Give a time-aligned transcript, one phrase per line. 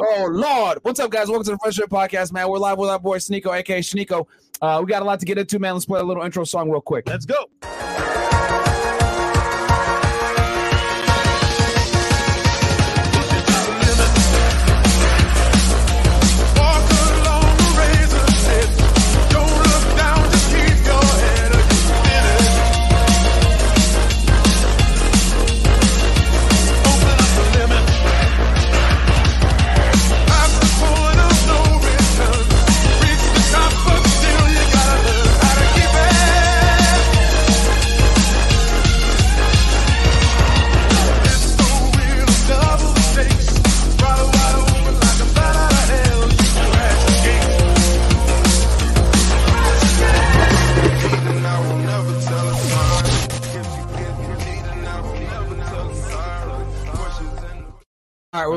[0.00, 1.26] Oh Lord, what's up, guys?
[1.26, 2.48] Welcome to the Fresh Air Podcast, man.
[2.48, 4.26] We're live with our boy Sneako, aka Sneako.
[4.62, 5.74] Uh, we got a lot to get into, man.
[5.74, 7.08] Let's play a little intro song real quick.
[7.08, 7.97] Let's go.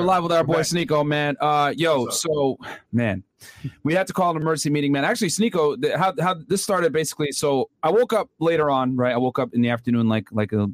[0.01, 1.37] We're live with our boy Sneako, man.
[1.39, 2.57] Uh, yo, so
[2.91, 3.23] man,
[3.83, 5.05] we had to call an emergency meeting, man.
[5.05, 7.31] Actually, Sneako, th- how how this started basically.
[7.31, 9.13] So I woke up later on, right?
[9.13, 10.69] I woke up in the afternoon, like like a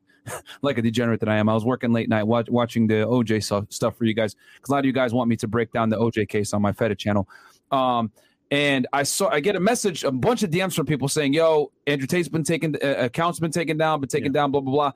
[0.62, 1.50] like a degenerate that I am.
[1.50, 4.70] I was working late night watch, watching the OJ stuff, stuff for you guys because
[4.70, 6.72] a lot of you guys want me to break down the OJ case on my
[6.72, 7.28] Feta channel.
[7.70, 8.10] Um,
[8.50, 11.72] and I saw I get a message, a bunch of DMs from people saying, "Yo,
[11.86, 14.92] Andrew Tate's been taken, uh, account's been taken down, been taken down, blah blah blah."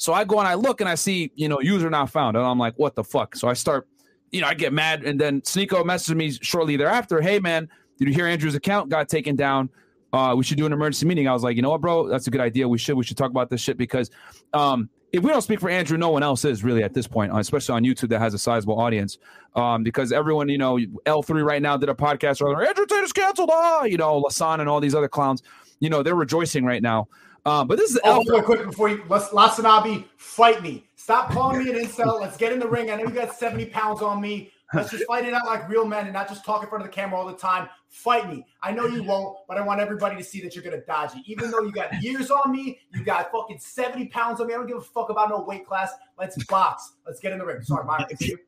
[0.00, 2.44] So I go and I look and I see, you know, user not found, and
[2.44, 3.86] I'm like, "What the fuck?" So I start,
[4.30, 8.08] you know, I get mad, and then Sneako messages me shortly thereafter, "Hey man, did
[8.08, 9.68] you hear Andrew's account got taken down?"
[10.12, 11.28] uh, we should do an emergency meeting.
[11.28, 12.68] I was like, you know what, bro, that's a good idea.
[12.68, 14.10] We should we should talk about this shit because
[14.52, 17.32] um, if we don't speak for Andrew, no one else is really at this point,
[17.36, 19.18] especially on YouTube that has a sizable audience.
[19.54, 22.66] Um, because everyone, you know, H3 right now did a podcast earlier.
[22.66, 23.50] Andrew Tate is canceled.
[23.52, 25.42] Ah, you know, Hasan and all these other clowns,
[25.80, 27.08] you know, they're rejoicing right now.
[27.46, 28.24] Um, but this is Oh, L.
[28.24, 30.86] real quick before you, let's HasanAbi, fight me.
[30.96, 32.20] Stop calling me an incel.
[32.20, 32.90] Let's get in the ring.
[32.90, 34.52] I know you got 70 pounds on me.
[34.72, 36.90] Let's just fight it out like real men and not just talk in front of
[36.90, 37.68] the camera all the time.
[37.88, 38.46] Fight me.
[38.62, 41.22] I know you won't, but I want everybody to see that you're gonna dodge it.
[41.26, 44.54] Even though you got years on me, you got fucking 70 pounds on me.
[44.54, 45.92] I don't give a fuck about no weight class.
[46.16, 46.92] Let's box.
[47.04, 47.62] Let's get in the ring.
[47.62, 48.06] Sorry, Myron.
[48.06, 48.36] continue.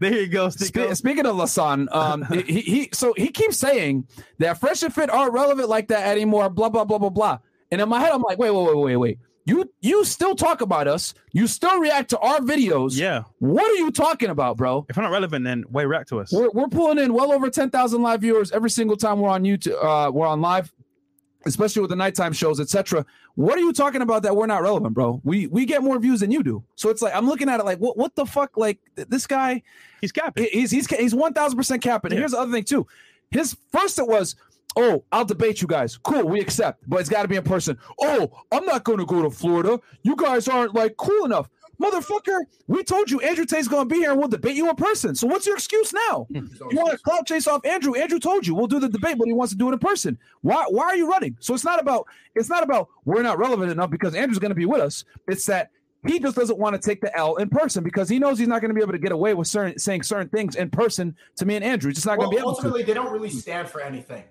[0.00, 4.06] There you go, Spe- speaking of Hasan, um, he, he so he keeps saying
[4.38, 6.48] that fresh and fit aren't relevant like that anymore.
[6.48, 7.38] Blah blah blah blah blah.
[7.70, 9.18] And in my head, I'm like, wait, wait, wait, wait, wait.
[9.44, 11.14] You you still talk about us.
[11.32, 12.98] You still react to our videos.
[12.98, 13.22] Yeah.
[13.38, 14.84] What are you talking about, bro?
[14.90, 16.30] If we're not relevant, then why react to us?
[16.32, 19.82] We're, we're pulling in well over 10,000 live viewers every single time we're on YouTube.
[19.82, 20.70] Uh, we're on live,
[21.46, 23.06] especially with the nighttime shows, etc.
[23.36, 25.20] What are you talking about that we're not relevant, bro?
[25.24, 26.64] We we get more views than you do.
[26.74, 28.56] So it's like I'm looking at it like, what what the fuck?
[28.58, 29.62] Like this guy,
[30.02, 30.44] He's capping.
[30.44, 32.12] he- he's he's he's one thousand percent capping.
[32.12, 32.86] And here's the other thing too.
[33.30, 34.36] His first it was,
[34.76, 35.96] oh, I'll debate you guys.
[35.98, 37.78] Cool, we accept, but it's got to be in person.
[38.00, 39.80] Oh, I'm not going to go to Florida.
[40.02, 41.48] You guys aren't like cool enough,
[41.80, 42.40] motherfucker.
[42.66, 45.14] We told you Andrew Tate's going to be here and we'll debate you in person.
[45.14, 46.26] So what's your excuse now?
[46.70, 47.94] You want to clout chase off Andrew?
[47.94, 50.18] Andrew told you we'll do the debate, but he wants to do it in person.
[50.42, 50.64] Why?
[50.68, 51.36] Why are you running?
[51.40, 54.54] So it's not about it's not about we're not relevant enough because Andrew's going to
[54.54, 55.04] be with us.
[55.28, 55.70] It's that
[56.06, 58.60] he just doesn't want to take the L in person because he knows he's not
[58.60, 61.46] going to be able to get away with certain saying certain things in person to
[61.46, 61.88] me and Andrew.
[61.90, 62.56] He's just not going to be able to.
[62.56, 64.24] ultimately, they don't really stand for anything.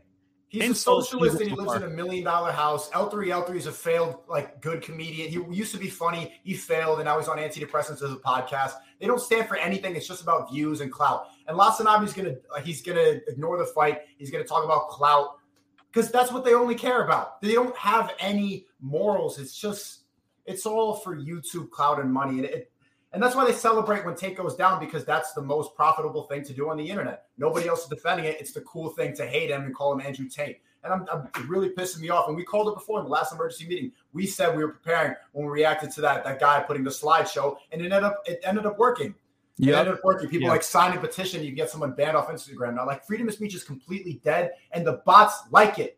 [0.49, 2.89] He's a socialist and he lives in a million dollar house.
[2.91, 5.29] H3 H3 is a failed, like, good comedian.
[5.29, 6.33] He used to be funny.
[6.43, 8.73] He failed, and now he's on antidepressants as a podcast.
[8.99, 9.95] They don't stand for anything.
[9.95, 11.27] It's just about views and clout.
[11.47, 14.01] And HasanAbi's gonna uh, he's gonna ignore the fight.
[14.17, 15.39] He's gonna talk about clout
[15.91, 17.41] because that's what they only care about.
[17.41, 19.39] They don't have any morals.
[19.39, 20.03] It's just
[20.45, 22.37] it's all for YouTube clout and money.
[22.37, 22.71] And it,
[23.13, 26.43] and that's why they celebrate when Tate goes down because that's the most profitable thing
[26.43, 27.25] to do on the internet.
[27.37, 28.37] Nobody else is defending it.
[28.39, 30.61] It's the cool thing to hate him and call him Andrew Tate.
[30.83, 32.27] And I'm, I'm really pissing me off.
[32.27, 33.91] And we called it before in the last emergency meeting.
[34.13, 37.57] We said we were preparing when we reacted to that that guy putting the slideshow,
[37.71, 39.15] and it ended up it ended up working.
[39.59, 39.79] It Yeah.
[39.79, 40.29] ended up working.
[40.29, 40.51] People Yeah.
[40.53, 42.75] like sign a petition, you get someone banned off Instagram.
[42.75, 45.97] Now, like freedom of speech is completely dead, and the bots like it.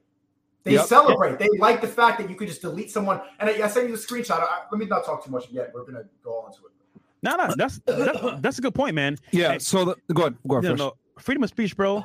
[0.63, 0.85] They Yep.
[0.85, 1.39] celebrate.
[1.39, 3.21] They like the fact that you could just delete someone.
[3.39, 4.39] And I, I sent you the screenshot.
[4.41, 5.71] I, let me not talk too much yet.
[5.73, 6.71] We're gonna go on to it.
[7.21, 9.17] No, no, that's that, that's a good point, man.
[9.31, 9.53] Yeah.
[9.53, 10.37] Hey, So the, go ahead.
[10.47, 10.79] Go ahead no, first.
[10.79, 12.03] no, freedom of speech, bro,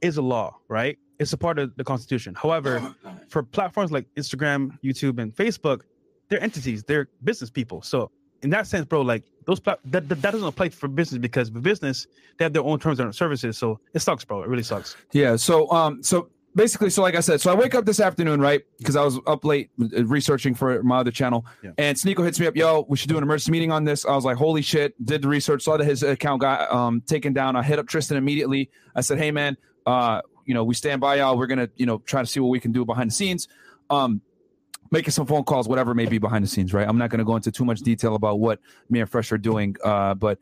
[0.00, 0.98] is a law, right?
[1.18, 2.34] It's a part of the Constitution.
[2.34, 2.94] However,
[3.28, 5.82] for platforms like Instagram, YouTube, and Facebook,
[6.28, 6.84] they're entities.
[6.84, 7.82] They're business people.
[7.82, 8.10] So
[8.42, 11.48] in that sense, bro, like those plat- that, that that doesn't apply for business because
[11.48, 12.06] for business
[12.38, 13.58] they have their own terms and services.
[13.58, 14.42] So it sucks, bro.
[14.42, 14.96] It really sucks.
[15.12, 15.34] Yeah.
[15.36, 18.62] So um so basically so like I said, so I wake up this afternoon, right?
[18.78, 21.46] Because I was up late uh, researching for my other channel.
[21.62, 21.70] Yeah.
[21.78, 24.04] And Sneako hits me up, yo, we should do an emergency meeting on this.
[24.04, 27.32] I was like, holy shit, did the research, saw that his account got um taken
[27.32, 27.56] down.
[27.56, 28.70] I hit up Tristan immediately.
[28.94, 29.56] I said, hey man,
[29.86, 31.36] uh, you know, we stand by y'all.
[31.36, 33.48] We're gonna, you know, try to see what we can do behind the scenes.
[33.90, 34.22] Um
[34.90, 36.88] making some phone calls, whatever may be behind the scenes, right?
[36.88, 38.58] I'm not gonna go into too much detail about what
[38.88, 39.76] me and Fresh are doing.
[39.84, 40.38] Uh, but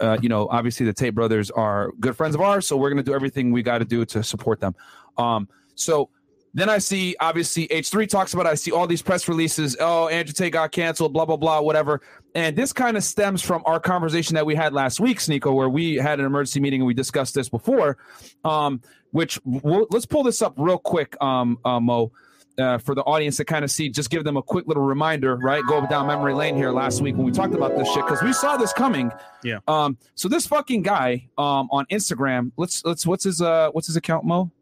[0.00, 3.02] uh, you know, obviously the Tate brothers are good friends of ours, so we're gonna
[3.02, 4.74] do everything we got to do to support them.
[5.18, 6.10] Um, so
[6.54, 8.50] then I see obviously H3 talks about it.
[8.50, 9.76] I see all these press releases.
[9.80, 12.00] Oh, Andrew Tate got canceled, blah, blah, blah, whatever.
[12.36, 15.68] And this kind of stems from our conversation that we had last week, Sneako, where
[15.68, 17.98] we had an emergency meeting and we discussed this before.
[18.44, 22.10] Um, which we'll, let's pull this up real quick, um, uh, Mo.
[22.56, 25.34] Uh, for the audience to kind of see, just give them a quick little reminder,
[25.38, 25.64] right?
[25.66, 28.32] Go down memory lane here last week when we talked about this shit because we
[28.32, 29.10] saw this coming.
[29.42, 29.58] Yeah.
[29.66, 29.98] Um.
[30.14, 34.24] So this fucking guy, um, on Instagram, let's let's what's his uh what's his account,
[34.24, 34.52] Mo?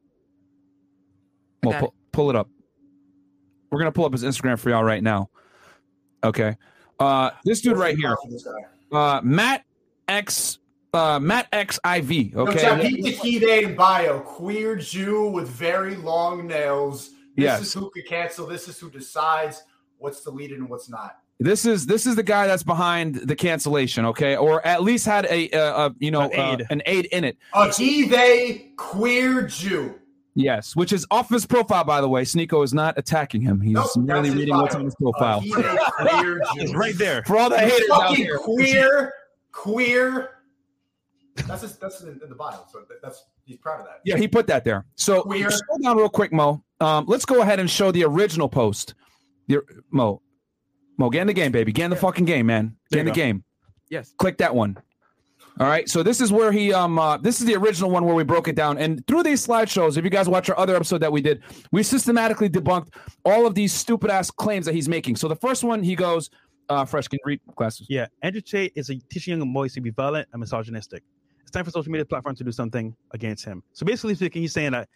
[1.62, 2.48] Mo, pull, pull it up.
[3.70, 5.28] We're gonna pull up his Instagram for y'all right now.
[6.24, 6.56] Okay.
[6.98, 8.16] Uh, this dude right here,
[8.92, 9.64] uh, Matt
[10.08, 10.58] X,
[10.94, 12.34] uh, Matt X IV.
[12.34, 12.60] No, Okay.
[12.60, 14.20] check Pete Takide in bio.
[14.20, 17.10] Queer Jew with very long nails.
[17.36, 17.60] This Yes.
[17.62, 18.46] is who could cancel.
[18.46, 19.62] This is who decides
[19.98, 21.16] what's deleted and what's not.
[21.40, 24.04] This is this is the guy that's behind the cancellation.
[24.06, 26.62] Okay, or at least had a, uh, a you know An aid.
[26.62, 27.36] uh, an aid in it.
[27.54, 29.94] A he, they, queer Jew.
[30.34, 32.22] Yes, which is off his profile, by the way.
[32.22, 33.60] Sneako is not attacking him.
[33.60, 35.40] He's Nope, merely that's his reading what's on his A profile.
[35.40, 36.60] he, queer Jew.
[36.60, 37.22] It's right there.
[37.24, 39.12] For all the He's haters out fucking here, queer,
[39.52, 40.30] queer.
[41.48, 42.64] That's his, that's in, in the bio.
[42.70, 44.00] So that's he's proud of that.
[44.04, 44.84] Yeah, he put that there.
[44.96, 45.50] So Queer.
[45.50, 46.62] scroll down real quick, Mo.
[46.82, 48.94] Um, let's go ahead and show the original post.
[49.46, 50.20] The, Mo,
[50.98, 51.72] Mo, get in the game, baby.
[51.72, 52.76] Get in the fucking game, man.
[52.90, 53.14] Get in the go.
[53.14, 53.44] game.
[53.88, 54.14] Yes.
[54.18, 54.76] Click that one.
[55.60, 55.88] All right.
[55.88, 58.48] So this is where he um uh, this is the original one where we broke
[58.48, 58.78] it down.
[58.78, 61.42] And through these slideshows, if you guys watch our other episode that we did,
[61.72, 62.94] we systematically debunked
[63.24, 65.16] all of these stupid ass claims that he's making.
[65.16, 66.30] So the first one he goes,
[66.68, 67.86] uh fresh can you read glasses.
[67.90, 71.02] Yeah, Andrew Tate is a teaching young boys to be violent and misogynistic.
[71.42, 73.62] It's time for social media platforms to do something against him.
[73.74, 74.88] So basically speaking, he's saying that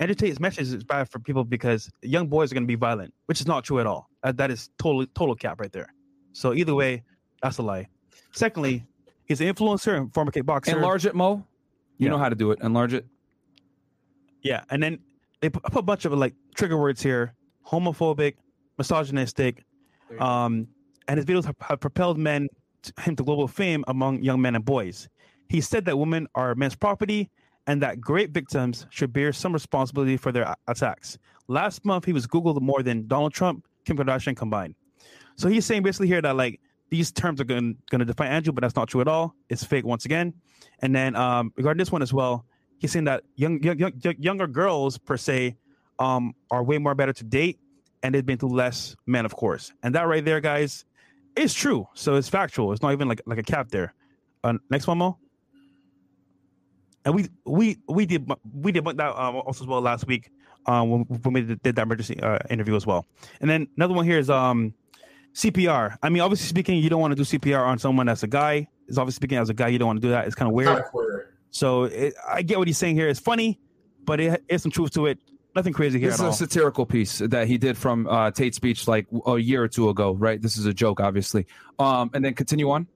[0.00, 3.12] Andrew Tate's message is bad for people because young boys are going to be violent,
[3.26, 4.08] which is not true at all.
[4.22, 5.92] That, that is total total cap right there.
[6.32, 7.02] So either way,
[7.42, 7.88] that's a lie.
[8.32, 8.84] Secondly,
[9.26, 10.68] he's an influencer and former kickboxer.
[10.74, 11.44] Enlarge it, Mo.
[11.98, 12.10] You Yeah.
[12.10, 12.58] know how to do it.
[12.62, 13.06] Enlarge it.
[14.42, 14.98] Yeah, and then
[15.40, 17.34] they put, put a bunch of like trigger words here:
[17.66, 18.34] homophobic,
[18.78, 19.64] misogynistic,
[20.18, 20.66] um,
[21.06, 22.48] and his videos have, have propelled men
[22.82, 25.08] to, him to global fame among young men and boys.
[25.48, 27.30] He said that women are men's property
[27.66, 31.18] and that great victims should bear some responsibility for their attacks.
[31.48, 34.74] Last month, he was Googled more than Donald Trump, Kim Kardashian combined.
[35.36, 36.60] So he's saying basically here that like
[36.90, 39.34] these terms are going to define Andrew, but that's not true at all.
[39.48, 40.34] It's fake once again.
[40.80, 42.44] And then um, regarding this one as well,
[42.78, 45.56] he's saying that young, young, young younger girls per se
[45.98, 47.58] um, are way more better to date,
[48.02, 49.72] and they've been through less men, of course.
[49.82, 50.84] And that right there, guys,
[51.36, 51.88] is true.
[51.94, 52.72] So it's factual.
[52.72, 53.94] It's not even like like a cap there.
[54.44, 55.18] Uh, next one, Mo.
[57.04, 60.30] And we we we did we did that um, also as well last week
[60.66, 63.06] um, when, when we did that emergency uh, interview as well.
[63.40, 64.74] And then another one here is um,
[65.34, 65.96] CPR.
[66.02, 68.68] I mean, obviously speaking, you don't want to do CPR on someone that's a guy.
[68.88, 70.26] Is obviously speaking as a guy, you don't want to do that.
[70.26, 70.68] It's kind of weird.
[70.68, 71.34] Kind of queer.
[71.50, 73.08] So it, I get what he's saying here.
[73.08, 73.58] It's funny,
[74.04, 75.18] but it has some truth to it.
[75.54, 76.32] Nothing crazy here This is at a all.
[76.32, 80.14] satirical piece that he did from uh, Tate's speech like a year or two ago,
[80.14, 80.40] right?
[80.40, 81.46] This is a joke, obviously.
[81.78, 82.86] Um, and then continue on.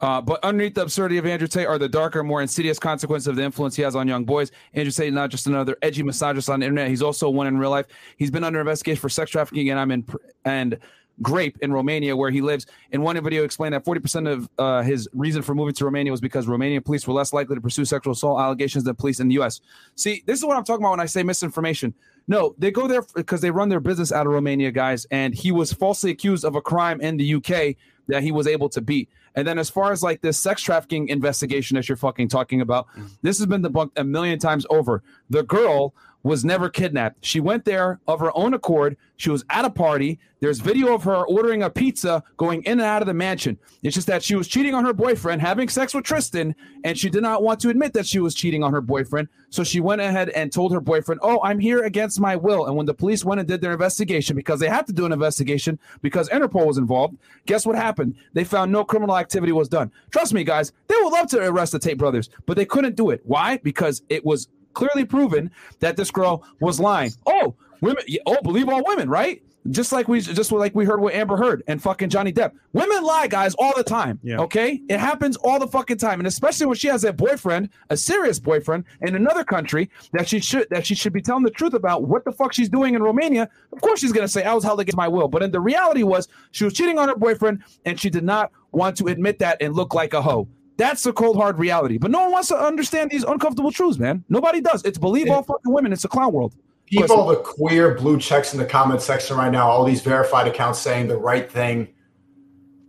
[0.00, 3.36] Uh, but underneath the absurdity of Andrew Tate are the darker, more insidious consequences of
[3.36, 4.50] the influence he has on young boys.
[4.74, 7.58] Andrew Tate is not just another edgy misogynist on the internet; he's also one in
[7.58, 7.86] real life.
[8.16, 10.06] He's been under investigation for sex trafficking, and I'm in
[10.44, 10.78] and
[11.22, 12.66] grape in Romania, where he lives.
[12.92, 16.20] In one video, explained that 40% of uh, his reason for moving to Romania was
[16.20, 19.34] because Romanian police were less likely to pursue sexual assault allegations than police in the
[19.34, 19.60] U.S.
[19.94, 21.94] See, this is what I'm talking about when I say misinformation.
[22.26, 25.06] No, they go there because they run their business out of Romania, guys.
[25.10, 27.76] And he was falsely accused of a crime in the UK
[28.08, 29.08] that he was able to beat.
[29.34, 32.86] And then, as far as like this sex trafficking investigation that you're fucking talking about,
[32.96, 33.08] mm.
[33.22, 35.02] this has been debunked a million times over.
[35.30, 37.24] The girl was never kidnapped.
[37.24, 38.96] She went there of her own accord.
[39.16, 40.18] She was at a party.
[40.40, 43.58] There's video of her ordering a pizza, going in and out of the mansion.
[43.82, 47.10] It's just that she was cheating on her boyfriend, having sex with Tristan, and she
[47.10, 49.28] did not want to admit that she was cheating on her boyfriend.
[49.50, 52.66] So she went ahead and told her boyfriend, Oh, I'm here against my will.
[52.66, 55.12] And when the police went and did their investigation, because they had to do an
[55.12, 58.16] investigation because Interpol was involved, guess what happened?
[58.32, 59.92] They found no criminal activity was done.
[60.10, 63.10] Trust me, guys, they would love to arrest the Tate brothers, but they couldn't do
[63.10, 63.20] it.
[63.24, 63.58] Why?
[63.58, 65.50] Because it was clearly proven
[65.80, 67.12] that this girl was lying.
[67.26, 68.04] Oh, women!
[68.26, 69.42] Oh, believe all women, right?
[69.70, 72.52] Just like we just like we heard with Amber Heard and fucking Johnny Depp.
[72.74, 74.20] Women lie, guys, all the time.
[74.22, 74.40] Yeah.
[74.40, 77.96] Okay, it happens all the fucking time, and especially when she has a boyfriend, a
[77.96, 81.72] serious boyfriend in another country that she should that she should be telling the truth
[81.72, 83.48] about what the fuck she's doing in Romania.
[83.72, 86.02] Of course, she's gonna say I was held against my will, but in the reality
[86.02, 89.62] was she was cheating on her boyfriend, and she did not want to admit that
[89.62, 90.46] and look like a hoe.
[90.76, 91.98] That's the cold hard reality.
[91.98, 94.24] But no one wants to understand these uncomfortable truths, man.
[94.28, 94.84] Nobody does.
[94.84, 95.92] It's believe all fucking women.
[95.92, 96.54] It's a clown world.
[96.86, 100.78] People, the queer blue checks in the comment section right now, all these verified accounts
[100.80, 101.88] saying the right thing.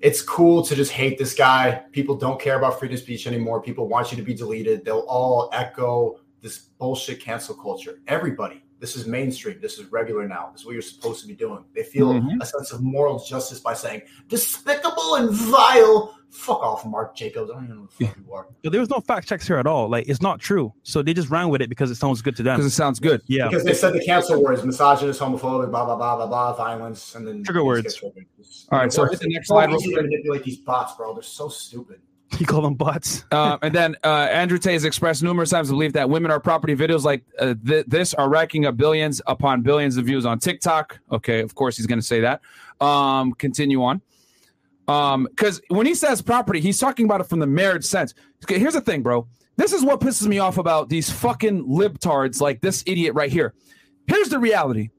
[0.02, 1.82] it's cool to just hate this guy.
[1.92, 3.60] People don't care about freedom of speech anymore.
[3.62, 4.86] People want you to be deleted.
[4.86, 8.00] They'll all echo this bullshit cancel culture.
[8.08, 8.62] Everybody.
[8.80, 9.60] This is mainstream.
[9.62, 10.50] This is regular now.
[10.52, 11.64] This is what you're supposed to be doing.
[11.74, 12.40] They feel Mhm.
[12.40, 16.14] a sense of moral justice by saying despicable and vile.
[16.36, 17.50] Fuck off, Mark Jacobs.
[17.50, 18.48] I don't even know who the fuck you are.
[18.62, 19.90] But there was no fact checks here at all.
[19.90, 20.74] Like it's not true.
[20.84, 22.58] So they just ran with it because it sounds good to them.
[22.58, 23.22] Because it sounds good.
[23.28, 23.48] Yeah.
[23.48, 27.26] Because they said the cancel words, misogynist, homophobic, blah blah blah blah blah, violence, and
[27.28, 27.84] then Trigger words.
[27.84, 28.26] get triggered.
[28.40, 30.94] It's- All right, so hit the next so slide real easy to manipulate these bots,
[30.96, 31.14] bro.
[31.14, 32.02] They're so stupid.
[32.40, 33.24] You call them bots.
[33.32, 36.40] Uh, and then uh, Andrew Tate has expressed numerous times the belief that women are
[36.40, 40.40] property videos like uh, th- this are racking up billions upon billions of views on
[40.40, 41.00] TikTok.
[41.12, 42.42] Okay, of course he's going to say that.
[42.82, 44.02] Um, continue on.
[44.88, 48.14] Um, because when he says property, he's talking about it from the marriage sense.
[48.44, 49.28] Okay, here's the thing, bro.
[49.58, 53.54] This is what pisses me off about these fucking libtards like this idiot right here.
[54.08, 54.90] Here's the reality.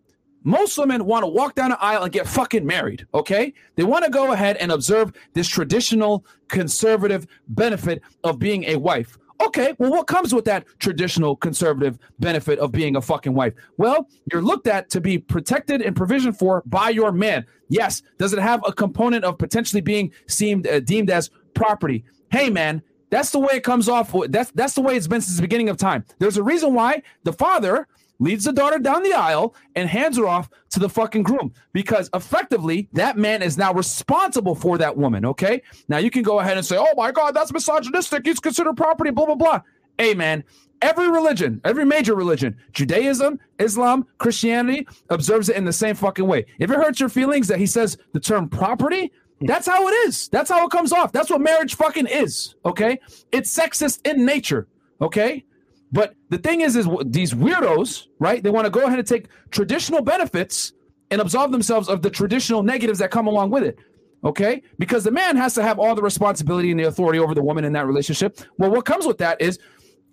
[0.42, 3.52] Most women want to walk down an aisle and get fucking married, okay?
[3.74, 9.18] They want to go ahead and observe this traditional conservative benefit of being a wife.
[9.40, 13.52] Okay, well, what comes with that traditional conservative benefit of being a fucking wife?
[13.76, 17.46] Well, you're looked at to be protected and provisioned for by your man.
[17.68, 22.04] Yes, does it have a component of potentially being seemed uh, deemed as property?
[22.30, 24.14] Hey, man, that's the way it comes off.
[24.28, 26.04] That's that's the way it's been since the beginning of time.
[26.18, 27.86] There's a reason why the father
[28.18, 32.08] leads the daughter down the aisle and hands her off to the fucking groom because
[32.14, 35.24] effectively that man is now responsible for that woman.
[35.24, 35.62] Okay.
[35.88, 38.26] Now you can go ahead and say, oh my God, that's misogynistic.
[38.26, 39.60] He's considered property, blah, blah, blah.
[39.98, 40.44] Hey, man,
[40.82, 46.46] every religion, every major religion, Judaism, Islam, Christianity observes it in the same fucking way.
[46.58, 50.28] If it hurts your feelings that he says the term property, that's how it is.
[50.28, 51.12] That's how it comes off.
[51.12, 52.54] That's what marriage fucking is.
[52.64, 52.98] Okay.
[53.32, 54.66] It's sexist in nature.
[55.00, 55.44] Okay.
[55.96, 58.42] But the thing is, is these weirdos, right?
[58.42, 60.74] They want to go ahead and take traditional benefits
[61.10, 63.78] and absolve themselves of the traditional negatives that come along with it.
[64.22, 67.42] Okay, because the man has to have all the responsibility and the authority over the
[67.42, 68.38] woman in that relationship.
[68.58, 69.58] Well, what comes with that is,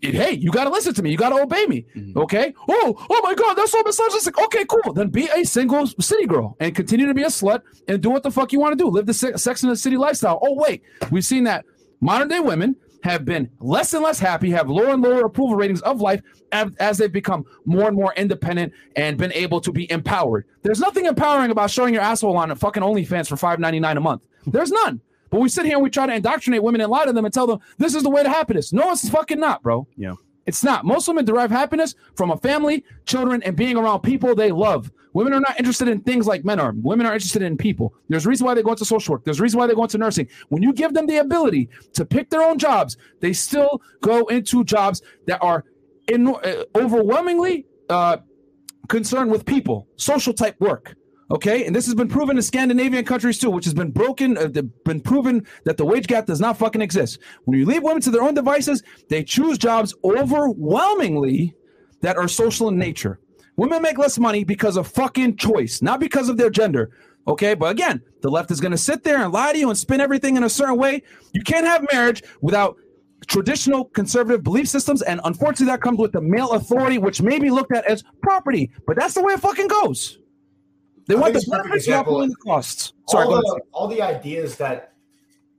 [0.02, 1.12] hey, you got to listen to me.
[1.12, 1.86] You got to obey me.
[1.98, 2.18] Mm-hmm.
[2.18, 2.54] Okay.
[2.70, 4.38] Oh, oh my God, that's so misogynistic.
[4.42, 4.94] Okay, cool.
[4.94, 8.24] Then be a single city girl and continue to be a slut and do what
[8.24, 8.90] the fuck you want to do.
[8.90, 10.40] Live the se- sex in the city lifestyle.
[10.42, 11.66] Oh wait, we've seen that
[12.00, 15.82] modern day women have been less and less happy, have lower and lower approval ratings
[15.82, 19.92] of life as, as they've become more and more independent and been able to be
[19.92, 20.46] empowered.
[20.62, 24.22] There's nothing empowering about showing your asshole on a fucking OnlyFans for $5.99 a month.
[24.46, 25.02] There's none.
[25.30, 27.34] But we sit here and we try to indoctrinate women and lie to them and
[27.34, 28.72] tell them this is the way to happiness.
[28.72, 29.88] No, it's fucking not, bro.
[29.98, 30.14] Yeah.
[30.46, 30.86] It's not.
[30.86, 34.92] Most women derive happiness from a family, children, and being around people they love.
[35.14, 36.74] Women are not interested in things like men are.
[36.76, 37.94] Women are interested in people.
[38.10, 39.24] There's a reason why they go into social work.
[39.24, 40.28] There's a reason why they go into nursing.
[40.50, 44.64] When you give them the ability to pick their own jobs, they still go into
[44.64, 45.66] jobs that are
[46.08, 48.18] in, uh, overwhelmingly uh,
[48.90, 50.96] concerned with people, social type work.
[51.34, 54.48] Okay, and this has been proven in Scandinavian countries too, which has been broken, uh,
[54.86, 57.18] been proven that the wage gap does not fucking exist.
[57.46, 61.56] When you leave women to their own devices, they choose jobs overwhelmingly
[62.02, 63.20] that are social in nature.
[63.56, 66.92] Women make less money because of fucking choice, not because of their gender.
[67.28, 69.78] Okay, but again, the left is going to sit there and lie to you and
[69.78, 71.02] spin everything in a certain way.
[71.34, 72.78] You can't have marriage without
[73.28, 77.50] traditional conservative belief systems, and unfortunately, that comes with the male authority, which may be
[77.50, 78.70] looked at as property.
[78.86, 80.20] But that's the way it fucking goes.
[81.08, 82.14] They I want the perfect benefits without example.
[82.14, 82.94] pulling the costs.
[83.10, 84.94] Sorry, all, the, all the ideas that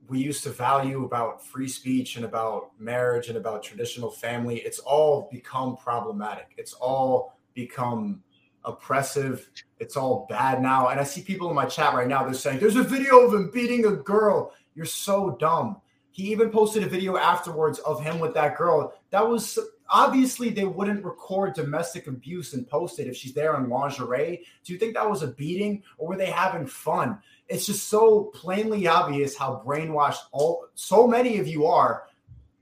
[0.07, 4.79] we used to value about free speech and about marriage and about traditional family, it's
[4.79, 6.53] all become problematic.
[6.57, 8.23] It's all become
[8.63, 9.49] oppressive.
[9.79, 10.89] It's all bad now.
[10.89, 13.33] And I see people in my chat right now, they're saying, There's a video of
[13.33, 14.53] him beating a girl.
[14.75, 15.77] You're so dumb.
[16.11, 18.93] He even posted a video afterwards of him with that girl.
[19.11, 23.69] That was obviously they wouldn't record domestic abuse and post it if she's there in
[23.69, 24.45] lingerie.
[24.63, 27.19] Do you think that was a beating or were they having fun?
[27.47, 32.03] It's just so plainly obvious how brainwashed all so many of you are.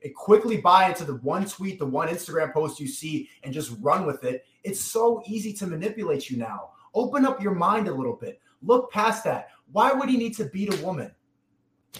[0.02, 3.72] It quickly buy into the one tweet, the one Instagram post you see, and just
[3.80, 4.46] run with it.
[4.64, 6.72] It's so easy to manipulate you now.
[6.94, 8.42] Open up your mind a little bit.
[8.62, 9.50] Look past that.
[9.72, 11.12] Why would he need to beat a woman?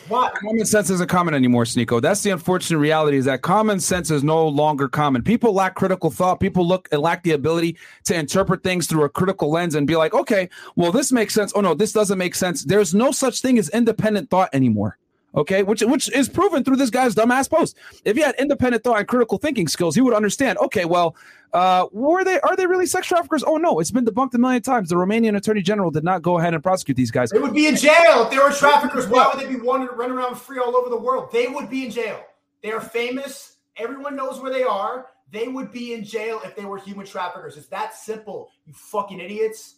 [0.08, 0.32] Why?
[0.36, 2.02] Common sense isn't common anymore, Sneako.
[2.02, 5.22] That's the unfortunate reality is that common sense is no longer common.
[5.22, 6.40] People lack critical thought.
[6.40, 10.14] People look lack the ability to interpret things through a critical lens and be like,
[10.14, 11.54] okay, well, this makes sense.
[11.56, 12.64] Oh no, this doesn't make sense.
[12.66, 14.98] There's no such thing as independent thought anymore.
[15.36, 17.76] Okay, which which is proven through this guy's dumbass post.
[18.06, 20.60] If he had independent thought and critical thinking skills, he would understand.
[20.60, 21.16] Okay, well,
[21.54, 23.44] uh, were they are they really sex traffickers?
[23.44, 24.90] Oh no, it's been debunked a million times.
[24.90, 27.32] The Romanian attorney general did not go ahead and prosecute these guys.
[27.32, 29.08] They would be in jail if they were traffickers.
[29.08, 31.30] Why would they be wanting to run around free all over the world?
[31.32, 32.24] They would be in jail.
[32.62, 33.58] They are famous.
[33.78, 35.08] Everyone knows where they are.
[35.32, 37.58] They would be in jail if they were human traffickers.
[37.58, 39.78] It's that simple, you fucking idiots.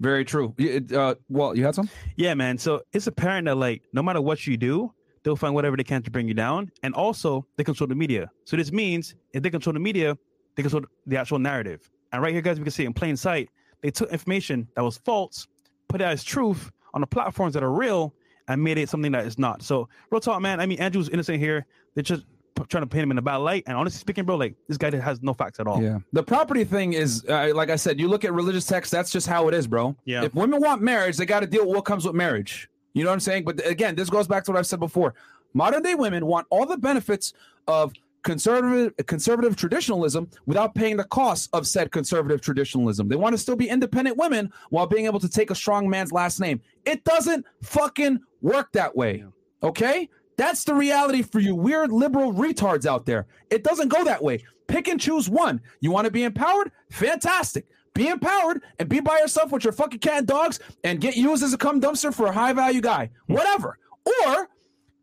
[0.00, 0.54] Very true.
[0.94, 1.88] Uh, well, you had some.
[2.16, 2.56] Yeah, man.
[2.56, 4.92] So it's apparent that like no matter what you do,
[5.22, 8.30] they'll find whatever they can to bring you down, and also they control the media.
[8.44, 10.16] So this means if they control the media,
[10.56, 11.90] they control the actual narrative.
[12.12, 13.50] And right here, guys, we can see in plain sight.
[13.82, 15.46] They took information that was false,
[15.88, 18.14] put it as truth on the platforms that are real,
[18.48, 19.62] and made it something that is not.
[19.62, 20.60] So real talk, man.
[20.60, 21.66] I mean, Andrew's innocent here.
[21.94, 22.24] They're just
[22.68, 23.64] trying to paint him in a bad light.
[23.66, 25.82] And honestly speaking, bro, like this guy has no facts at all.
[25.82, 25.98] Yeah.
[26.12, 29.26] The property thing is, uh, like I said, you look at religious texts, that's just
[29.26, 29.96] how it is, bro.
[30.04, 30.24] Yeah.
[30.24, 32.68] If women want marriage, they got to deal with what comes with marriage.
[32.92, 33.44] You know what I'm saying?
[33.44, 35.14] But again, this goes back to what I've said before.
[35.54, 37.32] Modern day women want all the benefits
[37.66, 43.08] of conservative conservative traditionalism without paying the cost of said conservative traditionalism.
[43.08, 46.12] They want to still be independent women while being able to take a strong man's
[46.12, 46.60] last name.
[46.84, 49.24] It doesn't fucking work that way.
[49.62, 50.08] Okay?
[50.40, 53.26] That's the reality for you weird liberal retards out there.
[53.50, 54.42] It doesn't go that way.
[54.68, 55.60] Pick and choose one.
[55.82, 56.72] You want to be empowered?
[56.90, 57.66] Fantastic.
[57.92, 61.42] Be empowered and be by yourself with your fucking cat and dogs and get used
[61.42, 63.10] as a cum dumpster for a high value guy.
[63.26, 63.78] Whatever.
[64.06, 64.48] Or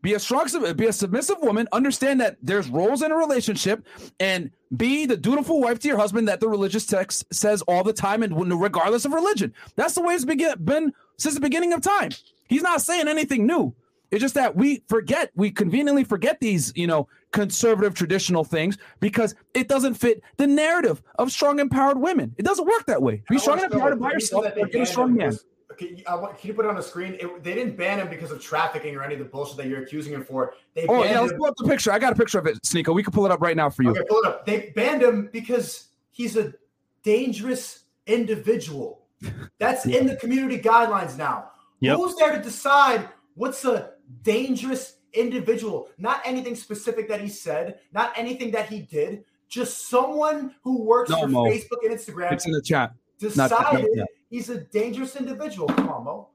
[0.01, 1.67] be a strong, be a submissive woman.
[1.71, 3.85] Understand that there's roles in a relationship,
[4.19, 7.93] and be the dutiful wife to your husband that the religious text says all the
[7.93, 9.53] time, and regardless of religion.
[9.75, 12.09] That's the way it's been since the beginning of time.
[12.49, 13.75] He's not saying anything new.
[14.11, 19.35] It's just that we forget, we conveniently forget these, you know, conservative traditional things because
[19.53, 22.33] it doesn't fit the narrative of strong, empowered women.
[22.37, 23.23] It doesn't work that way.
[23.29, 24.43] Be I strong wanna and know empowered by yourself.
[24.45, 25.27] that they or Get a strong him man.
[25.27, 25.45] was-
[25.77, 27.13] Can you, I want- can you put it on the screen?
[27.19, 29.83] It, they didn't ban him because of trafficking or any of the bullshit that you're
[29.83, 30.53] accusing him for.
[30.73, 31.37] They Oh yeah, let's him.
[31.37, 31.91] pull up the picture.
[31.91, 32.95] I got a picture of it, Sneako.
[32.95, 33.91] We can pull it up right now for you.
[33.91, 34.45] Okay, pull it up.
[34.45, 36.53] They banned him because he's a
[37.03, 39.01] dangerous individual.
[39.59, 41.51] That's in the community guidelines now.
[41.81, 41.97] Yep.
[41.97, 43.91] Who's there to decide what's a
[44.23, 45.89] dangerous individual?
[45.97, 49.23] Not anything specific that he said, not anything that he did.
[49.49, 51.45] Just someone who works No, for Mo.
[51.45, 52.91] Facebook and Instagram It's in the chat.
[53.21, 54.03] not- decided yeah.
[54.29, 55.67] he's a dangerous individual.
[55.69, 56.29] Come on, Mo.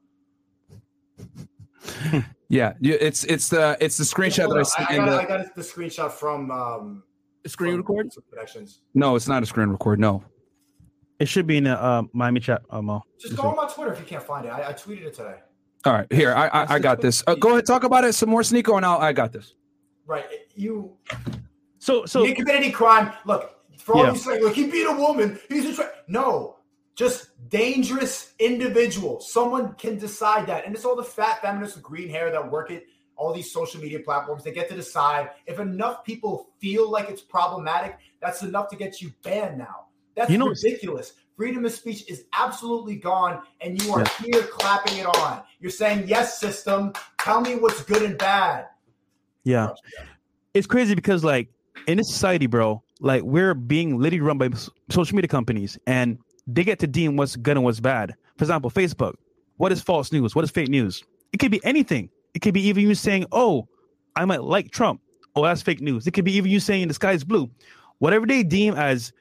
[2.52, 5.34] Yeah, it's it's the it's the screenshot that I I, sent I in got, the
[5.34, 7.02] I got the screenshot from um,
[7.46, 8.10] screen from record.
[8.28, 8.82] Connections.
[8.92, 9.98] No, it's not a screen record.
[9.98, 10.22] No.
[11.18, 13.02] It should be in the uh, Miami chat, uh, Mo.
[13.18, 14.50] Just go on my Twitter if you can't find it.
[14.50, 15.36] I, I tweeted it today.
[15.84, 17.24] All right, here I I, I got this.
[17.26, 19.54] Uh, go ahead, talk about it some more, Sneako, and I'll I got this.
[20.06, 20.24] Right.
[20.54, 20.96] You
[21.78, 23.12] So, so he committed any crime.
[23.24, 24.12] Look, for all Yeah.
[24.12, 25.90] you saying, like he beat a woman, he's a tra-.
[26.06, 26.56] no,
[26.94, 29.20] just dangerous individual.
[29.20, 32.70] Someone can decide that, and it's all the fat feminists with green hair that work
[32.70, 32.86] it.
[33.16, 34.42] all these social media platforms.
[34.42, 37.98] They get to decide if enough people feel like it's problematic.
[38.20, 39.86] That's enough to get you banned now.
[40.14, 41.14] That's You know- ridiculous.
[41.36, 45.42] Freedom of speech is absolutely gone, and you are here clapping it on.
[45.60, 46.92] You're saying, "Yes, system.
[47.18, 48.66] Tell me what's good and bad."
[49.44, 49.70] Yeah.
[50.54, 51.48] It's crazy because like
[51.86, 54.50] in this society, bro, like we're being literally run by
[54.90, 58.14] social media companies and they get to deem what's good and what's bad.
[58.36, 59.14] For example, Facebook.
[59.56, 60.34] What is false news?
[60.34, 61.02] What is fake news?
[61.32, 62.10] It could be anything.
[62.34, 63.66] It could be even you saying, "Oh,
[64.16, 65.00] I might like Trump."
[65.34, 66.06] Oh, that's fake news.
[66.06, 67.50] It could be even you saying the sky is blue.
[67.98, 69.12] Whatever they deem as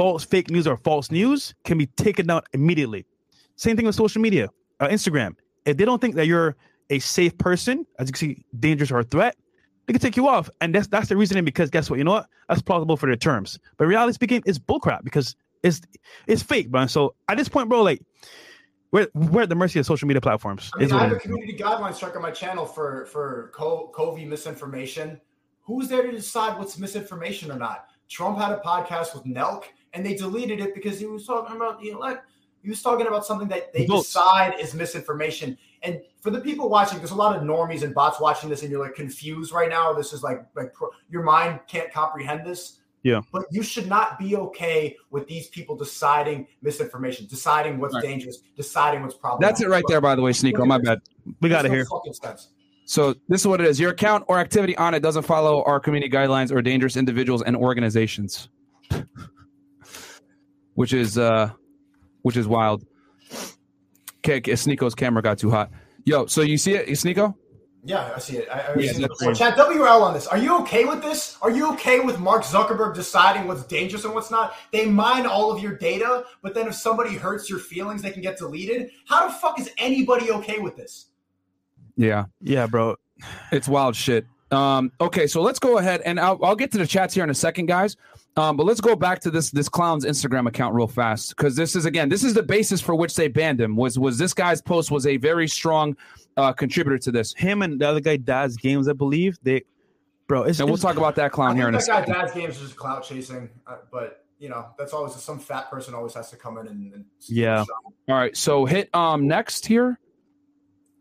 [0.00, 3.04] false fake news or false news can be taken down immediately.
[3.56, 4.48] Same thing with social media,
[4.80, 5.34] uh, Instagram.
[5.66, 6.56] If they don't think that you're
[6.88, 9.36] a safe person, as you can see, dangerous or a threat,
[9.84, 10.48] they can take you off.
[10.62, 11.98] And that's that's the reasoning because guess what?
[11.98, 12.28] You know what?
[12.48, 13.58] That's plausible for their terms.
[13.76, 15.82] But reality speaking, it's bullcrap because it's
[16.26, 16.86] it's fake, bro.
[16.86, 18.00] So at this point, bro, like
[18.92, 20.70] we're we're at the mercy of social media platforms.
[20.74, 23.92] I mean, is I have a community guidelines struck on my channel for for Co-
[23.94, 25.20] Covid misinformation.
[25.60, 27.88] Who's there to decide what's misinformation or not?
[28.08, 31.80] Trump had a podcast with Nelk, and they deleted it because he was talking about
[31.80, 32.26] the elect.
[32.62, 34.08] He was talking about something that they Votes.
[34.08, 35.56] decide is misinformation.
[35.82, 38.70] And for the people watching, there's a lot of normies and bots watching this, and
[38.70, 39.92] you're like confused right now.
[39.94, 42.76] This is like like pro- your mind can't comprehend this.
[43.02, 43.22] Yeah.
[43.32, 48.02] But you should not be okay with these people deciding misinformation, deciding what's Right.
[48.02, 49.56] dangerous, deciding what's problematic.
[49.56, 50.66] That's it right there, by the way, Sneako.
[50.66, 51.00] My bad.
[51.40, 51.86] We got it no here.
[52.84, 53.80] So this is what it is.
[53.80, 57.56] Your account or activity on it doesn't follow our community guidelines or dangerous individuals and
[57.56, 58.50] organizations.
[60.80, 61.50] which is uh
[62.22, 62.86] which is wild.
[64.18, 65.70] Okay, Sneako's camera got too hot.
[66.06, 67.34] Yo, so you see it, Sneako?
[67.84, 68.48] Yeah, I see it.
[68.50, 69.34] I, I Yeah, see it that's before.
[69.34, 70.26] Chat WL on this.
[70.26, 71.36] Are you okay with this?
[71.42, 74.54] Are you okay with Mark Zuckerberg deciding what's dangerous and what's not?
[74.72, 78.22] They mine all of your data, but then if somebody hurts your feelings, they can
[78.22, 78.90] get deleted.
[79.06, 81.08] How the fuck is anybody okay with this?
[81.96, 82.24] Yeah.
[82.40, 82.96] Yeah, bro.
[83.52, 84.24] It's wild shit.
[84.50, 87.28] Um, okay, so let's go ahead and I'll, I'll get to the chats here in
[87.28, 87.96] a second, guys.
[88.36, 91.74] Um, but let's go back to this this clown's Instagram account real fast because this
[91.74, 93.76] is again this is the basis for which they banned him.
[93.76, 95.96] Was was this guy's post was a very strong
[96.36, 99.38] uh, contributor to this, Him and the other guy, Daz Games, I believe.
[99.42, 99.62] They
[100.26, 102.14] bro, it's, and we'll talk about that clown think here in a that guy second.
[102.14, 105.94] Daz Games is just clout chasing, uh, but you know, that's always some fat person
[105.94, 107.64] always has to come in and, and Yeah.
[108.08, 109.98] All right, so hit um next here.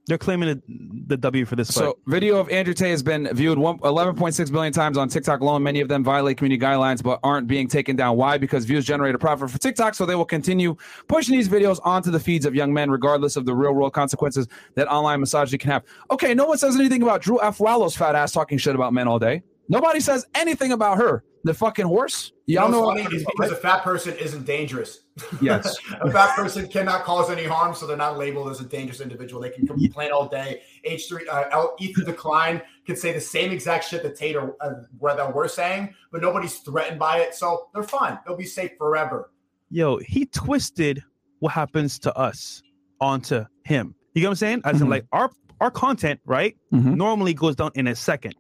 [0.10, 0.60] They're claiming
[1.06, 1.84] the W for this fight.
[1.84, 5.62] So, video of Andrew Tate has been viewed one, 11.6 billion times on TikTok alone.
[5.62, 8.18] Many of them violate community guidelines, but aren't being taken down.
[8.18, 8.40] Why?
[8.40, 10.76] Because views generate a profit for TikTok, so they will continue
[11.08, 14.48] pushing these videos onto the feeds of young men, regardless of the real world consequences
[14.74, 15.84] that online misogyny can have.
[16.10, 19.20] Okay, no one says anything about Drew Afualo's fat ass talking shit about men all
[19.20, 19.44] day.
[19.68, 21.24] Nobody says anything about her.
[21.46, 22.34] The fucking horse.
[22.48, 22.88] Y'all You know know.
[22.88, 25.02] what's funny is because a fat person isn't dangerous.
[25.42, 25.78] Yes.
[26.02, 29.42] a fat person cannot cause any harm, so they're not labeled as a dangerous individual.
[29.42, 30.62] They can complain all day.
[30.84, 34.56] H three, uh, L, Ethan Decline can say the same exact shit that Tater, or
[34.62, 38.18] uh, where that we're saying, but nobody's threatened by it, so they're fine.
[38.26, 39.32] They'll be safe forever.
[39.70, 41.04] Yo, he twisted
[41.40, 42.62] what happens to us
[43.00, 43.96] onto him.
[44.14, 44.62] You get what I'm saying?
[44.66, 44.92] As in, Mhm.
[44.92, 45.30] like our
[45.62, 46.56] our content, right?
[46.74, 46.96] Mhm.
[46.96, 48.34] Normally goes down in a second,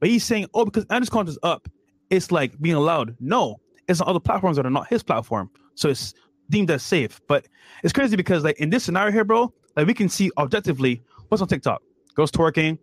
[0.00, 1.66] but he's saying, "Oh, because Andrew's content's up,
[2.10, 5.88] it's like being allowed." No, it's on other platforms that are not his platform, so
[5.88, 6.14] it's
[6.50, 7.20] deemed as safe.
[7.28, 7.46] But
[7.82, 11.42] it's crazy because, like in this scenario here, bro, like we can see objectively what's
[11.42, 11.82] on TikTok:
[12.14, 12.78] girls twerking,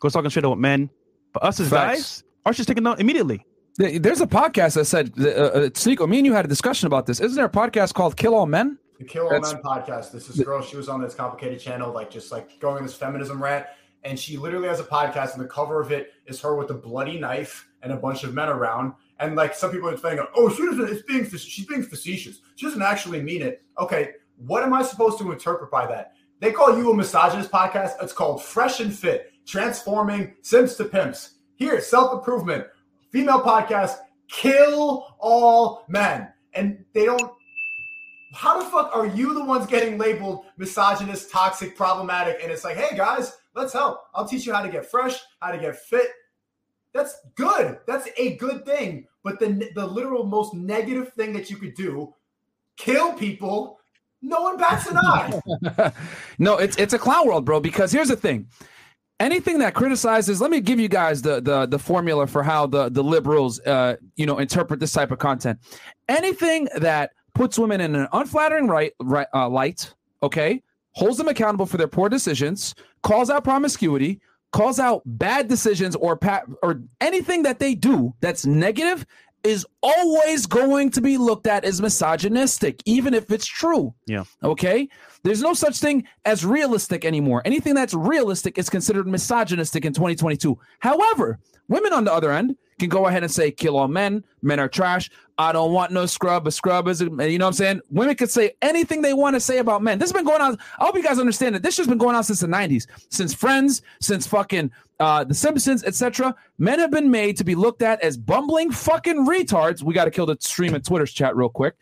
[0.00, 0.90] girls talking shit about men.
[1.32, 1.98] But us as Facts.
[1.98, 3.44] guys, our shit's taken down immediately.
[3.78, 7.04] There's a podcast that said, uh, uh, Sneako, me and you had a discussion about
[7.04, 7.20] this.
[7.20, 8.78] Isn't there a podcast called Kill All Men?
[8.98, 10.12] The Kill All That's- Men podcast.
[10.12, 10.62] This is a girl.
[10.62, 13.66] She was on this complicated channel, like just like going on this feminism rant.
[14.02, 16.74] And she literally has a podcast, and the cover of it is her with a
[16.74, 18.92] bloody knife and a bunch of men around.
[19.20, 20.88] And like some people are saying, "Oh, she doesn't.
[20.88, 22.40] It's being she's being facetious.
[22.56, 26.14] She doesn't actually mean it." Okay, what am I supposed to interpret by that?
[26.40, 27.92] They call you a misogynist podcast.
[28.02, 31.36] It's called Fresh and Fit, transforming simps to pimps.
[31.54, 32.66] Here, self improvement,
[33.10, 37.32] female podcast, kill all men, and they don't
[38.34, 42.40] how the fuck are you the ones getting labeled misogynist, toxic, problematic?
[42.42, 44.00] And it's like, hey guys, let's help.
[44.14, 46.08] I'll teach you how to get fresh, how to get fit.
[46.96, 47.78] That's good.
[47.86, 49.06] That's a good thing.
[49.22, 52.14] But the the literal most negative thing that you could do,
[52.76, 53.80] kill people.
[54.22, 55.92] No one bats an eye.
[56.38, 57.60] no, it's it's a clown world, bro.
[57.60, 58.48] Because here's the thing:
[59.20, 62.88] anything that criticizes, let me give you guys the the the formula for how the
[62.88, 65.58] the liberals, uh, you know, interpret this type of content.
[66.08, 71.66] Anything that puts women in an unflattering right, right uh, light, okay, holds them accountable
[71.66, 74.20] for their poor decisions, calls out promiscuity,
[74.56, 79.04] calls out bad decisions, or pat or anything that they do that's negative
[79.44, 83.94] is always going to be looked at as misogynistic, even if it's true.
[84.06, 84.24] Yeah.
[84.42, 84.88] Okay.
[85.22, 87.42] There's no such thing as realistic anymore.
[87.44, 90.58] Anything that's realistic is considered misogynistic in 2022.
[90.80, 91.38] However,
[91.68, 94.68] women on the other end can go ahead and say, kill all men, men are
[94.68, 95.10] trash.
[95.38, 96.46] I don't want no scrub.
[96.46, 97.80] A scrub is, a, you know what I'm saying?
[97.90, 99.98] Women could say anything they want to say about men.
[99.98, 100.58] This has been going on.
[100.78, 103.34] I hope you guys understand that this has been going on since the 90s, since
[103.34, 106.34] Friends, since fucking uh, The Simpsons, etc.
[106.58, 109.82] Men have been made to be looked at as bumbling fucking retards.
[109.82, 111.74] We got to kill the stream and Twitter's chat real quick.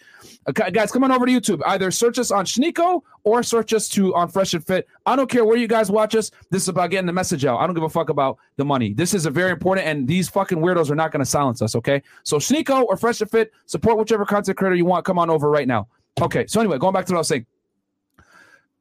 [0.48, 1.60] Okay, guys, come on over to YouTube.
[1.64, 4.86] Either search us on Sneako or search us to on Fresh and Fit.
[5.06, 6.30] I don't care where you guys watch us.
[6.50, 7.58] This is about getting the message out.
[7.58, 8.92] I don't give a fuck about the money.
[8.92, 11.74] This is a very important, and these fucking weirdos are not going to silence us.
[11.74, 15.04] Okay, so Sneako or Fresh and Fit, support whichever content creator you want.
[15.04, 15.88] Come on over right now.
[16.20, 17.46] Okay, so anyway, going back to what I was saying.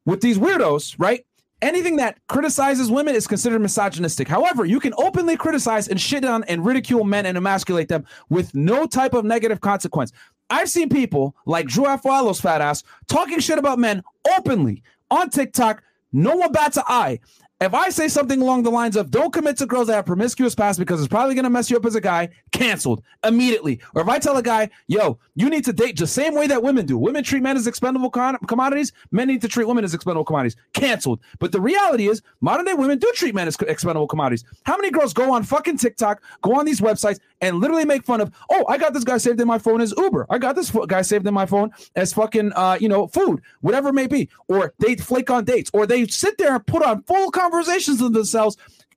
[0.06, 1.24] With these weirdos, right?
[1.62, 4.28] Anything that criticizes women is considered misogynistic.
[4.28, 8.54] However, you can openly criticize and shit on and ridicule men and emasculate them with
[8.54, 10.12] no type of negative consequence.
[10.54, 14.04] I've seen people like Drew Afualo's fat ass talking shit about men
[14.38, 15.82] openly on TikTok.
[16.12, 17.18] No one bats an eye.
[17.60, 20.54] If I say something along the lines of "Don't commit to girls that have promiscuous
[20.54, 23.80] past because it's probably gonna mess you up as a guy," canceled immediately.
[23.94, 26.62] Or if I tell a guy, "Yo, you need to date the same way that
[26.62, 26.98] women do.
[26.98, 28.92] Women treat men as expendable con- commodities.
[29.12, 31.20] Men need to treat women as expendable commodities." Canceled.
[31.38, 34.44] But the reality is, modern day women do treat men as expendable commodities.
[34.64, 38.20] How many girls go on fucking TikTok, go on these websites, and literally make fun
[38.20, 38.32] of?
[38.50, 40.26] Oh, I got this guy saved in my phone as Uber.
[40.30, 43.90] I got this guy saved in my phone as fucking, uh, you know, food, whatever
[43.90, 44.28] it may be.
[44.48, 48.12] Or they flake on dates, or they sit there and put on full conversations of
[48.12, 48.56] themselves,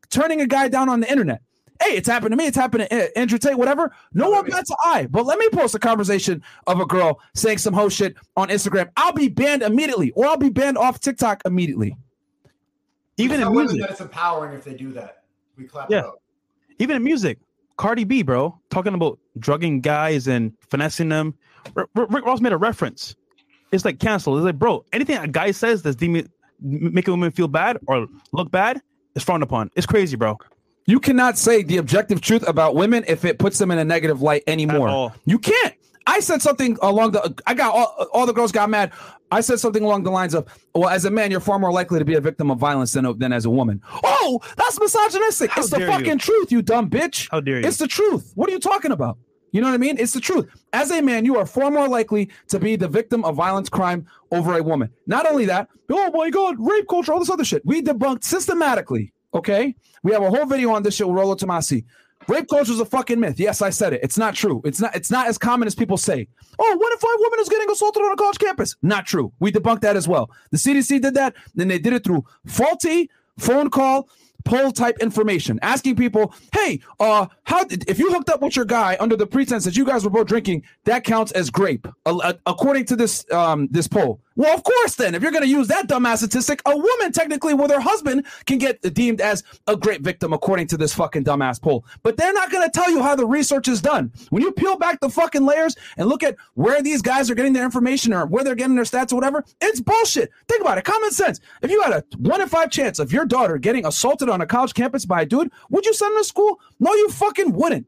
[0.09, 1.41] turning a guy down on the internet.
[1.81, 2.47] Hey, it's happened to me.
[2.47, 3.93] It's happened to uh, Andrew Tate, whatever.
[4.13, 5.07] No one bats an eye.
[5.11, 8.89] But let me post a conversation of a girl saying some hoe shit on Instagram.
[8.97, 11.95] I'll be banned immediately, or I'll be banned off TikTok immediately.
[13.17, 15.23] Even in music, that it's empowering if they do that.
[15.55, 16.09] We clap Yeah.
[16.79, 17.39] even in music,
[17.77, 21.35] Cardi B, bro, talking about drugging guys and finessing them.
[21.75, 23.15] R- R- Rick Ross made a reference.
[23.71, 24.37] It's like canceled.
[24.39, 26.27] It's like, bro, anything a guy says that's m-
[26.59, 28.81] making women feel bad or look bad
[29.15, 29.69] is frowned upon.
[29.75, 30.37] It's crazy, bro.
[30.85, 34.21] You cannot say the objective truth about women if it puts them in a negative
[34.21, 34.87] light anymore.
[35.25, 35.75] You can't.
[36.07, 37.35] I said something along the.
[37.45, 38.93] I got all, all the girls got mad.
[39.29, 41.99] I said something along the lines of, "Well, as a man, you're far more likely
[41.99, 45.51] to be a victim of violence than than as a woman." Oh, that's misogynistic.
[45.51, 45.93] How it's the dare you.
[45.93, 47.27] fucking truth, you dumb bitch.
[47.29, 47.67] How dare you?
[47.67, 48.31] It's the truth.
[48.35, 49.17] What are you talking about?
[49.51, 49.97] You know what I mean?
[49.97, 50.47] It's the truth.
[50.73, 54.05] As a man, you are far more likely to be the victim of violence crime
[54.31, 54.89] over a woman.
[55.07, 57.65] Not only that, oh my God, rape culture, all this other shit.
[57.65, 59.13] We debunked systematically.
[59.33, 59.75] Okay.
[60.03, 61.85] We have a whole video on this shit with Rollo Tomassi.
[62.27, 63.39] Rape culture is a fucking myth.
[63.39, 64.01] Yes, I said it.
[64.03, 64.61] It's not true.
[64.65, 64.95] It's not.
[64.95, 66.27] It's not as common as people say.
[66.59, 68.75] Oh, what if a woman is getting assaulted on a college campus?
[68.81, 69.31] Not true.
[69.39, 70.29] We debunked that as well.
[70.51, 71.35] The CDC did that.
[71.55, 74.09] Then they did it through faulty phone call
[74.43, 78.65] poll type information, asking people, "Hey, uh, how did, if you hooked up with your
[78.65, 82.33] guy under the pretense that you guys were both drinking, that counts as grape, uh,
[82.45, 85.67] according to this um this poll." Well, of course, then, if you're going to use
[85.69, 90.01] that dumbass statistic, a woman technically with her husband can get deemed as a great
[90.01, 91.83] victim, according to this fucking dumbass poll.
[92.03, 94.11] But they're not going to tell you how the research is done.
[94.29, 97.53] When you peel back the fucking layers and look at where these guys are getting
[97.53, 100.29] their information or where they're getting their stats or whatever, it's bullshit.
[100.47, 100.83] Think about it.
[100.83, 101.39] Common sense.
[101.63, 104.45] If you had a one in five chance of your daughter getting assaulted on a
[104.45, 106.59] college campus by a dude, would you send her to school?
[106.79, 107.87] No, you fucking wouldn't.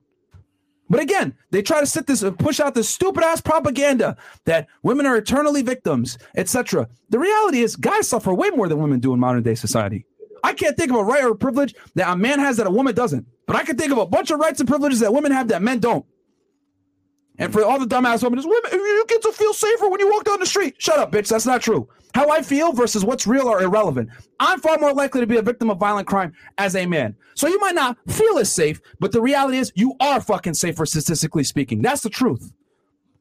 [0.90, 4.68] But again, they try to sit this and push out this stupid ass propaganda that
[4.82, 6.90] women are eternally victims, etc.
[7.10, 10.06] The reality is, guys suffer way more than women do in modern day society.
[10.44, 12.72] I can't think of a right or a privilege that a man has that a
[12.72, 15.32] woman doesn't, but I can think of a bunch of rights and privileges that women
[15.32, 16.06] have that men don't.
[17.40, 20.12] And for all the dumbass women, is women, you get to feel safer when you
[20.12, 20.76] walk down the street.
[20.78, 21.30] Shut up, bitch.
[21.30, 21.88] That's not true.
[22.14, 24.10] How I feel versus what's real are irrelevant.
[24.40, 27.16] I'm far more likely to be a victim of violent crime as a man.
[27.36, 30.86] So you might not feel as safe, but the reality is you are fucking safer
[30.86, 31.82] statistically speaking.
[31.82, 32.52] That's the truth.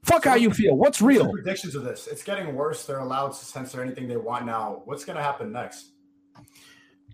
[0.03, 0.75] Fuck how you feel.
[0.77, 1.33] What's What's the real?
[1.33, 2.07] predictions of this?
[2.07, 2.87] It's getting worse.
[2.87, 4.83] They're allowed to censor anything they want now.
[4.85, 5.93] What's going to happen next?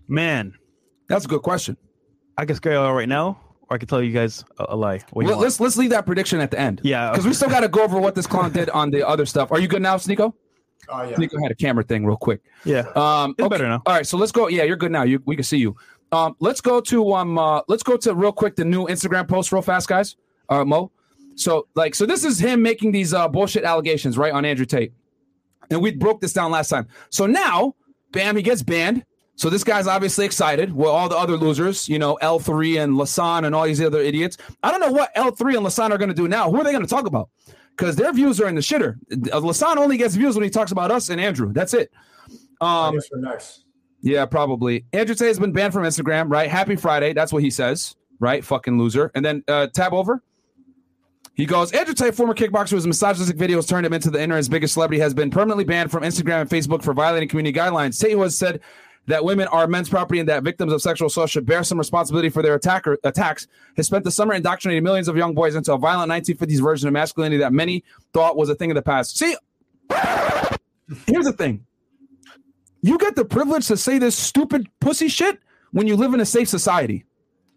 [0.07, 0.53] Man,
[1.07, 1.77] That's a good question.
[2.37, 4.75] I can scare you all right now, or I can tell you guys a, a
[4.75, 4.99] lie.
[5.11, 5.41] What do you Let- want?
[5.41, 6.81] Let's let's leave that prediction at the end.
[6.83, 7.11] Yeah.
[7.11, 9.51] Because we still got to go over what this clown did on the other stuff.
[9.51, 10.33] Are you good now, Sneako?
[10.89, 11.15] Oh yeah.
[11.15, 12.41] Sneako had a camera thing real quick.
[12.63, 12.81] yeah.
[12.95, 13.49] Um, It's okay.
[13.49, 13.81] better now.
[13.85, 14.47] All right, so let's go.
[14.49, 15.03] Yeah, you're good now.
[15.03, 15.75] You we can see you.
[16.11, 19.51] Um, let's go to um, uh, let's go to real quick the new Instagram post
[19.51, 20.15] real fast, guys.
[20.49, 20.91] Uh, Mo.
[21.35, 24.93] So like, so this is him making these uh bullshit allegations right on Andrew Tate,
[25.71, 26.87] and we broke this down last time.
[27.09, 27.75] So now,
[28.11, 29.03] bam, he gets banned.
[29.35, 30.73] So this guy's obviously excited.
[30.73, 34.37] Well, all the other losers, you know, H3 and Hasan and all these other idiots.
[34.63, 36.49] I don't know what H3 and Hasan are going to do now.
[36.49, 37.29] Who are they going to talk about?
[37.75, 38.97] Because their views are in the shitter.
[39.31, 41.51] Uh, Hasan only gets views when he talks about us and Andrew.
[41.51, 41.91] That's it.
[42.61, 43.65] Um, guess
[44.05, 44.85] yeah, probably.
[44.93, 46.47] Andrew Tate has been banned from Instagram, right?
[46.47, 47.11] Happy Friday.
[47.11, 48.45] That's what he says, right?
[48.45, 49.11] Fucking loser.
[49.15, 50.21] And then uh, tab over.
[51.33, 54.75] He goes, Andrew Tate, former kickboxer whose misogynistic videos turned him into the internet's biggest
[54.75, 57.99] celebrity, has been permanently banned from Instagram and Facebook for violating community guidelines.
[57.99, 58.61] Tate, who has said
[59.07, 62.29] that women are men's property and that victims of sexual assault should bear some responsibility
[62.29, 65.77] for their attacker attacks, has spent the summer indoctrinating millions of young boys into a
[65.77, 69.17] violent 1950s version of masculinity that many thought was a thing of the past.
[69.17, 69.35] See,
[71.07, 71.65] here's the thing
[72.81, 75.39] you get the privilege to say this stupid pussy shit
[75.71, 77.05] when you live in a safe society.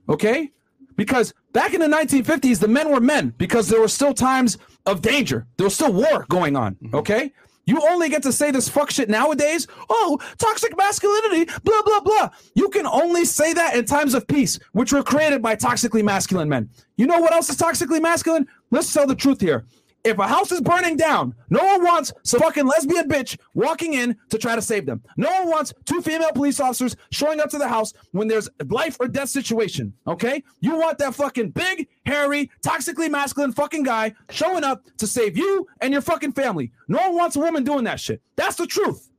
[0.08, 0.50] Okay?
[0.96, 5.02] Because back in the 1950s, the men were men because there were still times of
[5.02, 5.46] danger.
[5.56, 6.76] There was still war going on.
[6.76, 6.96] Mm-hmm.
[6.96, 7.32] Okay?
[7.68, 9.66] You only get to say this fuck shit nowadays.
[9.90, 12.30] Oh, toxic masculinity, blah, blah, blah.
[12.54, 16.48] You can only say that in times of peace, which were created by toxically masculine
[16.48, 16.70] men.
[16.96, 18.48] You know what else is toxically masculine?
[18.70, 19.66] Let's tell the truth here.
[20.04, 24.16] If a house is burning down, no one wants some fucking lesbian bitch walking in
[24.30, 25.02] to try to save them.
[25.16, 28.64] No one wants two female police officers showing up to the house when there's a
[28.64, 29.92] life or death situation.
[30.06, 30.42] Okay?
[30.60, 35.66] You want that fucking big, hairy, toxically masculine fucking guy showing up to save you
[35.80, 36.72] and your fucking family.
[36.86, 38.22] No one wants a woman doing that shit.
[38.36, 39.10] That's the truth.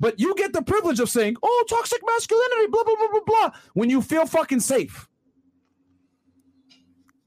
[0.00, 3.50] But you get the privilege of saying, oh, toxic masculinity, blah, blah, blah, blah, blah,
[3.74, 5.08] when you feel fucking safe.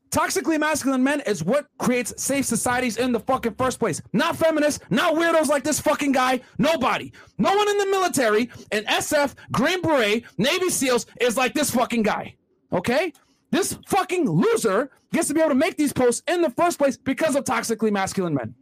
[0.10, 4.02] Toxically masculine men is what creates safe societies in the fucking first place.
[4.14, 6.40] Not feminists, not weirdos like this fucking guy.
[6.58, 7.12] Nobody.
[7.38, 12.04] No one in the military, in SF, Green Beret, Navy SEALs is like this fucking
[12.04, 12.36] guy.
[12.72, 13.12] Okay?
[13.52, 16.98] This fucking loser gets to be able to make these posts in the first place
[16.98, 18.56] because of toxically masculine men.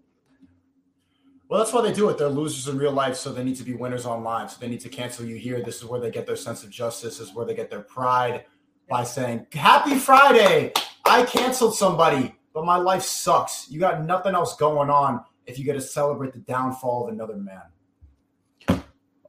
[1.48, 2.18] Well, that's why they do it.
[2.18, 4.50] They're losers in real life, so they need to be winners online.
[4.50, 5.62] So they need to cancel you here.
[5.62, 7.20] This is where they get their sense of justice.
[7.20, 8.46] This is where they get their pride
[8.90, 10.74] by saying, "Happy Friday!
[11.06, 13.70] I canceled somebody, but my life sucks.
[13.70, 17.36] You got nothing else going on if you get to celebrate the downfall of another
[17.36, 17.62] man."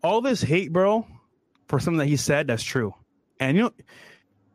[0.07, 1.07] all this hate, bro,
[1.69, 2.95] for something that he said, that's true.
[3.41, 3.73] And you know,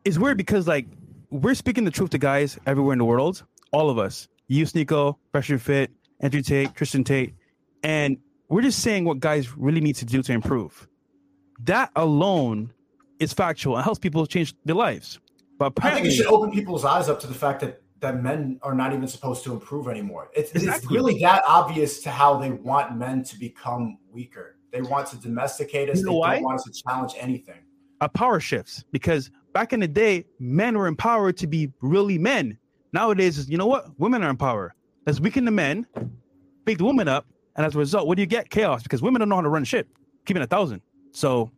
[0.04, 0.86] it's weird because like
[1.30, 4.28] we're speaking the truth to guys everywhere in the world, all of us.
[4.48, 7.34] You, Sneako, Pressure Fit, Andrew Tate, Tristan Tate,
[7.82, 10.88] and we're just saying what guys really need to do to improve.
[11.64, 12.72] That alone
[13.18, 15.20] is factual and helps people change their lives.
[15.70, 18.58] But I think it should open people's eyes up to the fact that that men
[18.62, 20.28] are not even supposed to improve anymore.
[20.34, 24.56] It's, it's really that obvious to how they want men to become weaker.
[24.72, 25.98] They want to domesticate us.
[25.98, 26.34] You know they why?
[26.34, 27.60] don't want us to challenge anything.
[28.02, 32.58] a power shifts because back in the day, men were empowered to be really men.
[32.92, 33.98] Nowadays, you know what?
[33.98, 34.74] Women are in power.
[35.06, 35.86] Let's weaken the men,
[36.64, 38.50] beat the women up, and as a result, what do you get?
[38.50, 39.88] Chaos because women don't know how to run shit.
[40.26, 40.82] Keeping a thousand.
[41.12, 41.50] So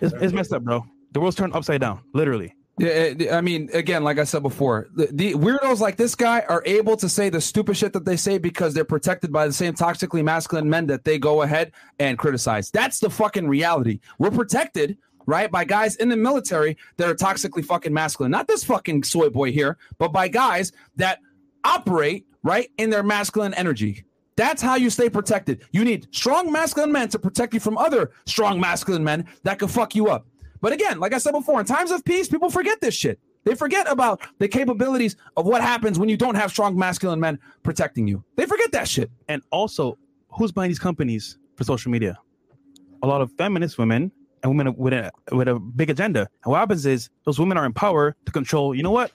[0.00, 0.84] it's, it's messed up, bro.
[1.12, 2.54] The world's turned upside down, literally.
[2.78, 6.40] Yeah, uh, I mean, again, like I said before, the, the weirdos like this guy
[6.48, 9.52] are able to say the stupid shit that they say because they're protected by the
[9.52, 12.70] same toxically masculine men that they go ahead and criticize.
[12.70, 14.00] That's the fucking reality.
[14.18, 18.30] We're protected, right, by guys in the military that are toxically fucking masculine.
[18.30, 21.18] Not this fucking soy boy here, but by guys that
[21.64, 24.04] operate, right, in their masculine energy.
[24.36, 25.64] That's how you stay protected.
[25.72, 29.70] You need strong masculine men to protect you from other strong masculine men that could
[29.70, 30.28] fuck you up.
[30.60, 33.20] But again, like I said before, in times of peace, people forget this shit.
[33.44, 37.38] They forget about the capabilities of what happens when you don't have strong masculine men
[37.62, 38.22] protecting you.
[38.36, 39.10] They forget that shit.
[39.28, 39.96] And also,
[40.28, 42.18] who's buying these companies for social media?
[43.02, 44.10] A lot of feminist women
[44.42, 46.28] and women with a with a big agenda.
[46.44, 48.74] And what happens is those women are in power to control.
[48.74, 49.12] You know what?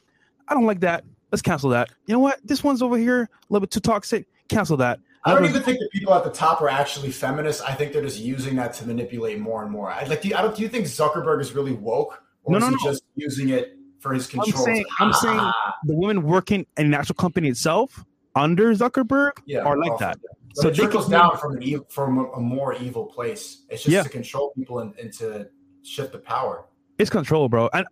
[0.47, 1.03] I don't like that.
[1.31, 1.89] Let's cancel that.
[2.05, 2.39] You know what?
[2.43, 4.27] This one's over here a little bit too toxic.
[4.47, 4.99] Cancel that.
[5.25, 7.61] I don't even think the people at the top are actually feminists.
[7.61, 9.89] I think they're just using that to manipulate more and more.
[9.89, 10.21] I like.
[10.21, 10.55] Do you, I don't.
[10.55, 12.91] Do you think Zuckerberg is really woke, or No, is no, he no.
[12.91, 14.65] just using it for his I'm control?
[14.65, 15.39] saying, I'm saying
[15.85, 18.03] the women working in the actual company itself
[18.35, 20.17] under Zuckerberg yeah, are like that.
[20.55, 23.63] But So it trickles down from an from a, a more evil place.
[23.69, 24.03] It's just Yeah.
[24.03, 25.47] to control people and, and to
[25.83, 26.65] shift the power.
[26.99, 27.69] It's control, bro.
[27.73, 27.85] And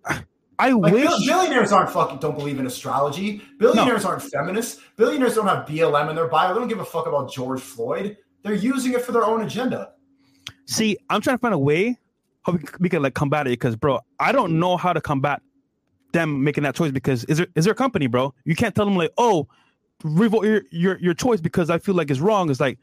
[0.62, 1.26] I Like wish.
[1.26, 3.41] billionaires aren't fucking don't believe in astrology.
[3.58, 4.80] Billionaires aren't feminists.
[4.95, 6.54] Billionaires don't have BLM in their bio.
[6.54, 8.17] They don't give a fuck about George Floyd.
[8.43, 9.93] They're using it for their own agenda.
[10.67, 11.97] See, I'm trying to find a way
[12.43, 15.41] how we, we can like combat it because, bro, I don't know how to combat
[16.12, 18.32] them making that choice because is there is there a company, bro?
[18.45, 19.47] You can't tell them like, oh,
[20.04, 22.52] revolt your your your choice because I feel like it's wrong.
[22.52, 22.78] It's like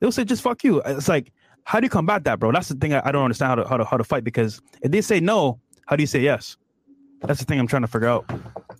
[0.00, 0.82] they'll say just fuck you.
[0.84, 2.50] It's like how do you combat that, bro?
[2.50, 4.60] That's the thing I, I don't understand how to, how to how to fight because
[4.82, 6.56] if they say no, how do you say yes?
[7.26, 8.30] That's the thing I'm trying to figure out.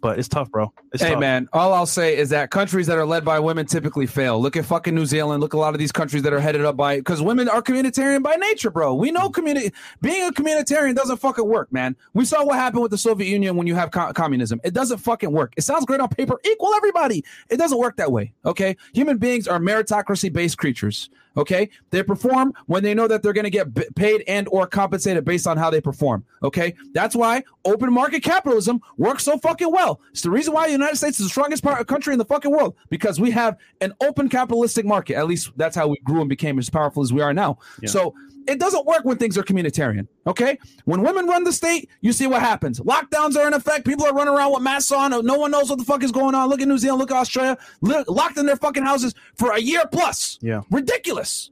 [0.01, 0.71] But it's tough, bro.
[0.93, 1.21] It's Hey tough.
[1.21, 4.39] man, all I'll say is that countries that are led by women typically fail.
[4.39, 5.41] Look at fucking New Zealand.
[5.41, 7.63] Look at a lot of these countries that are headed up by because women are
[7.63, 8.95] communitarian by nature, bro.
[8.95, 11.97] We know community being a communitarian doesn't fucking work, man.
[12.13, 14.61] We saw what happened with the Soviet Union when you have co- communism.
[14.63, 15.55] It doesn't fucking work.
[15.57, 17.25] It sounds great on paper, equal everybody.
[17.49, 18.35] It doesn't work that way.
[18.45, 21.09] Okay, human beings are meritocracy based creatures.
[21.37, 24.66] Okay, they perform when they know that they're going to get b- paid and or
[24.66, 26.25] compensated based on how they perform.
[26.42, 30.01] Okay, that's why open market capitalism works so fucking well.
[30.11, 32.25] It's the reason why the United States is the strongest part, of country in the
[32.25, 35.16] fucking world because we have an open capitalistic market.
[35.16, 37.59] At least that's how we grew and became as powerful as we are now.
[37.81, 37.90] Yeah.
[37.90, 38.14] So
[38.47, 40.07] it doesn't work when things are communitarian.
[40.27, 42.81] Okay, when women run the state, you see what happens.
[42.81, 43.87] Lockdowns are in effect.
[43.87, 45.11] People are running around with masks on.
[45.25, 46.49] No one knows what the fuck is going on.
[46.49, 47.01] Look at New Zealand.
[47.01, 47.57] Look at Australia.
[47.81, 50.39] Li- locked in their fucking houses for a year plus.
[50.43, 50.63] Yeah.
[50.71, 51.51] ridiculous,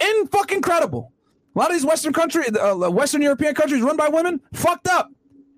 [0.00, 1.12] in fucking credible.
[1.54, 5.10] A lot of these Western country, uh, Western European countries run by women, fucked up.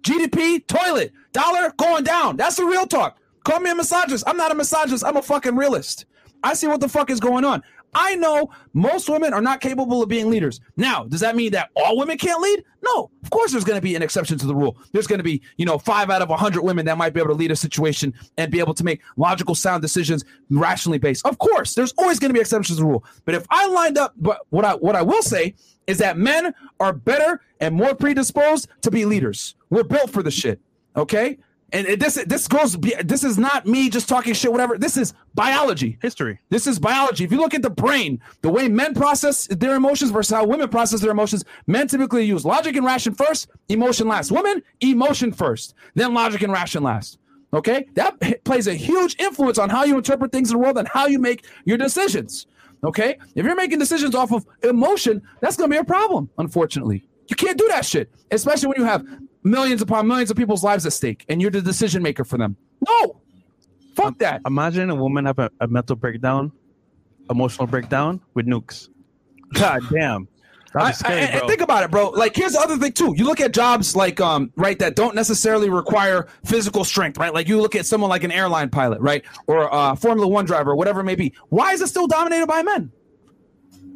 [0.03, 2.37] GDP, toilet, dollar going down.
[2.37, 3.19] That's the real talk.
[3.45, 4.25] Call me a misogynist.
[4.27, 5.05] I'm not a misogynist.
[5.05, 6.07] I'm a fucking realist.
[6.43, 7.63] I see what the fuck is going on.
[7.95, 10.61] I know most women are not capable of being leaders.
[10.77, 12.65] Now, does that mean that all women can't lead?
[12.83, 13.11] No.
[13.23, 14.77] Of course, there's going to be an exception to the rule.
[14.93, 17.21] There's going to be, you know, five out of a hundred women that might be
[17.21, 21.27] able to lead a situation and be able to make logical, sound decisions, rationally based.
[21.27, 23.05] Of course, there's always going to be exceptions to the rule.
[23.25, 25.55] But if I lined up, but what I what I will say
[25.87, 29.55] is that men are better and more predisposed to be leaders.
[29.71, 30.61] We're built for the shit.
[30.97, 31.39] Okay.
[31.73, 32.77] And it- this this goes.
[33.05, 34.53] This is not me just talking shit.
[34.53, 34.79] Whatever.
[34.79, 35.99] This is biology.
[36.03, 36.39] History.
[36.51, 37.25] This is biology.
[37.25, 40.69] If you look at the brain, the way men process their emotions versus how women
[40.69, 44.31] process their emotions, men typically use logic and ration first, emotion last.
[44.31, 47.19] Women, emotion first, then logic and ration last.
[47.53, 47.87] Okay?
[47.95, 51.07] That plays a huge influence on how you interpret things in the world and how
[51.07, 52.47] you make your decisions.
[52.85, 53.17] Okay?
[53.35, 57.05] If you're making decisions off of emotion, that's going to be a problem, unfortunately.
[57.29, 59.05] You can't do that shit, especially when you have
[59.45, 62.57] millions upon millions of people's lives at stake and you're the decision maker for them.
[62.89, 63.21] No.
[63.95, 64.41] Fuck that.
[64.47, 66.51] Imagine a woman have a, a mental breakdown,
[67.31, 68.89] emotional breakdown with nukes.
[69.53, 70.27] God damn.
[70.77, 72.09] I, scary, I- and think about it, bro.
[72.11, 73.15] Like, here's the other thing too.
[73.17, 77.33] You look at jobs like, um, right, that don't necessarily require physical strength, right?
[77.33, 80.75] Like, you look at someone like an airline pilot, right, or a Formula One driver,
[80.75, 81.33] whatever it may be.
[81.51, 82.91] Why is it still dominated by men?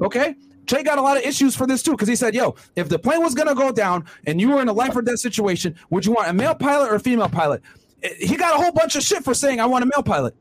[0.01, 0.37] Okay.
[0.69, 2.99] Trey got a lot of issues for this too because he said, "Yo, if the
[2.99, 6.05] plane was gonna go down and you were in a life or death situation, would
[6.07, 7.63] you want a male pilot or a female pilot?"
[8.03, 10.35] Eh, He got a whole bunch of shit for saying, "I want a male pilot."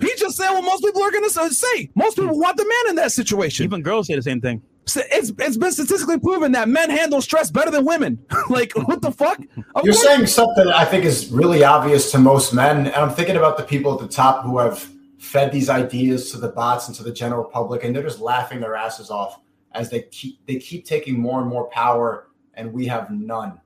[0.00, 1.90] He just said what most people are gonna say.
[1.94, 3.64] Most people want the man in that situation.
[3.64, 4.62] Even girls say the same thing.
[4.86, 8.18] So it's it's been statistically proven that men handle stress better than women.
[8.48, 9.38] like what the fuck?
[9.74, 13.10] Of You're course- saying something I think is really obvious to most men, and I'm
[13.10, 14.88] thinking about the people at the top who have
[15.18, 18.60] fed these ideas to the bots and to the general public, and they're just laughing
[18.60, 19.40] their asses off
[19.76, 23.60] as they keep they keep taking more and more power, and we have none.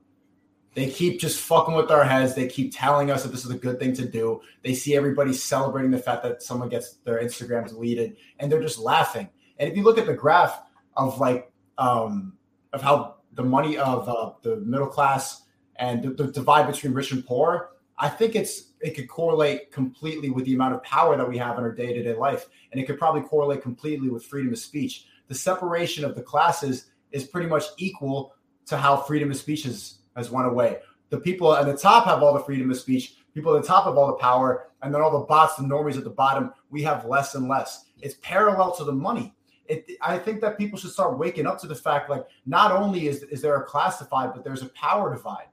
[0.73, 2.35] They keep just fucking with our heads.
[2.35, 4.41] They keep telling us that this is a good thing to do.
[4.63, 8.79] They see everybody celebrating the fact that someone gets their Instagram deleted, and they're just
[8.79, 9.29] laughing.
[9.57, 10.61] And if you look at the graph
[10.97, 12.33] of like um,
[12.73, 15.43] of how the money of uh, the middle class
[15.77, 20.29] and the, the divide between rich and poor, I think it's it could correlate completely
[20.29, 22.81] with the amount of power that we have in our day to day life, and
[22.81, 25.05] it could probably correlate completely with freedom of speech.
[25.31, 29.99] The separation of the classes is pretty much equal to how freedom of speech has
[30.17, 30.79] has went away.
[31.09, 33.15] The people at the top have all the freedom of speech.
[33.33, 35.95] People at the top have all the power, and then all the bots, the normies
[35.95, 37.85] at the bottom, we have less and less.
[38.01, 39.33] It's parallel to the money.
[39.67, 43.07] It, I think that people should start waking up to the fact, like, not only
[43.07, 45.47] is is there a class divide, but there's a power divide.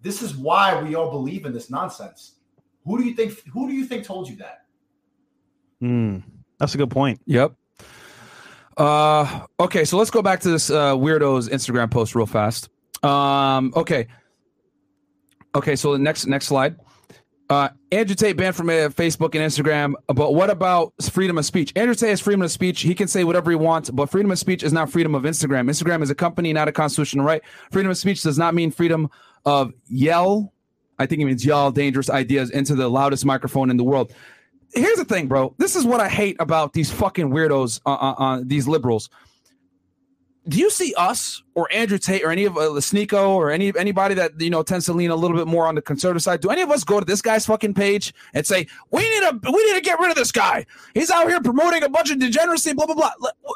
[0.00, 2.36] This is why we all believe in this nonsense.
[2.86, 3.38] Who do you think?
[3.52, 4.64] Who do you think told you that?
[5.80, 6.20] Hmm,
[6.58, 7.20] that's a good point.
[7.26, 7.52] Yep.
[8.76, 12.68] Uh, okay, so let's go back to this uh, weirdo's Instagram post real fast.
[13.02, 14.08] Um, okay.
[15.54, 16.76] Okay, so the next next slide.
[17.50, 19.94] Uh, Andrew Tate banned from uh, Facebook and Instagram.
[20.06, 21.72] But what about freedom of speech?
[21.76, 22.80] Andrew Tate has freedom of speech.
[22.80, 25.68] He can say whatever he wants, but freedom of speech is not freedom of Instagram.
[25.68, 27.42] Instagram is a company, not a constitutional right.
[27.70, 29.10] Freedom of speech does not mean freedom
[29.44, 30.52] of yell.
[30.98, 34.12] I think it means yell dangerous ideas into the loudest microphone in the world.
[34.74, 35.54] Here's the thing, bro.
[35.58, 39.08] This is what I hate about these fucking weirdos, uh, uh, uh, these liberals
[40.46, 44.14] do you see us or Andrew Tate or any of uh, Sneako or any anybody
[44.16, 46.40] that you know tends to lean a little bit more on the conservative side?
[46.40, 49.40] Do any of us go to this guy's fucking page and say we need to
[49.52, 50.66] we need to get rid of this guy?
[50.92, 53.12] He's out here promoting a bunch of degeneracy, blah blah blah.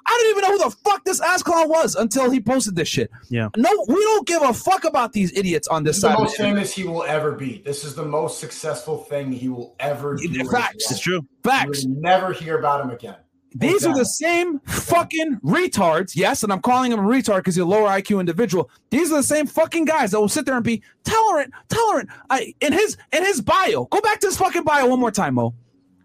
[0.07, 2.89] I didn't even know who the fuck this ass clown was until he posted this
[2.89, 3.11] shit.
[3.29, 3.49] Yeah.
[3.57, 6.17] No, we don't give a fuck about these idiots on this, This is side.
[6.17, 6.57] the most the internet.
[6.57, 7.63] famous he will ever be.
[7.65, 10.29] This is the most successful thing he will ever do.
[10.45, 10.53] Facts.
[10.53, 10.73] life.
[10.77, 11.17] It's true.
[11.17, 11.85] You Facts.
[11.85, 13.17] will never hear about him again.
[13.55, 16.15] These are the same fucking retards.
[16.15, 18.71] Yes, and I'm calling him a retard because he's a lower IQ individual.
[18.91, 22.11] These are the same fucking guys that will sit there and be tolerant, tolerant.
[22.31, 23.85] I in his in his bio.
[23.87, 25.55] Go back to his fucking bio one more time, Mo.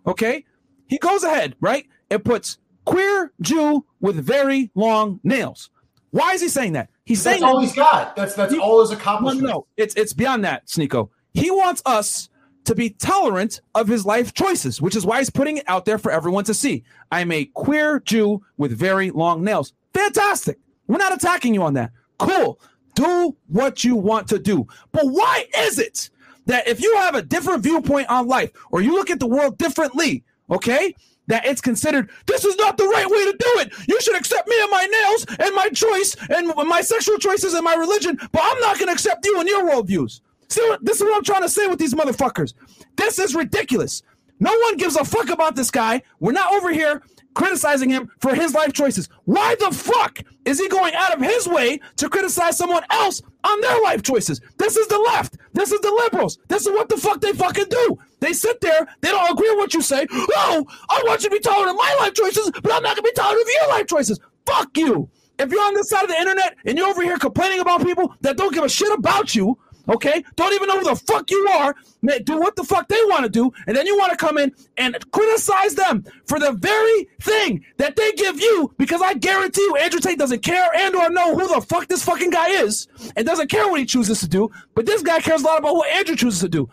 [0.07, 0.45] Okay,
[0.87, 5.69] he goes ahead right and puts queer Jew with very long nails.
[6.11, 6.89] Why is he saying that?
[7.05, 8.15] He's saying That's all that- he's got.
[8.15, 9.43] That's that's He- all his accomplishments.
[9.43, 11.09] no, no, it's it's beyond that, Sneako.
[11.33, 12.29] He wants us
[12.65, 15.97] to be tolerant of his life choices, which is why he's putting it out there
[15.97, 16.83] for everyone to see.
[17.11, 19.73] I'm a queer Jew with very long nails.
[19.93, 20.57] Fantastic.
[20.87, 21.91] We're not attacking you on that.
[22.19, 22.59] Cool.
[22.95, 24.67] Do what you want to do.
[24.91, 26.09] But why is it
[26.45, 29.57] that if you have a different viewpoint on life or you look at the world
[29.57, 30.95] differently, okay?
[31.27, 33.73] That it's considered this is not the right way to do it.
[33.87, 37.63] You should accept me and my nails and my choice and my sexual choices and
[37.63, 40.19] my religion, but I'm not going to accept you and your worldviews.
[40.53, 42.53] See, this is what I'm trying to say with these motherfuckers.
[42.95, 44.03] This is ridiculous.
[44.39, 46.03] No one gives a fuck about this guy.
[46.19, 47.01] We're not over here
[47.33, 49.09] criticizing him for his life choices.
[49.25, 53.61] Why the fuck is he going out of his way to criticize someone else on
[53.61, 54.41] their life choices?
[54.59, 55.37] This is the left.
[55.53, 56.37] This is the liberals.
[56.49, 57.97] This is what the fuck they fucking do.
[58.19, 60.05] They sit there, they don't agree with what you say.
[60.11, 63.01] Oh, I want you to be tolerant of my life choices, but I'm not gonna
[63.01, 64.19] be tolerant of your life choices.
[64.45, 65.09] Fuck you.
[65.39, 68.15] If you're on this side of the internet and you're over here complaining about people
[68.21, 69.57] that don't give a shit about you,
[69.89, 71.75] okay, don't even know who the fuck you are,
[72.23, 74.51] do what the fuck they want to do, and then you want to come in
[74.77, 79.75] and criticize them for the very thing that they give you, because I guarantee you
[79.77, 83.25] Andrew Tate doesn't care and or know who the fuck this fucking guy is, and
[83.25, 85.89] doesn't care what he chooses to do, but this guy cares a lot about what
[85.89, 86.69] Andrew chooses to do.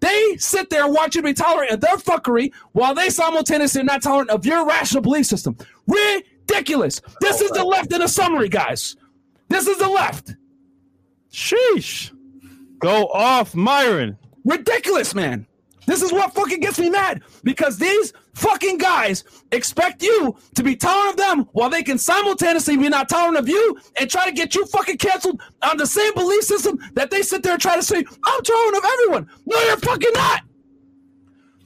[0.00, 4.28] They sit there you be tolerant of their fuckery while they simultaneously are not tolerant
[4.28, 5.56] of your rational belief system.
[5.86, 7.00] Ridiculous.
[7.22, 8.96] This is the left in a summary, guys.
[9.48, 10.34] This is the left.
[11.32, 12.13] Sheesh.
[12.78, 14.16] Go off, Myron.
[14.44, 15.46] Ridiculous, man.
[15.86, 20.76] This is what fucking gets me mad because these fucking guys expect you to be
[20.76, 24.32] tolerant of them while they can simultaneously be not tolerant of you and try to
[24.32, 27.76] get you fucking canceled on the same belief system that they sit there and try
[27.76, 29.30] to say, I'm tolerant of everyone.
[29.46, 30.40] No, you're fucking not.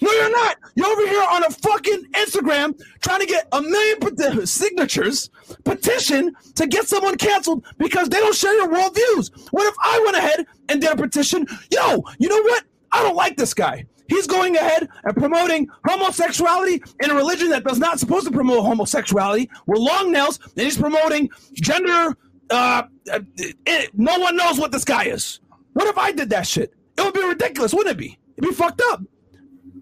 [0.01, 0.57] No, you're not.
[0.75, 5.31] You're over here on a fucking Instagram trying to get a million signatures,
[5.65, 9.49] petition to get someone canceled because they don't share your worldviews.
[9.51, 11.47] What if I went ahead and did a petition?
[11.71, 12.65] Yo, you know what?
[12.93, 13.85] I don't like this guy.
[14.09, 18.65] He's going ahead and promoting homosexuality in a religion that does not supposed to promote
[18.65, 19.51] homosexuality.
[19.67, 22.17] We're long nails, and he's promoting gender.
[22.51, 25.41] Uh, uh, it, no one knows what this guy is.
[25.75, 26.73] What if I did that shit?
[26.97, 28.19] It would be ridiculous, wouldn't it be?
[28.39, 29.03] It'd be fucked up.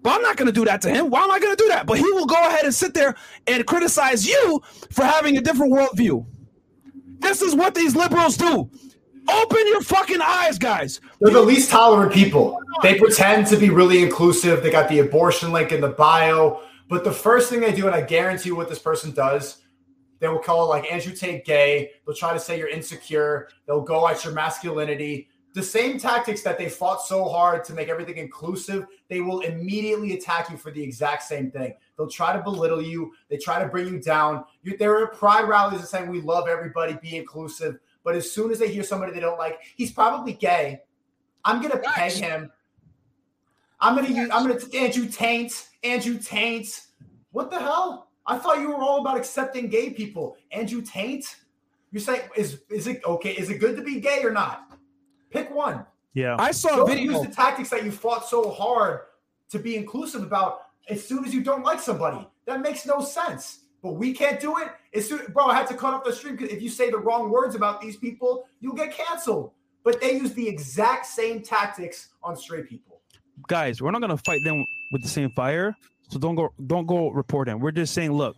[0.01, 1.09] But I'm not going to do that to him.
[1.09, 1.85] Why am I going to do that?
[1.85, 3.15] But he will go ahead and sit there
[3.47, 6.25] and criticize you for having a different worldview.
[7.19, 8.69] This is what these liberals do.
[9.29, 11.01] Open your fucking eyes, guys.
[11.19, 12.57] They're the least tolerant people.
[12.81, 14.63] They pretend to be really inclusive.
[14.63, 16.61] They got the abortion link in the bio.
[16.89, 19.57] But the first thing they do, and I guarantee you what this person does,
[20.19, 21.91] they will call like Andrew Tate gay.
[22.05, 23.49] They'll try to say you're insecure.
[23.65, 25.29] They'll go at your masculinity.
[25.57, 30.13] The same tactics that they fought so hard to make everything inclusive, they will immediately
[30.13, 31.73] attack you for the exact same thing.
[31.97, 33.11] They'll try to belittle you.
[33.27, 34.45] They try to bring you down.
[34.61, 37.79] You, there are pride rallies that saying we love everybody, be inclusive.
[38.03, 40.81] But as soon as they hear somebody they don't like, he's probably gay.
[41.43, 42.51] I'm gonna peg him.
[43.79, 44.29] I'm gonna use.
[44.31, 45.69] I'm gonna Andrew Taint.
[45.83, 46.81] Andrew Taint.
[47.31, 48.11] What the hell?
[48.27, 50.37] I thought you were all about accepting gay people.
[50.51, 51.35] Andrew Taint.
[51.91, 53.31] You're saying is is it okay?
[53.31, 54.66] Is it good to be gay or not?
[55.29, 55.85] Pick one.
[56.13, 56.35] Yeah.
[56.39, 57.11] I saw a Don't video.
[57.11, 59.01] use the tactics that you fought so hard
[59.49, 62.27] to be inclusive about as soon as you don't like somebody.
[62.45, 63.59] That makes no sense.
[63.83, 64.69] But we can't do it.
[64.93, 66.97] As soon, bro, I had to cut off the stream because if you say the
[66.97, 69.51] wrong words about these people, you'll get canceled.
[69.83, 73.01] But they use the exact same tactics on straight people.
[73.47, 75.75] guys, we're not gonna fight them with the same fire.
[76.09, 77.59] So don't go don't go report them.
[77.59, 78.35] We're just saying, look,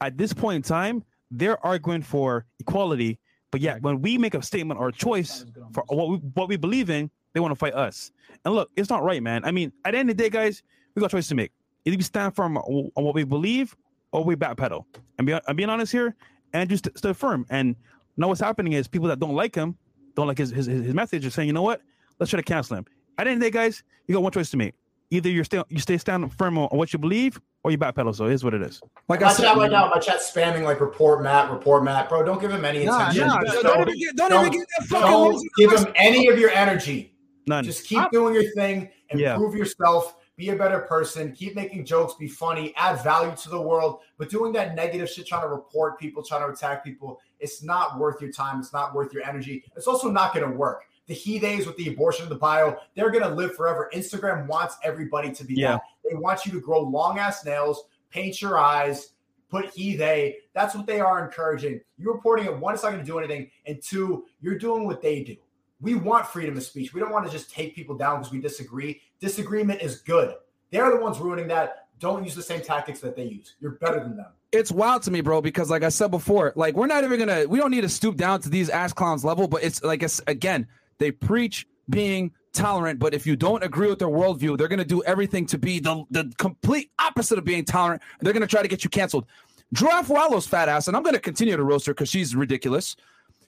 [0.00, 3.18] at this point in time, they're arguing for equality,
[3.50, 6.56] but yet when we make a statement or a choice for what we what we
[6.56, 8.12] believe in, they want to fight us.
[8.44, 9.44] And look, it's not right, man.
[9.44, 10.62] I mean, at the end of the day, guys,
[10.94, 11.52] we got a choice to make.
[11.84, 13.76] Either we stand firm on what we believe
[14.12, 14.84] or we backpedal.
[15.18, 16.14] And be, I'm being honest here,
[16.52, 17.46] Andrew st- stood firm.
[17.50, 17.76] And
[18.16, 19.76] now what's happening is people that don't like him,
[20.14, 21.82] don't like his his, his message, are saying, you know what?
[22.18, 22.86] Let's try to cancel him.
[23.18, 24.74] At the end of the day, guys, you got one choice to make.
[25.12, 28.14] Either you're still you stay stand firm on, on what you believe, or you backpedal.
[28.14, 28.80] So it is what it is.
[29.08, 32.08] like I My said, chat right now, my chat spamming like report Matt, report Matt.
[32.08, 33.26] Bro, don't give him any Nah, attention.
[33.26, 35.72] nah, Just don't, don't- even get, don't, don't- even get that fucking don't loser give
[35.72, 37.14] him any of your energy.
[37.46, 37.64] None.
[37.64, 39.34] Just keep doing your thing, Yeah.
[39.34, 43.60] improve yourself, be a better person, keep making jokes, be funny, add value to the
[43.60, 44.00] world.
[44.16, 47.98] But doing that negative shit, trying to report people, trying to attack people, it's not
[47.98, 48.60] worth your time.
[48.60, 49.64] It's not worth your energy.
[49.74, 50.84] It's also not going to work.
[51.10, 53.90] The he days with the abortion of the bio, they're going to live forever.
[53.92, 55.72] Instagram wants everybody to be Yeah.
[55.72, 55.82] that.
[56.08, 59.08] They want you to grow long ass nails, paint your eyes,
[59.48, 60.36] put he they.
[60.54, 61.80] That's what they are encouraging.
[61.98, 63.50] You're reporting it, one, it's not going to do anything.
[63.66, 65.34] And two, you're doing what they do.
[65.80, 66.94] We want freedom of speech.
[66.94, 69.00] We don't want to just take people down because we disagree.
[69.18, 70.36] Disagreement is good.
[70.70, 71.88] They're the ones ruining that.
[71.98, 73.56] Don't use the same tactics that they use.
[73.60, 74.26] You're better than them.
[74.52, 77.46] it's wild to me, bro, because like I said before, like we're not even gonna
[77.48, 80.20] we don't need to stoop down to these ass clowns level, but it's like it's
[80.28, 80.66] again,
[81.00, 85.02] they preach being tolerant, but if you don't agree with their worldview, they're gonna do
[85.02, 88.02] everything to be the the complete opposite of being tolerant.
[88.20, 89.26] They're gonna try to get you canceled.
[89.72, 92.94] Drew Afualo's fat ass, and I'm gonna continue to roast her because she's ridiculous.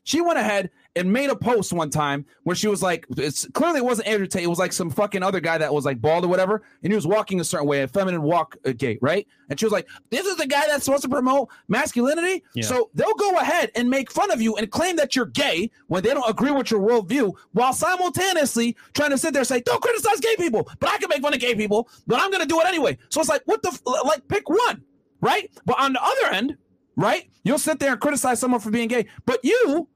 [0.04, 3.78] She went ahead and made a post one time where she was like, it's clearly
[3.78, 6.24] it wasn't Andrew Tate, it was like some fucking other guy that was like bald
[6.24, 9.26] or whatever, and he was walking a certain way, a feminine walk uh, gait, right?
[9.48, 12.42] And she was like, This is the guy that's supposed to promote masculinity.
[12.54, 12.64] Yeah.
[12.64, 16.02] So they'll go ahead and make fun of you and claim that you're gay when
[16.02, 19.80] they don't agree with your worldview, while simultaneously trying to sit there and say, Don't
[19.80, 22.60] criticize gay people, but I can make fun of gay people, but I'm gonna do
[22.60, 22.98] it anyway.
[23.08, 24.82] So it's like, what the f- like pick one,
[25.20, 25.50] right?
[25.64, 26.56] But on the other end,
[26.96, 27.28] right?
[27.44, 29.88] You'll sit there and criticize someone for being gay, but you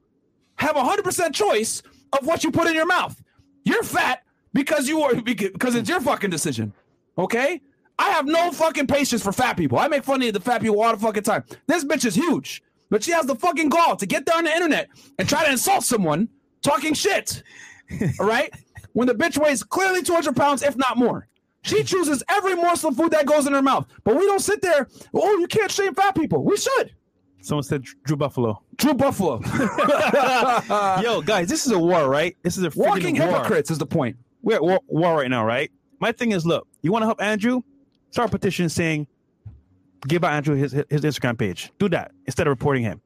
[0.56, 1.82] have a hundred percent choice
[2.18, 3.22] of what you put in your mouth.
[3.64, 4.22] You're fat
[4.52, 6.72] because you are because it's your fucking decision.
[7.18, 7.60] Okay?
[7.98, 9.78] I have no fucking patience for fat people.
[9.78, 11.44] I make fun of the fat people all the fucking time.
[11.66, 14.52] This bitch is huge, but she has the fucking gall to get there on the
[14.52, 14.88] internet
[15.18, 16.28] and try to insult someone
[16.62, 17.42] talking shit.
[18.20, 18.52] All right?
[18.92, 21.26] When the bitch weighs clearly 200 pounds, if not more.
[21.66, 23.86] She chooses every morsel of food that goes in her mouth.
[24.04, 26.44] But we don't sit there, oh, you can't shame fat people.
[26.44, 26.94] We should.
[27.40, 28.62] Someone said Drew Buffalo.
[28.76, 29.40] Drew Buffalo.
[31.02, 32.36] Yo, guys, this is a war, right?
[32.42, 33.28] This is a Walking war.
[33.28, 34.16] hypocrites is the point.
[34.42, 35.70] We're at war, war right now, right?
[35.98, 37.62] My thing is, look, you want to help Andrew?
[38.10, 39.06] Start a petition saying,
[40.06, 41.72] give out Andrew his, his Instagram page.
[41.78, 43.00] Do that instead of reporting him.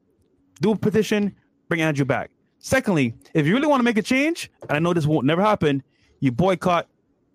[0.61, 1.35] Do a petition,
[1.67, 2.29] bring Andrew back.
[2.59, 5.41] Secondly, if you really want to make a change, and I know this won't never
[5.41, 5.81] happen,
[6.19, 6.87] you boycott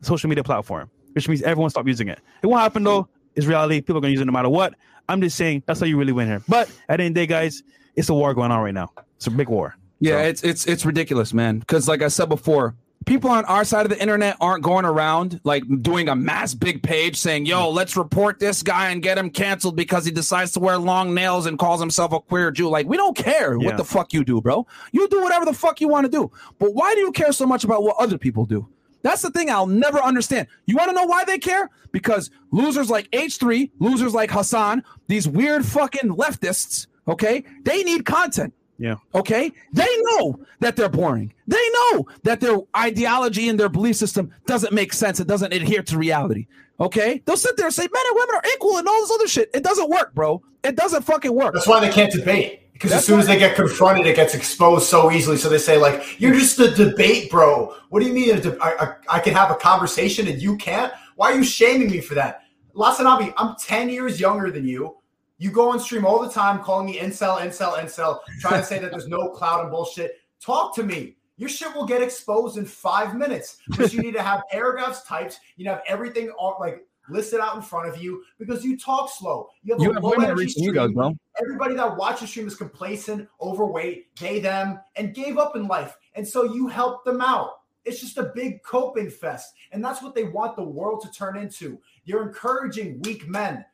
[0.03, 2.21] social media platform, which means everyone stop using it.
[2.43, 3.09] It won't happen though.
[3.35, 3.81] It's reality.
[3.81, 4.75] People are going to use it no matter what.
[5.09, 6.43] I'm just saying that's how you really win here.
[6.49, 7.63] But at the end of the day, guys,
[7.97, 8.93] it's a war going on right now.
[9.17, 9.77] It's a big war.
[9.99, 11.59] Yeah, So- it's it's it's ridiculous, man.
[11.61, 12.75] Because like I said before,
[13.07, 16.83] people on our side of the internet aren't going around like doing a mass big
[16.83, 20.61] page saying, "Yo, let's report this guy and get him canceled because he decides to
[20.61, 23.67] wear long nails and calls himself a queer Jew." Like, we don't care Yeah.
[23.69, 24.67] what the fuck you do, bro.
[24.93, 26.31] You do whatever the fuck you want to do.
[26.59, 28.67] But why do you care so much about what other people do?
[29.03, 30.49] That's the thing I'll never understand.
[30.67, 31.71] You want to know why they care?
[31.93, 38.53] Because losers like H3, losers like Hasan, these weird fucking leftists, okay, they need content.
[38.79, 38.97] Yeah.
[39.15, 41.33] Okay, they know that they're boring.
[41.47, 45.19] They know that their ideology and their belief system doesn't make sense.
[45.19, 46.47] It doesn't adhere to reality.
[46.79, 49.29] Okay, they'll sit there and say men and women are equal and all this other
[49.29, 49.51] shit.
[49.55, 50.43] It doesn't work, bro.
[50.63, 51.55] It doesn't fucking work.
[51.55, 52.66] That's why they can't debate.
[52.77, 55.39] Because That's as soon as they get confronted, it gets exposed so easily.
[55.39, 57.75] So they say, like, you're just a debate, bro.
[57.89, 60.59] What do you mean a de- I, I, I can have a conversation and you
[60.59, 60.93] can't?
[61.15, 62.43] Why are you shaming me for that?
[62.75, 64.99] Lasanabi, I'm 10 years younger than you.
[65.39, 68.79] You go on stream all the time calling me incel, incel, incel, trying to say
[68.79, 70.21] that there's no cloud and bullshit.
[70.39, 71.17] Talk to me.
[71.39, 75.41] Your shit will get exposed in five minutes because you need to have paragraphs typed.
[75.57, 79.49] You have everything all, like listed out in front of you because you talk slow.
[79.63, 80.95] You have You have low that energy egos, stream.
[80.95, 81.17] bro.
[81.41, 85.97] Everybody that watches stream is complacent, overweight, they, them, and gave up in life.
[86.15, 87.61] And so you help them out.
[87.85, 89.55] It's just a big coping fest.
[89.73, 91.79] And that's what they want the world to turn into.
[92.05, 93.65] You're encouraging weak men.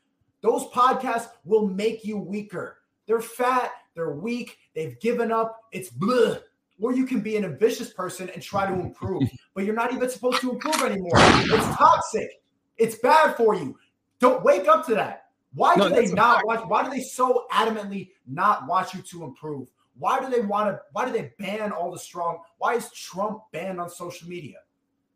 [0.42, 2.78] Those podcasts will make you weaker.
[3.06, 5.60] They're fat, they're weak, they've given up.
[5.72, 6.40] It's bleh.
[6.80, 9.22] Or you can be an ambitious person and try to improve,
[9.54, 11.12] but you're not even supposed to improve anymore.
[11.14, 12.41] It's toxic.
[12.78, 13.78] It's bad for you.
[14.18, 15.26] Don't wake up to that.
[15.54, 16.46] Why No, do they not fact.
[16.46, 16.60] watch?
[16.66, 19.68] Why do they so adamantly not want you to improve?
[19.98, 20.80] Why do they want to?
[20.92, 22.38] Why do they ban all the strong?
[22.58, 24.58] Why is Trump banned on social media?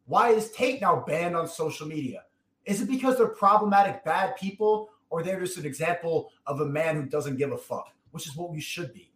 [0.06, 2.24] Why is Tate now banned on social media?
[2.66, 6.96] Is it because they're problematic, bad people, or they're just an example of a man
[6.96, 9.10] who doesn't give a fuck, which is what we should be?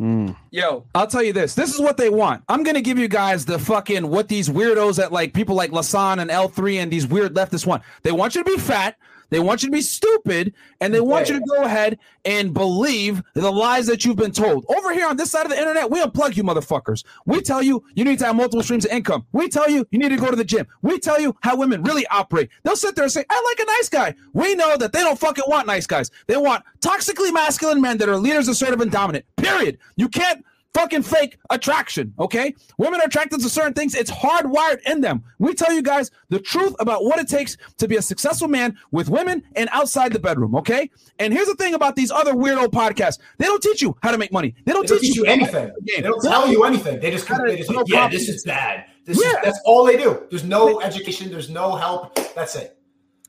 [0.00, 0.36] Mm.
[0.52, 1.54] Yo, I'll tell you this.
[1.54, 2.44] This is what they want.
[2.48, 6.20] I'm gonna give you guys the fucking what these weirdos at like people like Lasan
[6.20, 7.82] and L3 and these weird leftists want.
[8.02, 8.96] They want you to be fat.
[9.30, 13.22] They want you to be stupid, and they want you to go ahead and believe
[13.34, 14.64] the lies that you've been told.
[14.68, 17.04] Over here on this side of the internet, we unplug you motherfuckers.
[17.26, 19.26] We tell you you need to have multiple streams of income.
[19.32, 20.66] We tell you you need to go to the gym.
[20.82, 22.50] We tell you how women really operate.
[22.62, 24.14] They'll sit there and say, I like a nice guy.
[24.32, 26.10] We know that they don't fucking want nice guys.
[26.26, 29.24] They want toxically masculine men that are leaders, assertive, and dominant.
[29.36, 29.78] Period.
[29.96, 32.54] You can't fucking fake attraction, okay?
[32.78, 33.94] Women are attracted to certain things.
[33.94, 35.24] It's hardwired in them.
[35.38, 38.76] We tell you guys the truth about what it takes to be a successful man
[38.92, 40.90] with women and outside the bedroom, okay?
[41.18, 43.18] And here's the thing about these other weirdo podcasts.
[43.38, 44.54] They don't teach you how to make money.
[44.64, 45.72] They don't, They don't teach you anything.
[45.84, 47.00] They don't tell you anything.
[47.00, 48.12] They just they just No like, yeah, problem.
[48.18, 48.84] this is bad.
[49.04, 49.40] This is Yeah.
[49.42, 50.22] that's all they do.
[50.30, 51.30] There's no education.
[51.30, 52.14] There's no help.
[52.34, 52.76] That's it.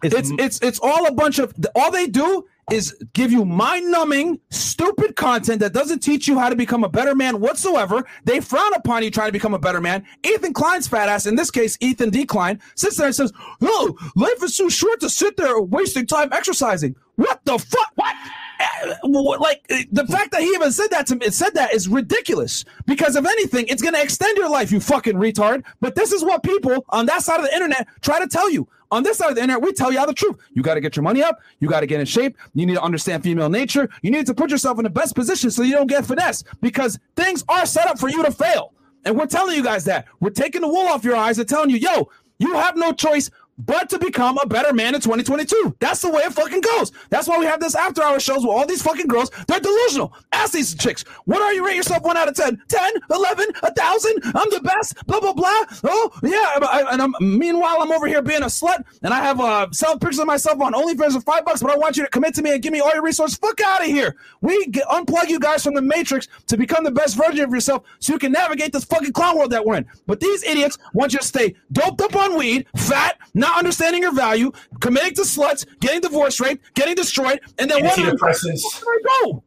[0.01, 5.15] It's it's it's all a bunch of all they do is give you mind-numbing, stupid
[5.15, 8.05] content that doesn't teach you how to become a better man whatsoever.
[8.25, 10.05] They frown upon you trying to become a better man.
[10.23, 12.25] Ethan Klein's fat ass, in this case, Ethan D.
[12.25, 16.29] Klein, sits there and says, "Oh, life is too short to sit there wasting time
[16.31, 17.91] exercising." What the fuck?
[17.95, 18.15] What?
[18.59, 21.87] Eh, Like eh, the fact that he even said that to me, said that is
[21.87, 22.65] ridiculous.
[22.85, 25.63] Because if anything, it's going to extend your life, you fucking retard.
[25.81, 28.67] But this is what people on that side of the internet try to tell you.
[28.91, 30.37] On this side of the internet, we tell you all the truth.
[30.53, 31.39] You got to get your money up.
[31.59, 32.37] You got to get in shape.
[32.55, 33.87] You need to understand female nature.
[34.01, 36.97] You need to put yourself in the best position so you don't get finesse because
[37.15, 38.73] things are set up for you to fail.
[39.05, 40.07] And we're telling you guys that.
[40.19, 42.09] We're taking the wool off your eyes and telling you, yo,
[42.39, 43.29] you have no choice
[43.59, 45.75] but to become a better man in 2022.
[45.79, 46.91] That's the way it fucking goes.
[47.09, 49.29] That's why we have this after hour shows with all these fucking girls.
[49.47, 50.13] They're delusional.
[50.31, 52.61] Ask these chicks, what are you rate yourself one out of 10?
[52.67, 54.21] 10, 11, 1,000?
[54.23, 55.65] I'm the best, blah, blah, blah.
[55.83, 56.87] Oh, yeah.
[56.91, 60.19] And I'm, meanwhile, I'm over here being a slut and I have uh, selling pictures
[60.19, 62.53] of myself on OnlyFans for five bucks, but I want you to commit to me
[62.53, 63.37] and give me all your resources.
[63.37, 64.15] Fuck out of here.
[64.41, 67.83] We get, unplug you guys from the matrix to become the best version of yourself
[67.99, 69.85] so you can navigate this fucking clown world that we're in.
[70.07, 74.13] But these idiots want you to stay doped up on weed, fat, not understanding your
[74.13, 79.43] value, committing to sluts, getting divorced rate, getting destroyed, and then Antidepressants, where I go.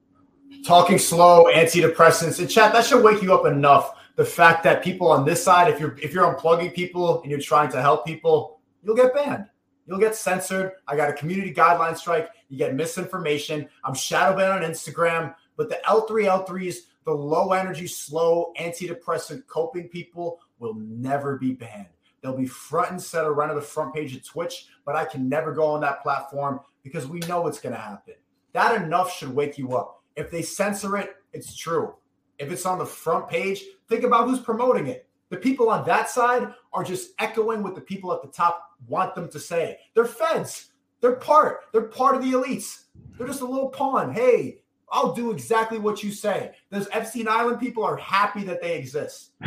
[0.64, 2.72] talking slow, antidepressants, and chat.
[2.72, 3.94] That should wake you up enough.
[4.16, 7.40] The fact that people on this side, if you're if you're unplugging people and you're
[7.40, 9.46] trying to help people, you'll get banned.
[9.86, 10.72] You'll get censored.
[10.86, 12.30] I got a community guideline strike.
[12.48, 13.68] You get misinformation.
[13.84, 15.34] I'm shadow banned on Instagram.
[15.56, 21.88] But the L3 L3s, the low energy, slow, antidepressant coping people will never be banned.
[22.22, 25.28] They'll be front and center, right on the front page of Twitch, but I can
[25.28, 28.14] never go on that platform because we know what's going to happen.
[28.52, 30.02] That enough should wake you up.
[30.16, 31.94] If they censor it, it's true.
[32.38, 35.06] If it's on the front page, think about who's promoting it.
[35.30, 39.14] The people on that side are just echoing what the people at the top want
[39.14, 39.78] them to say.
[39.94, 40.70] They're feds.
[41.00, 41.60] They're part.
[41.72, 42.84] They're part of the elites.
[43.16, 44.12] They're just a little pawn.
[44.12, 44.61] Hey,
[44.92, 46.52] I'll do exactly what you say.
[46.70, 49.32] Those Epstein Island people are happy that they exist.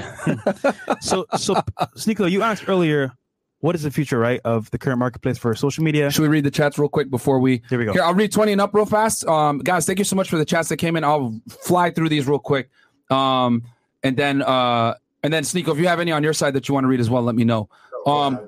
[1.01, 1.53] so so
[1.95, 3.13] Sneako, you asked earlier,
[3.59, 6.09] what is the future, right, of the current marketplace for social media?
[6.09, 7.61] Should we read the chats real quick before we?
[7.69, 7.93] Here we go.
[7.93, 9.25] Here, I'll read 20 and up real fast.
[9.27, 11.03] Um, guys, thank you so much for the chats that came in.
[11.03, 12.69] I'll fly through these real quick.
[13.11, 13.63] Um,
[14.03, 16.73] and then uh, and then Sneako, if you have any on your side that you
[16.73, 17.69] want to read as well, let me know.
[18.05, 18.39] Um,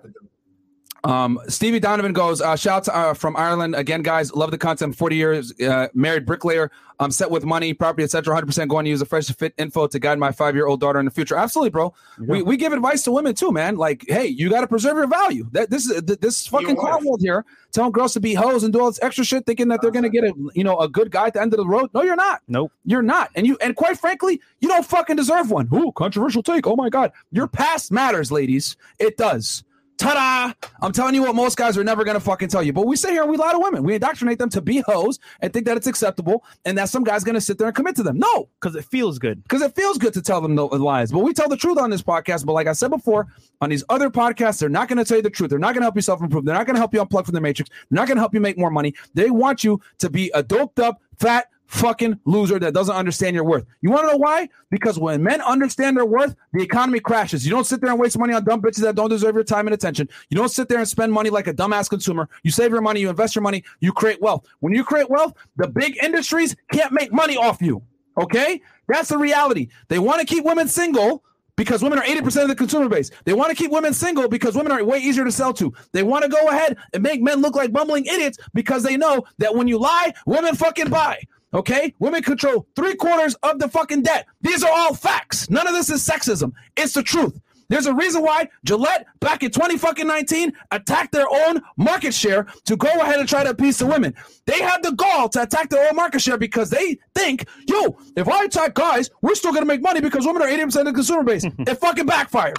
[1.08, 4.34] Um, Stevie Donovan goes, uh, shout to, uh, from Ireland again, guys.
[4.34, 4.94] Love the content.
[4.94, 6.70] 40 years, uh, married bricklayer.
[7.00, 8.36] I'm set with money, property, etc.
[8.36, 11.00] 100% going to use the fresh fit info to guide my five year old daughter
[11.00, 11.38] in the future.
[11.38, 11.94] Absolutely, bro.
[12.20, 13.78] We, we give advice to women too, man.
[13.78, 15.48] Like, hey, you got to preserve your value.
[15.52, 17.04] That this is this fucking wife.
[17.04, 19.82] world here, telling girls to be hoes and do all this extra shit, thinking that
[19.82, 21.90] they're gonna get a you know a good guy at the end of the road.
[21.94, 22.42] No, you're not.
[22.48, 22.72] Nope.
[22.84, 23.30] You're not.
[23.36, 25.70] And you and quite frankly, you don't fucking deserve one.
[25.74, 26.66] Ooh, controversial take.
[26.66, 27.12] Oh my god.
[27.32, 28.76] Your past matters, ladies.
[28.98, 29.64] It does.
[29.98, 30.54] Ta-da!
[30.82, 32.72] I'm telling you what most guys are never gonna fucking tell you.
[32.72, 33.84] But we sit here and we lie to women.
[33.84, 37.24] We indoctrinate them to be hoes and think that it's acceptable and that some guy's
[37.24, 38.20] gonna sit there and commit to them.
[38.20, 39.42] No, because it feels good.
[39.44, 41.12] because it feels good to tell them the lies.
[41.12, 42.46] But we tell the truth on this podcast.
[42.46, 43.28] But like I said before,
[43.60, 45.50] on these other podcasts, they're not going to tell you the truth.
[45.50, 46.46] They're not going to help you self improve.
[46.46, 47.70] They're not going to help you unplug from the matrix.
[47.90, 48.94] They're not going to help you make more money.
[49.16, 53.44] They want you to be a doped up, fat, fucking loser that doesn't understand your
[53.44, 53.66] worth.
[53.82, 54.50] You want to know why?
[54.70, 57.46] Because when men understand their worth, the economy crashes.
[57.46, 59.68] You don't sit there and waste money on dumb bitches that don't deserve your time
[59.68, 60.10] and attention.
[60.30, 62.30] You don't sit there and spend money like a dumbass consumer.
[62.44, 64.48] You save your money, you invest your money, you create wealth.
[64.62, 67.84] When you create wealth, the big industries can't make money off you.
[68.18, 68.62] Okay?
[68.88, 69.68] That's the reality.
[69.90, 71.24] They want to keep women single
[71.58, 73.12] because women are 80% of the consumer base.
[73.26, 75.74] They want to keep women single because women are way easier to sell to.
[75.92, 79.26] They want to go ahead and make men look like bumbling idiots because they know
[79.40, 81.20] that when you lie, women fucking buy.
[81.54, 81.94] Okay?
[82.00, 84.28] Women control three quarters of the fucking debt.
[84.42, 85.50] These are all facts.
[85.50, 86.52] None of this is sexism.
[86.76, 87.40] It's the truth.
[87.70, 92.48] There's a reason why Gillette back in 20 fucking 19 attacked their own market share
[92.66, 94.14] to go ahead and try to appease the women.
[94.46, 98.28] They had the gall to attack their own market share because they think, yo, if
[98.30, 101.24] I attack guys, we're still gonna make money because women are 80% of the consumer
[101.24, 101.44] base.
[101.60, 102.56] it fucking backfired.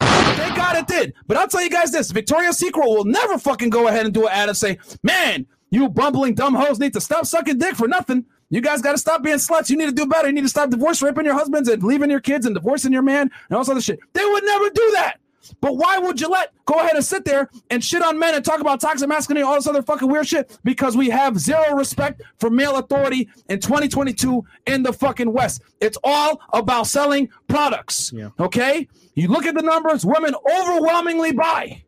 [0.00, 1.14] Thank God it did.
[1.26, 4.26] But I'll tell you guys this Victoria's Secret will never fucking go ahead and do
[4.26, 7.88] an ad and say, man, you bumbling dumb hoes need to stop sucking dick for
[7.88, 8.24] nothing.
[8.50, 9.68] You guys got to stop being sluts.
[9.68, 10.28] You need to do better.
[10.28, 13.02] You need to stop divorce raping your husbands and leaving your kids and divorcing your
[13.02, 14.00] man and all this other shit.
[14.14, 15.18] They would never do that.
[15.60, 18.60] But why would Gillette go ahead and sit there and shit on men and talk
[18.60, 20.58] about toxic masculinity, and all this other fucking weird shit?
[20.64, 25.62] Because we have zero respect for male authority in 2022 in the fucking West.
[25.80, 28.12] It's all about selling products.
[28.12, 28.30] Yeah.
[28.38, 28.88] Okay?
[29.14, 31.82] You look at the numbers, women overwhelmingly buy.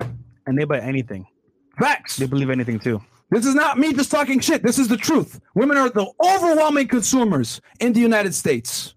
[0.00, 1.26] And they buy anything.
[1.78, 2.16] Facts.
[2.16, 3.02] They believe anything too.
[3.30, 4.62] This is not me just talking shit.
[4.62, 5.40] This is the truth.
[5.54, 8.94] Women are the overwhelming consumers in the United States.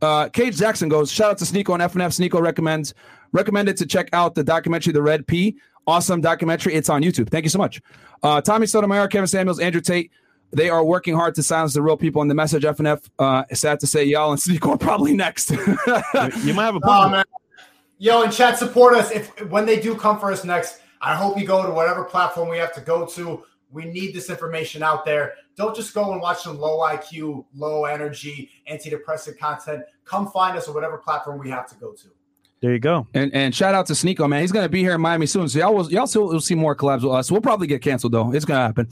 [0.00, 2.18] Uh, Cage Jackson goes, shout out to Sneako on FNF.
[2.30, 2.94] Sneako recommends
[3.32, 5.56] recommended to check out the documentary The Red P.
[5.86, 6.74] Awesome documentary.
[6.74, 7.28] It's on YouTube.
[7.30, 7.80] Thank you so much.
[8.22, 10.10] Uh, Tommy Sotomayor, Kevin Samuels, Andrew Tate.
[10.52, 12.62] They are working hard to silence the real people in the message.
[12.62, 13.08] FNF.
[13.18, 15.50] Uh, sad to say, y'all and Sneako are probably next.
[16.44, 17.10] You might have a Oh point.
[17.12, 17.24] man,
[17.98, 20.78] yo, and chat support us if when they do come for us next.
[21.02, 23.42] I hope you go to whatever platform we have to go to.
[23.72, 25.34] We need this information out there.
[25.56, 29.82] Don't just go and watch some low IQ, low energy, antidepressant content.
[30.04, 32.08] Come find us on whatever platform we have to go to.
[32.62, 33.08] There you go.
[33.12, 34.40] and and shout out to Sneako, man.
[34.40, 35.48] He's gonna be here in Miami soon.
[35.48, 37.28] So y'all will y'all still will see more collabs with us.
[37.28, 38.32] We'll probably get canceled though.
[38.32, 38.86] It's gonna happen.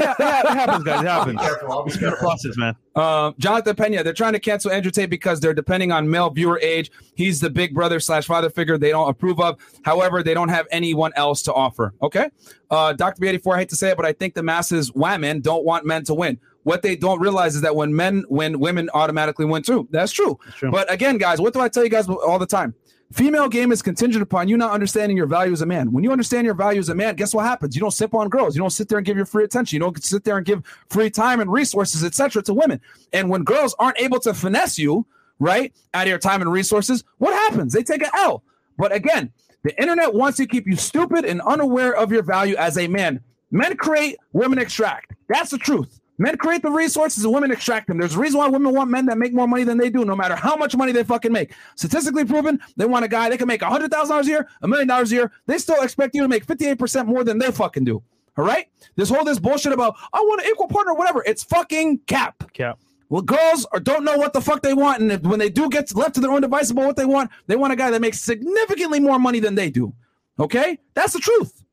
[0.00, 1.02] Yeah, yeah, it happens, guys.
[1.02, 1.40] It I'll be happens.
[1.42, 1.72] careful.
[1.72, 2.18] I'll be It's careful.
[2.18, 2.74] process, man.
[2.96, 6.58] Uh, Jonathan Pena, they're trying to cancel Andrew Tate because they're depending on male viewer
[6.62, 6.90] age.
[7.14, 9.58] He's the big brother slash father figure they don't approve of.
[9.84, 11.92] However, they don't have anyone else to offer.
[12.00, 12.30] Okay.
[12.70, 13.20] Uh, Dr.
[13.20, 16.04] B84, I hate to say it, but I think the masses, women, don't want men
[16.04, 16.40] to win.
[16.62, 19.86] What they don't realize is that when men win, women automatically win too.
[19.90, 20.38] That's true.
[20.56, 20.70] true.
[20.70, 22.74] But again, guys, what do I tell you guys all the time?
[23.12, 25.92] Female game is contingent upon you not understanding your value as a man.
[25.92, 27.76] When you understand your value as a man, guess what happens?
[27.76, 28.56] You don't sip on girls.
[28.56, 29.76] You don't sit there and give your free attention.
[29.76, 32.80] You don't sit there and give free time and resources, etc., to women.
[33.12, 35.06] And when girls aren't able to finesse you,
[35.38, 37.72] right, out of your time and resources, what happens?
[37.72, 38.42] They take an L.
[38.76, 39.32] But again,
[39.62, 43.20] the internet wants to keep you stupid and unaware of your value as a man.
[43.50, 45.12] Men create, women extract.
[45.28, 46.00] That's the truth.
[46.18, 47.98] Men create the resources and women extract them.
[47.98, 50.14] There's a reason why women want men that make more money than they do, no
[50.14, 51.52] matter how much money they fucking make.
[51.74, 55.10] Statistically proven, they want a guy that can make $100,000 a year, a million dollars
[55.10, 55.32] a year.
[55.46, 58.02] They still expect you to make 58% more than they fucking do.
[58.36, 58.68] All right?
[58.96, 61.22] This whole this bullshit about, I want an equal partner, whatever.
[61.26, 62.52] It's fucking cap.
[62.52, 62.78] Cap.
[63.08, 65.68] Well, girls are, don't know what the fuck they want, and if, when they do
[65.68, 68.00] get left to their own device about what they want, they want a guy that
[68.00, 69.92] makes significantly more money than they do.
[70.38, 71.63] Okay, that's the truth.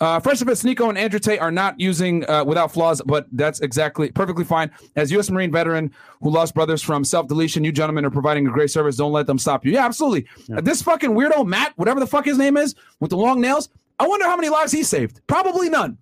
[0.00, 3.60] Uh, Fresh Fit, Sneako, and Andrew Tate are not using uh, without flaws, but that's
[3.60, 4.70] exactly perfectly fine.
[4.96, 5.30] As U.S.
[5.30, 5.92] Marine veteran
[6.22, 8.96] who lost brothers from self deletion, you gentlemen are providing a great service.
[8.96, 9.72] Don't let them stop you.
[9.72, 10.26] Yeah, absolutely.
[10.56, 13.68] Uh, this fucking weirdo Matt, whatever the fuck his name is, with the long nails.
[13.98, 15.20] I wonder how many lives he saved.
[15.26, 15.98] Probably none.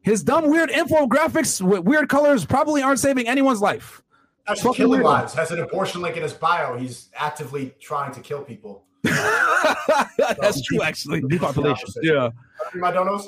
[0.00, 4.02] His dumb, weird infographics with weird colors probably aren't saving anyone's life.
[4.46, 5.04] That's killing weirdo.
[5.04, 6.76] lives has an abortion link in his bio.
[6.76, 8.84] He's actively trying to kill people.
[10.18, 11.20] That's true, actually.
[11.22, 11.88] Depopulation.
[12.02, 12.30] Yeah.
[12.74, 13.26] My donos.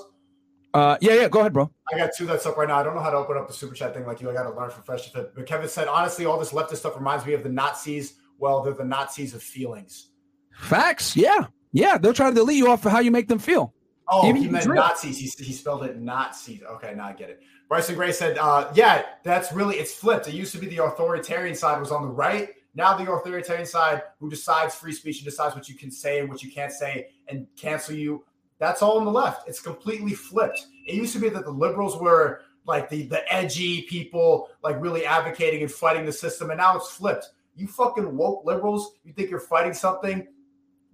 [0.74, 1.28] Uh, yeah, yeah.
[1.28, 1.70] Go ahead, bro.
[1.92, 2.78] I got two that's up right now.
[2.78, 4.30] I don't know how to open up the super chat thing like you.
[4.30, 5.34] I got to learn from Fresh Fit.
[5.34, 8.14] But Kevin said, honestly, all this leftist stuff reminds me of the Nazis.
[8.38, 10.08] Well, they're the Nazis of feelings.
[10.54, 11.14] Facts.
[11.14, 11.98] Yeah, yeah.
[11.98, 13.74] They'll try to delete you off of how you make them feel.
[14.08, 14.82] Oh, Even he meant Israel.
[14.82, 15.18] Nazis.
[15.18, 16.62] He, he spelled it Nazis.
[16.62, 17.42] Okay, now I get it.
[17.68, 20.28] Bryson Gray said, uh, yeah, that's really, it's flipped.
[20.28, 22.50] It used to be the authoritarian side was on the right.
[22.74, 26.28] Now the authoritarian side, who decides free speech and decides what you can say and
[26.28, 28.24] what you can't say and cancel you,
[28.58, 29.48] that's all on the left.
[29.48, 30.66] It's completely flipped.
[30.86, 35.04] It used to be that the liberals were like the, the edgy people, like really
[35.04, 36.50] advocating and fighting the system.
[36.50, 37.30] And now it's flipped.
[37.56, 40.26] You fucking woke liberals, you think you're fighting something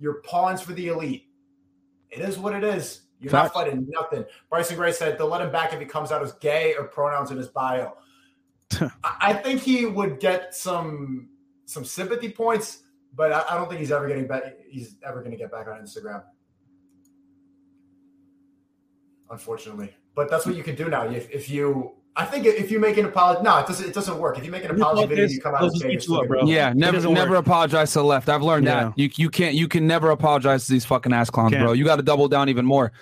[0.01, 1.29] You're pawns for the elite.
[2.11, 3.03] It is what it is.
[3.21, 3.55] You're Facts.
[3.55, 4.25] not fighting nothing.
[4.49, 7.31] Bryson Gray said they'll let him back if he comes out as gay or pronouns
[7.31, 7.95] in his bio.
[9.05, 11.29] I think he would get some
[11.69, 12.83] some sympathy points,
[13.15, 14.43] but I, I don't think he's ever getting back.
[14.69, 16.23] He's ever going to get back on Instagram,
[19.31, 19.95] unfortunately.
[20.15, 21.05] But that's what you can do now.
[21.07, 23.87] If, if you, I think if you make an apology, no, it doesn't.
[23.89, 24.39] It doesn't work.
[24.39, 25.91] If you make an apology video, this, you come out they'll as just gay.
[25.93, 26.45] eat it's you up, bro.
[26.45, 27.41] Yeah, never never work.
[27.47, 28.29] apologize to the left.
[28.29, 28.85] I've learned Yeah.
[28.85, 28.99] that.
[28.99, 31.63] You you can't you can never apologize to these fucking ass clowns, Can't.
[31.65, 31.73] bro.
[31.73, 32.93] You got to double down even more.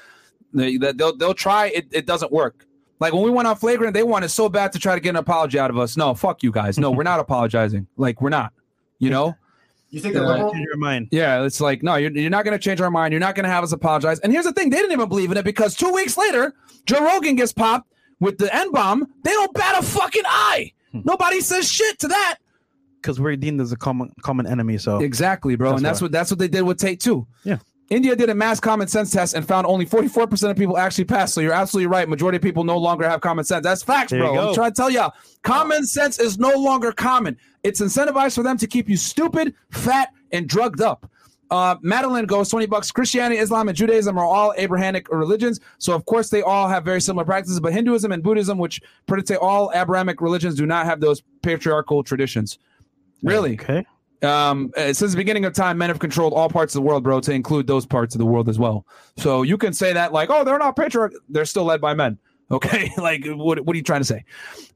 [0.53, 1.69] They, they- they'll they'll try.
[1.69, 2.67] It, it doesn't work.
[2.99, 5.17] Like when we went on flagrant, they wanted so bad to try to get an
[5.17, 5.97] apology out of us.
[5.97, 6.79] No, fuck you guys.
[6.79, 7.87] No, we're not apologizing.
[7.97, 8.53] Like we're not.
[8.99, 9.35] You know.
[9.91, 10.27] You think the Yeah.
[10.29, 10.53] liberal?
[10.53, 11.09] Change your mind.
[11.13, 13.13] Yeah, it's like no, you're, you're not going to change our mind.
[13.13, 14.19] You're not going to have us apologize.
[14.21, 16.55] And here's the thing: they didn't even believe in it because two weeks later,
[16.87, 19.07] Joe Rogan gets popped with the N bomb.
[19.23, 20.73] They don't bat a fucking eye.
[20.93, 21.01] Hmm.
[21.05, 22.39] Nobody says shit to that.
[23.01, 24.79] Because we're deemed as a common common enemy.
[24.79, 25.71] So Exactly, bro.
[25.71, 26.07] That's and that's why.
[26.07, 27.27] what that's what they did with Tate too.
[27.45, 27.59] Yeah.
[27.89, 31.35] India did a mass common sense test and found only 44% of people actually passed.
[31.35, 32.09] So you're absolutely right.
[32.09, 33.63] Majority of people no longer have common sense.
[33.63, 34.49] That's facts, There bro.
[34.49, 35.13] I'm trying to tell y'all.
[35.43, 37.37] Common sense is no longer common.
[37.63, 41.09] It's incentivized for them to keep you stupid, fat, and drugged up.
[41.49, 42.91] Uh, Madeline goes 20 bucks.
[42.91, 45.61] Christianity, Islam, and Judaism are all Abrahamic religions.
[45.79, 47.61] So, of course, they all have very similar practices.
[47.61, 52.59] But Hinduism and Buddhism, which predate all Abrahamic religions, do not have those patriarchal traditions.
[53.23, 53.55] Really?
[53.55, 53.87] okay.
[54.23, 57.03] Um, uh, since the beginning of time, men have controlled all parts of the world,
[57.03, 58.87] bro, to include those parts of the world as well.
[59.17, 62.19] So you can say that, like, oh, they're not patriarch; they're still led by men.
[62.51, 64.25] Okay, like, what, what are you trying to say?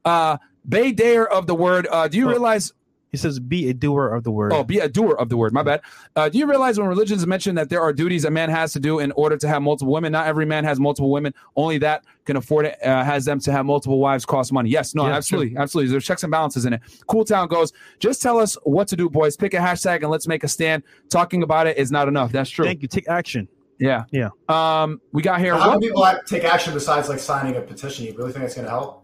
[0.05, 0.37] Uh,
[0.67, 1.87] Bay Dare of the word.
[1.89, 2.73] Uh, do you realize?
[3.11, 5.51] He says, "Be a doer of the word." Oh, be a doer of the word.
[5.51, 5.81] My bad.
[6.15, 8.79] Uh, do you realize when religions mention that there are duties a man has to
[8.79, 10.13] do in order to have multiple women?
[10.13, 11.33] Not every man has multiple women.
[11.57, 14.25] Only that can afford it uh, has them to have multiple wives.
[14.25, 14.69] Cost money.
[14.69, 15.91] Yes, no, Yeah, absolutely, absolutely.
[15.91, 16.81] There's checks and balances in it.
[17.07, 17.73] Cool Town goes.
[17.99, 19.35] Just tell us what to do, boys.
[19.35, 20.83] Pick a hashtag and let's make a stand.
[21.09, 22.31] Talking about it is not enough.
[22.31, 22.63] That's true.
[22.65, 22.87] Thank you.
[22.87, 23.47] Take action.
[23.77, 24.29] Yeah, Yeah.
[24.47, 25.55] Um, we got here.
[25.57, 28.05] How what- can people take action besides like signing a petition?
[28.05, 29.00] You really think it's going to help?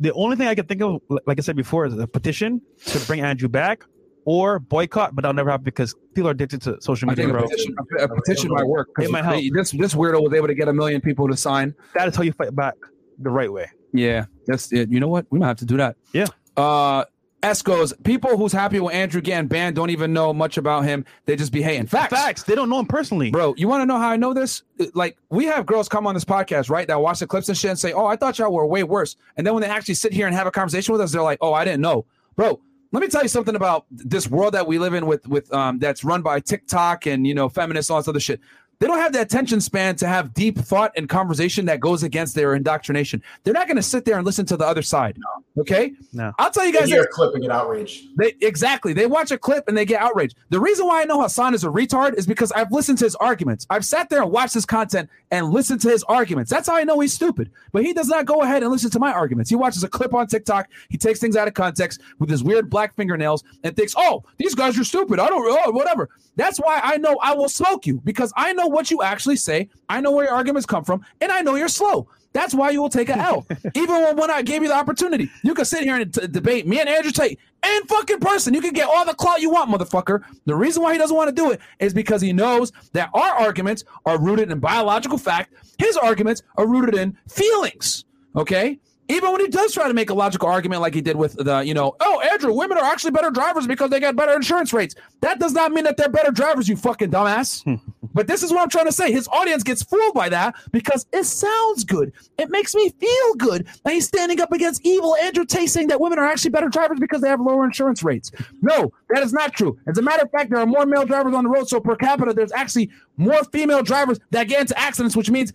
[0.00, 2.98] The only thing I can think of, like I said before, is a petition to
[3.06, 3.84] bring Andrew back
[4.24, 7.74] or boycott, but that'll never happen because people are addicted to social media, a petition,
[7.98, 8.88] a petition might work.
[8.98, 9.36] It might help.
[9.36, 11.74] they- This this weirdo was able to get a million people to sign.
[11.94, 12.74] That is how you fight back
[13.18, 13.66] the right way.
[13.92, 14.90] Yeah, that's it.
[14.90, 15.26] You know what?
[15.30, 15.96] We might have to do that.
[16.12, 16.26] Yeah.
[16.56, 17.04] Uh,
[17.42, 17.92] S goes.
[18.04, 21.04] People who's happy with Andrew getting banned don't even know much about him.
[21.26, 21.86] They just be hating.
[21.86, 22.12] Facts.
[22.12, 22.42] Facts.
[22.42, 23.30] They don't know him personally.
[23.30, 24.62] Bro, you want to know how I know this?
[24.94, 26.86] Like, we have girls come on this podcast, right?
[26.86, 29.16] That watch the clips and shit and say, "Oh, I thought y'all were way worse."
[29.36, 31.38] And then when they actually sit here and have a conversation with us, they're like,
[31.40, 32.60] "Oh, I didn't know, bro."
[32.92, 35.78] Let me tell you something about this world that we live in with with um
[35.78, 38.40] that's run by TikTok and you know feminists all this other shit.
[38.80, 42.34] They don't have the attention span to have deep thought and conversation that goes against
[42.34, 43.22] their indoctrination.
[43.44, 45.18] They're not going to sit there and listen to the other side.
[45.58, 46.32] Okay, No.
[46.38, 46.88] I'll tell you guys.
[46.88, 48.08] They're clipping get outraged.
[48.16, 48.92] They exactly.
[48.94, 50.36] They watch a clip and they get outraged.
[50.48, 53.14] The reason why I know Hasan is a retard is because I've listened to his
[53.16, 53.66] arguments.
[53.68, 56.50] I've sat there and watched his content and listened to his arguments.
[56.50, 57.50] That's how I know he's stupid.
[57.72, 59.50] But he does not go ahead and listen to my arguments.
[59.50, 60.70] He watches a clip on TikTok.
[60.88, 64.54] He takes things out of context with his weird black fingernails and thinks, "Oh, these
[64.54, 65.20] guys are stupid.
[65.20, 65.44] I don't.
[65.66, 69.02] Oh, whatever." That's why I know I will smoke you because I know what you
[69.02, 69.68] actually say.
[69.88, 72.08] I know where your arguments come from, and I know you're slow.
[72.32, 73.46] That's why you will take a L.
[73.74, 76.66] Even when, when I gave you the opportunity, you can sit here and t- debate
[76.66, 78.54] me and Andrew Tate in fucking person.
[78.54, 80.22] You can get all the clout you want, motherfucker.
[80.46, 83.32] The reason why he doesn't want to do it is because he knows that our
[83.32, 85.54] arguments are rooted in biological fact.
[85.78, 88.04] His arguments are rooted in feelings.
[88.36, 88.78] Okay.
[89.08, 91.62] Even when he does try to make a logical argument like he did with the,
[91.62, 94.94] you know, oh, Andrew, women are actually better drivers because they get better insurance rates.
[95.20, 97.64] That does not mean that they're better drivers, you fucking dumbass.
[98.12, 99.12] But this is what I'm trying to say.
[99.12, 102.12] His audience gets fooled by that because it sounds good.
[102.38, 106.00] It makes me feel good that he's standing up against evil Andrew Tate saying that
[106.00, 108.30] women are actually better drivers because they have lower insurance rates.
[108.62, 109.78] No, that is not true.
[109.86, 111.96] As a matter of fact, there are more male drivers on the road, so per
[111.96, 115.52] capita, there's actually more female drivers that get into accidents, which means,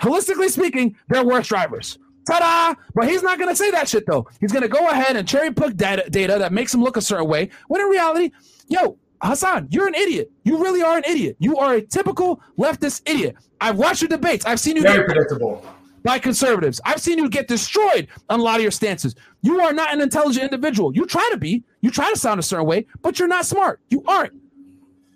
[0.00, 1.98] holistically speaking, they're worse drivers.
[2.26, 2.74] Ta-da!
[2.94, 4.28] But he's not going to say that shit though.
[4.38, 7.00] He's going to go ahead and cherry pick data, data that makes him look a
[7.00, 7.48] certain way.
[7.68, 8.32] When in reality,
[8.68, 10.30] yo, Hasan, you're an idiot.
[10.44, 11.36] You really are an idiot.
[11.38, 13.36] You are a typical leftist idiot.
[13.60, 14.46] I've watched your debates.
[14.46, 15.64] I've seen you Very get predictable.
[16.04, 16.80] by conservatives.
[16.84, 19.14] I've seen you get destroyed on a lot of your stances.
[19.42, 20.94] You are not an intelligent individual.
[20.94, 21.64] You try to be.
[21.80, 23.80] You try to sound a certain way, but you're not smart.
[23.90, 24.32] You aren't.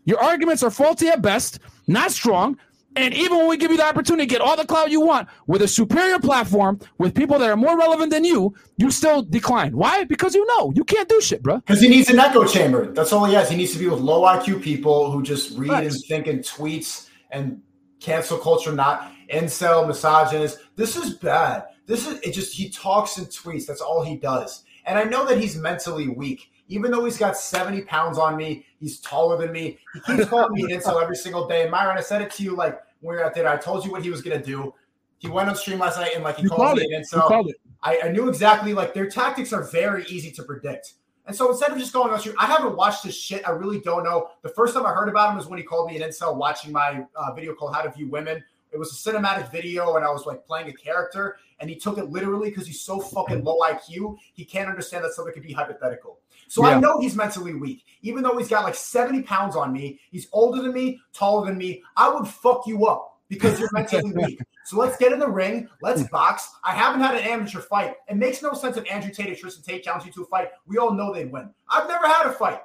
[0.05, 2.59] Your arguments are faulty at best, not strong.
[2.95, 5.29] And even when we give you the opportunity to get all the clout you want
[5.47, 9.75] with a superior platform with people that are more relevant than you, you still decline.
[9.77, 10.05] Why?
[10.05, 11.57] Because you know you can't do shit, bro.
[11.59, 12.93] Because he needs an echo chamber.
[12.93, 13.49] That's all he has.
[13.49, 15.87] He needs to be with low IQ people who just read Right.
[15.87, 17.63] and think in tweets and
[18.01, 20.59] cancel culture, not incel, misogynist.
[20.77, 21.65] This is bad.
[21.87, 22.33] This is it.
[22.33, 23.65] Just he talks and tweets.
[23.67, 24.65] That's all he does.
[24.85, 26.51] And I know that he's mentally weak.
[26.69, 29.79] Even though he's got 70 pounds on me, he's taller than me.
[29.95, 31.63] He keeps calling me an incel every single day.
[31.63, 33.49] And Myron, I said it to you like when we were out there.
[33.49, 34.75] I told you what he was gonna do.
[35.19, 36.87] He went on stream last night and like he You called called me it.
[36.93, 37.29] an You incel.
[37.29, 37.57] called it.
[37.83, 40.95] I, I knew exactly like their tactics are very easy to predict.
[41.27, 43.47] And so instead of just going on stream, I haven't watched this shit.
[43.47, 44.31] I really don't know.
[44.43, 46.73] The first time I heard about him was when he called me an incel watching
[46.73, 48.43] my uh, video called How to View Women.
[48.73, 51.99] It was a cinematic video and I was like playing a character and he took
[51.99, 54.17] it literally because he's so fucking low IQ.
[54.33, 56.19] He can't understand that something could be hypothetical.
[56.53, 57.83] So I know he's mentally weak.
[58.03, 61.57] Even though he's got like 70 pounds on me, he's older than me, taller than
[61.57, 61.83] me.
[61.97, 64.39] I would fuck you up because you're mentally weak.
[64.67, 65.67] So let's get in the ring.
[65.81, 66.51] Let's box.
[66.63, 67.95] I haven't had an amateur fight.
[68.07, 70.51] It makes no sense if Andrew Tate and Tristan Tate challenge you to a fight.
[70.67, 71.49] We all know they'd win.
[71.71, 72.61] I've never had a fight.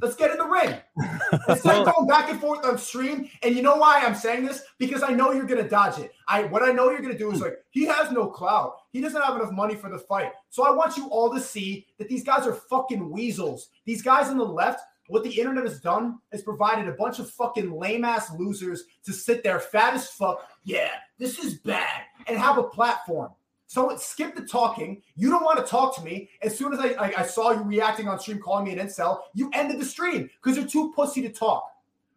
[0.00, 0.74] Let's get in the ring.
[1.48, 4.62] Instead of going back and forth on stream, and you know why I'm saying this?
[4.78, 6.12] Because I know you're gonna dodge it.
[6.26, 8.76] I what I know you're gonna do is like he has no clout.
[8.92, 10.32] He doesn't have enough money for the fight.
[10.50, 13.68] So I want you all to see that these guys are fucking weasels.
[13.84, 17.30] These guys on the left, what the internet has done is provided a bunch of
[17.30, 20.48] fucking lame ass losers to sit there fat as fuck.
[20.64, 23.30] Yeah, this is bad, and have a platform.
[23.72, 25.00] So skip the talking.
[25.16, 26.28] You don't want to talk to me.
[26.42, 29.20] As soon as I, I, I saw you reacting on stream, calling me an incel,
[29.32, 31.70] you ended the stream because you're too pussy to talk.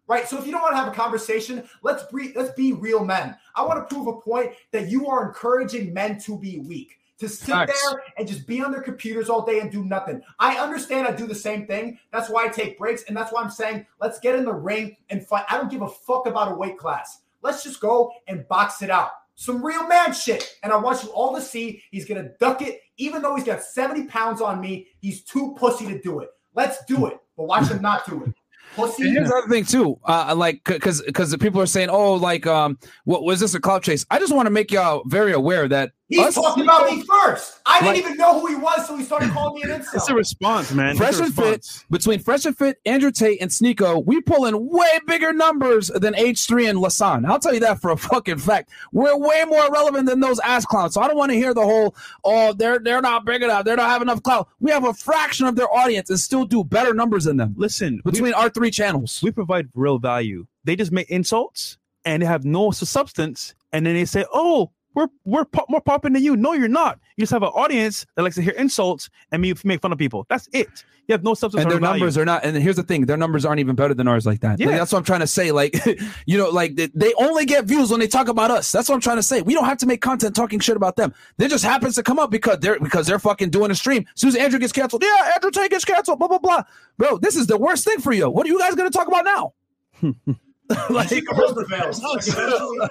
[0.06, 0.28] Right.
[0.28, 3.38] So if you don't want to have a conversation, let's be let's be real men.
[3.56, 7.30] I want to prove a point that you are encouraging men to be weak, to
[7.30, 7.82] sit Facts.
[7.90, 10.22] there and just be on their computers all day and do nothing.
[10.40, 11.98] I understand I do the same thing.
[12.12, 14.98] That's why I take breaks, and that's why I'm saying let's get in the ring
[15.10, 15.46] and fight.
[15.50, 17.22] I don't give a fuck about a weight class.
[17.44, 19.12] Let's just go and box it out.
[19.36, 20.58] Some real man shit.
[20.64, 23.62] And I want you all to see he's gonna duck it, even though he's got
[23.62, 24.88] 70 pounds on me.
[25.02, 26.30] He's too pussy to do it.
[26.54, 27.18] Let's do it.
[27.38, 28.34] But watch him not do it.
[28.76, 29.04] Pussy.
[29.04, 32.14] And here's the other thing too, uh, like because because the people are saying, oh,
[32.14, 34.06] like um, what was this a clout chase?
[34.10, 37.60] I just want to make y'all very aware that He us talked about me first.
[37.66, 39.96] I didn't Like- even know who he was, so he started calling me an insult.
[39.96, 40.96] It's a response, man.
[40.98, 44.46] Fresh it's a and fit between Fresh and Fit, Andrew Tate, and Sneako, we pull
[44.46, 47.26] in way bigger numbers than H3 and Hasan.
[47.26, 48.70] I'll tell you that for a fucking fact.
[48.92, 50.94] We're way more relevant than those ass clowns.
[50.94, 53.76] So I don't want to hear the whole, oh, they're they're not big enough, they
[53.76, 54.48] don't have enough clout.
[54.60, 58.02] We have a fraction of their audience and still do better numbers than them Listen,
[58.06, 59.22] we, between our three channels.
[59.24, 60.46] we provide real value.
[60.66, 65.08] They just make insults and they have no substance, and then they say, "Oh, we're
[65.26, 67.00] we're pop- more popping than you." No, you're not.
[67.18, 69.98] You just have an audience that likes to hear insults and me make fun of
[69.98, 70.26] people.
[70.30, 70.68] That's it.
[71.08, 71.62] You have no substance.
[71.64, 72.00] and their value.
[72.00, 74.40] numbers are not and here's the thing their numbers aren't even better than ours like
[74.40, 74.70] that Yeah.
[74.70, 75.76] Like, that's what i'm trying to say like
[76.26, 78.96] you know like they, they only get views when they talk about us that's what
[78.96, 81.48] i'm trying to say we don't have to make content talking shit about them they
[81.48, 84.30] just happens to come up because they're because they're fucking doing a stream as soon
[84.30, 86.64] as andrew gets canceled yeah andrew tate gets canceled blah blah blah
[86.98, 89.08] bro this is the worst thing for you what are you guys going to talk
[89.08, 89.54] about now
[90.90, 92.00] like Chico Rose prevails.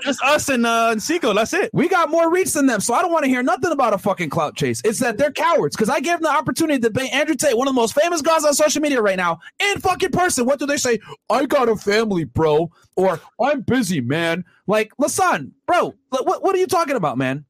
[0.05, 1.35] Just us and uh, and Sneako.
[1.35, 1.71] That's it.
[1.73, 3.99] we got more reach than them, so I don't want to hear nothing about a
[3.99, 4.81] fucking clout chase.
[4.85, 7.67] It's that they're cowards because I gave them the opportunity to debate Andrew Tate, one
[7.67, 10.47] of the most famous guys on social media right now, in fucking person.
[10.47, 11.01] What do they say?
[11.31, 14.45] I got a family, bro, or I'm busy, man.
[14.69, 17.45] Like, Hasan, bro, what what are you talking about, man?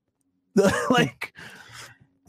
[0.91, 1.35] like,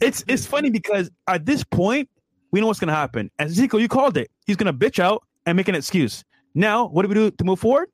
[0.02, 2.10] It's it's funny because at this point
[2.50, 3.30] we know what's gonna happen.
[3.38, 4.30] And Sneako, you called it.
[4.46, 6.24] He's gonna bitch out and make an excuse.
[6.56, 7.90] Now, what do we do to move forward?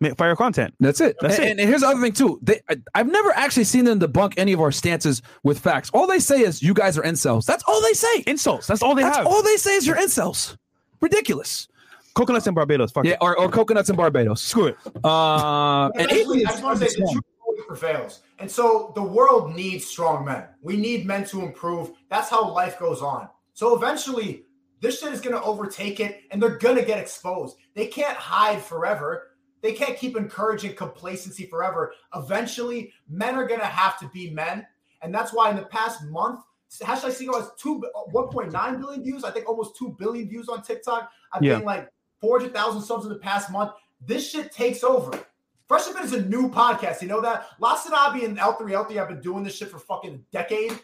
[0.00, 0.74] Make fire content.
[0.80, 1.16] that's it.
[1.20, 1.50] That's and, it.
[1.52, 2.38] And, here's the other thing too.
[2.42, 5.90] They, I, I've never actually seen them debunk any of our stances with facts.
[5.94, 7.46] All they say is you guys are incels.
[7.46, 8.22] That's all they say.
[8.26, 8.66] Insults.
[8.66, 9.14] That's all they have.
[9.14, 9.26] That's have.
[9.26, 10.58] all they say is you're incels.
[11.00, 11.68] Ridiculous.
[12.14, 12.92] Coconuts and Barbados.
[12.92, 13.18] Fuck Yeah, it.
[13.22, 14.42] or, or coconuts and Barbados.
[14.42, 14.76] Screw it.
[15.02, 18.22] Uh, and Eventually, I just want to say the truth always prevails.
[18.40, 20.44] And so the world needs strong men.
[20.60, 21.92] We need men to improve.
[22.10, 23.28] That's how life goes on.
[23.54, 24.43] So eventually,
[24.84, 27.56] this shit is going to overtake it and they're going to get exposed.
[27.72, 29.30] They can't hide forever.
[29.62, 31.94] They can't keep encouraging complacency forever.
[32.14, 34.66] Eventually, men are going to have to be men.
[35.00, 36.40] And that's why in the past month,
[36.82, 39.24] Hashtag Single has two, uh, 1.9 billion views.
[39.24, 41.10] I think almost 2 billion views on TikTok.
[41.32, 41.54] I've Yeah.
[41.54, 41.88] gained like
[42.20, 43.72] 400,000 subs in the past month.
[44.04, 45.18] This shit takes over.
[45.66, 47.00] Fresh Fit is a new podcast.
[47.00, 47.46] You know that?
[47.58, 50.78] HasanAbi and H3H3 have been doing this shit for fucking a decade.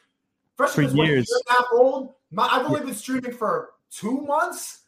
[0.56, 1.30] Fresh Fit is what, a year years.
[1.30, 2.14] and a half old.
[2.30, 4.84] My, I've only been streaming for two months.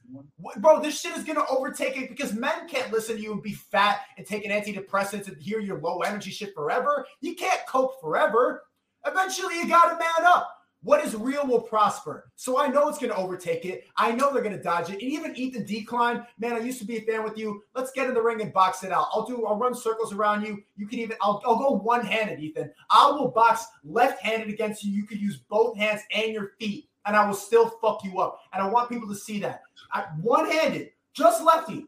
[0.59, 3.55] Bro, this shit is gonna overtake it because men can't listen to you and be
[3.55, 7.07] fat and take an antidepressant and hear your low energy shit forever.
[7.21, 8.65] You can't cope forever.
[9.07, 10.55] Eventually, you gotta man up.
[10.85, 12.33] What is real will prosper.
[12.35, 13.85] So I know it's to overtake it.
[13.97, 14.95] I know they're to dodge it.
[14.95, 17.63] And even Ethan Klein, man, I used to be a fan with you.
[17.77, 19.07] Let's get in the ring and box it out.
[19.13, 19.47] I'll do.
[19.47, 20.61] I'll run circles around you.
[20.77, 21.17] You can even.
[21.23, 22.73] I'll, I'll go one handed, Ethan.
[22.91, 24.91] I will box left handed against you.
[24.91, 28.41] You can use both hands and your feet, and I will still fuck you up.
[28.53, 29.63] And I want people to see that.
[29.93, 31.87] I, One handed, just lefty.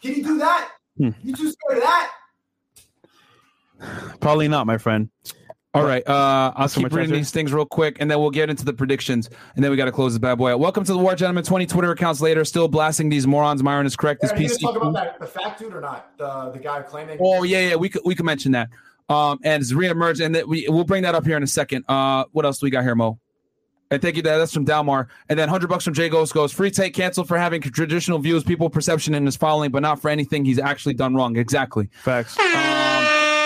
[0.00, 0.70] Can you do that?
[0.96, 1.10] Hmm.
[1.22, 2.10] You too scared of that?
[4.20, 5.10] Probably not, my friend.
[5.74, 6.06] All right.
[6.06, 8.64] Uh, I'll That's keep much reading these things real quick, and then we'll get into
[8.64, 10.60] the predictions, and then we got to close this bad boy out.
[10.60, 11.44] Welcome to the War Gentlemen.
[11.44, 13.62] Twenty Twitter accounts later, still blasting these morons.
[13.62, 14.20] Myron is correct.
[14.20, 14.60] This Aaron, you PC.
[14.60, 16.18] talk about that the fact dude or not?
[16.18, 17.16] The the guy claiming.
[17.22, 17.76] Oh yeah, yeah.
[17.76, 18.68] We could we could mention that.
[19.08, 21.86] Um, and it's reemerged, and that we we'll bring that up here in a second.
[21.88, 23.18] Uh, what else do we got here, Mo?
[23.92, 24.22] And thank you.
[24.22, 27.28] That that's from Dalmar, and then hundred bucks from Jay Ghost goes free Tate canceled
[27.28, 30.94] for having traditional views, people perception in his following, but not for anything he's actually
[30.94, 31.36] done wrong.
[31.36, 31.90] Exactly.
[32.02, 32.38] Facts.
[32.38, 32.46] Um,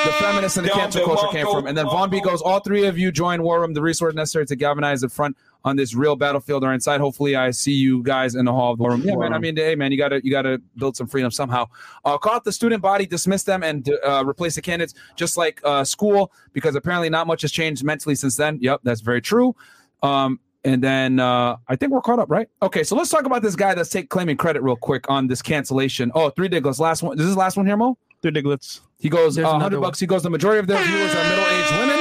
[0.04, 1.66] the feminist and the cancel culture came from.
[1.66, 4.46] And then Von B goes, all three of you join War Room, the resource necessary
[4.46, 7.00] to galvanize the front on this real battlefield or inside.
[7.00, 9.02] Hopefully, I see you guys in the hall of the War Room.
[9.02, 9.32] Yeah, man.
[9.32, 11.66] I mean, hey, man, you gotta you gotta build some freedom somehow.
[12.04, 15.60] Uh, call out the student body, dismiss them, and uh, replace the candidates, just like
[15.64, 18.58] uh, school, because apparently not much has changed mentally since then.
[18.60, 19.56] Yep, that's very true.
[20.02, 22.48] Um, and then uh, I think we're caught up, right?
[22.60, 25.40] Okay, so let's talk about this guy that's take claiming credit real quick on this
[25.40, 26.10] cancellation.
[26.14, 26.80] Oh, three Diggles.
[26.80, 27.18] Last one.
[27.18, 27.96] Is this the last one here, Mo?
[28.22, 28.80] They're Diglets.
[28.98, 30.00] He goes, There's uh, 100 bucks.
[30.00, 31.96] He goes, the majority of their viewers are middle aged women.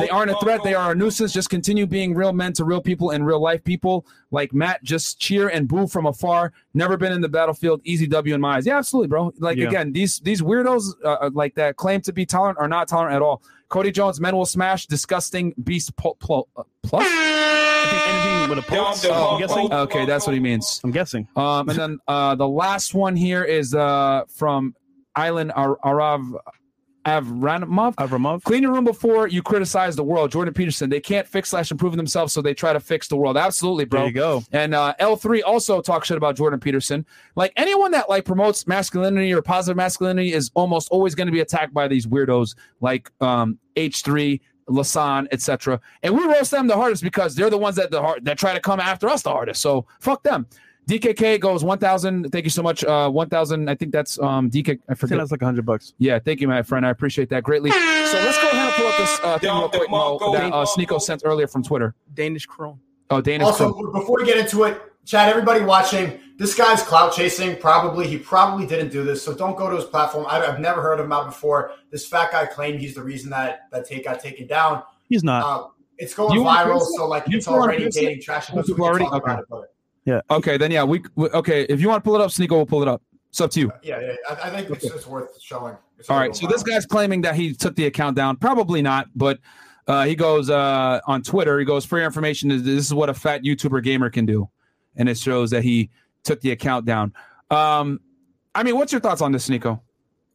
[0.00, 0.62] They aren't a threat.
[0.62, 1.32] They are a nuisance.
[1.32, 4.82] Just continue being real men to real people and real life people like Matt.
[4.84, 6.52] Just cheer and boo from afar.
[6.74, 7.80] Never been in the battlefield.
[7.84, 8.66] Easy W in my eyes.
[8.66, 9.32] Yeah, absolutely, bro.
[9.38, 9.66] Like Yeah.
[9.66, 13.16] again, these these weirdos uh, uh, like that claim to be tolerant are not tolerant
[13.16, 13.42] at all.
[13.70, 14.86] Cody Jones, men will smash.
[14.86, 17.06] Disgusting beast pl- pl- uh, plus.
[17.08, 19.04] I think anything with a pulse.
[19.06, 19.72] Oh, I'm guessing.
[19.72, 20.80] okay, that's what he means.
[20.84, 21.26] I'm guessing.
[21.36, 24.74] Um, and then uh, the last one here is uh, from
[25.16, 26.32] Island Ar- Arav
[27.06, 27.94] Avranimov.
[27.94, 28.42] Avramov.
[28.42, 30.30] Clean your room before you criticize the world.
[30.30, 30.90] Jordan Peterson.
[30.90, 33.36] They can't fix slash improve themselves, so they try to fix the world.
[33.36, 34.00] Absolutely, bro.
[34.00, 34.42] There you go.
[34.52, 37.06] And uh, H3 also talks shit about Jordan Peterson.
[37.36, 41.40] Like anyone that like promotes masculinity or positive masculinity is almost always going to be
[41.40, 45.80] attacked by these weirdos like um, H3, Hasan, etc.
[46.02, 48.52] And we roast them the hardest because they're the ones that the hard, that try
[48.52, 49.62] to come after us the hardest.
[49.62, 50.46] So fuck them.
[50.90, 52.30] DKK goes 1,000.
[52.32, 52.82] Thank you so much.
[52.82, 53.70] Uh, 1,000.
[53.70, 54.70] I think that's um, DK.
[54.88, 55.18] I I forget.
[55.18, 55.94] that's like hundred bucks.
[55.98, 56.84] Yeah, thank you, my friend.
[56.84, 57.70] I appreciate that greatly.
[57.70, 60.64] So let's go ahead and pull up this uh, thing real quick, Mo, that uh,
[60.64, 61.94] Sneako sent earlier from Twitter.
[62.14, 62.80] Danish krone.
[63.08, 63.46] Oh, Danish.
[63.46, 63.92] Also, Crew.
[63.92, 67.56] before we get into it, Chad, everybody watching, this guy's clout chasing.
[67.56, 70.26] Probably he probably didn't do this, so don't go to his platform.
[70.28, 71.70] I, I've never heard of him out before.
[71.92, 74.82] This fat guy claimed he's the reason that that take got taken down.
[75.08, 75.44] He's not.
[75.44, 75.68] Uh,
[75.98, 76.96] it's going You want viral, Chris?
[76.96, 77.96] so like You it's already Chris?
[77.96, 78.56] gaining traction.
[78.56, 79.32] You people already- talk okay.
[79.34, 79.69] about it,
[80.06, 81.62] but Okay, then yeah, we, we okay.
[81.64, 83.02] If you want to pull it up, Sneako will pull it up.
[83.28, 83.72] It's up to you.
[83.82, 85.76] yeah, yeah I, I think it's, it's worth showing.
[85.98, 86.36] It's All already right.
[86.36, 88.36] So this guy's claiming that he took the account down.
[88.36, 89.38] Probably not, but
[89.86, 91.58] uh, he goes uh, on Twitter.
[91.58, 94.48] He goes, "For your information, this is what a fat YouTuber gamer can do,"
[94.96, 95.90] and it shows that he
[96.24, 97.12] took the account down.
[97.50, 98.00] Um,
[98.54, 99.80] I mean, what's your thoughts on this, Sneako?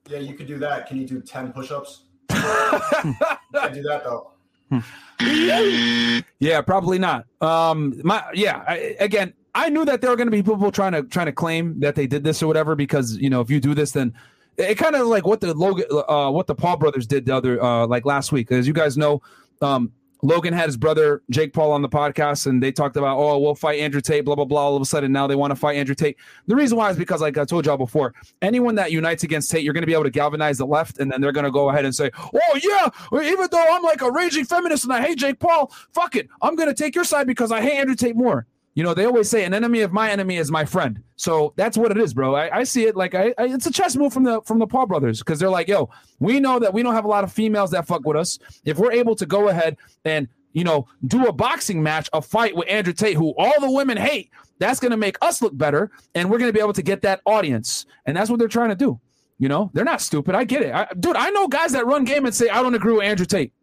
[0.08, 0.88] Yeah, you could do that.
[0.88, 2.04] Can you do ten push-ups?
[2.32, 4.32] you can do that though.
[6.40, 7.26] Yeah, probably not.
[7.42, 8.64] Um, my yeah.
[8.68, 11.32] I, again, I knew that there were going to be people trying to trying to
[11.32, 14.14] claim that they did this or whatever because you know if you do this, then
[14.58, 17.62] it kind of like what the Logan, uh, what the Paul brothers did the other
[17.64, 18.52] uh, like last week.
[18.52, 19.22] As you guys know,
[19.62, 23.40] um, Logan had his brother Jake Paul on the podcast, and they talked about oh
[23.40, 24.62] we'll fight Andrew Tate, blah blah blah.
[24.62, 26.18] All of a sudden now they want to fight Andrew Tate.
[26.48, 29.64] The reason why is because like I told y'all before, anyone that unites against Tate,
[29.64, 31.70] you're going to be able to galvanize the left, and then they're going to go
[31.70, 35.18] ahead and say, oh yeah, even though I'm like a raging feminist and I hate
[35.18, 38.18] Jake Paul, fuck it, I'm going to take your side because I hate Andrew Tate
[38.18, 38.48] more.
[38.76, 41.02] You know, they always say an enemy of my enemy is my friend.
[41.16, 42.36] So that's what it is, bro.
[42.36, 44.68] I, I see it like I, I it's a chess move from the from the
[44.68, 47.32] Paul brothers because they're like, yo, we know that we don't have a lot of
[47.32, 48.38] females that fuck with us.
[48.66, 52.54] If we're able to go ahead and you know do a boxing match, a fight
[52.54, 56.30] with Andrew Tate, who all the women hate, that's gonna make us look better, and
[56.30, 59.00] we're gonna be able to get that audience, and that's what they're trying to do.
[59.40, 60.36] You know, they're not stupid.
[60.36, 61.16] I get it, I, dude.
[61.16, 63.54] I know guys that run game and say I don't agree with Andrew Tate,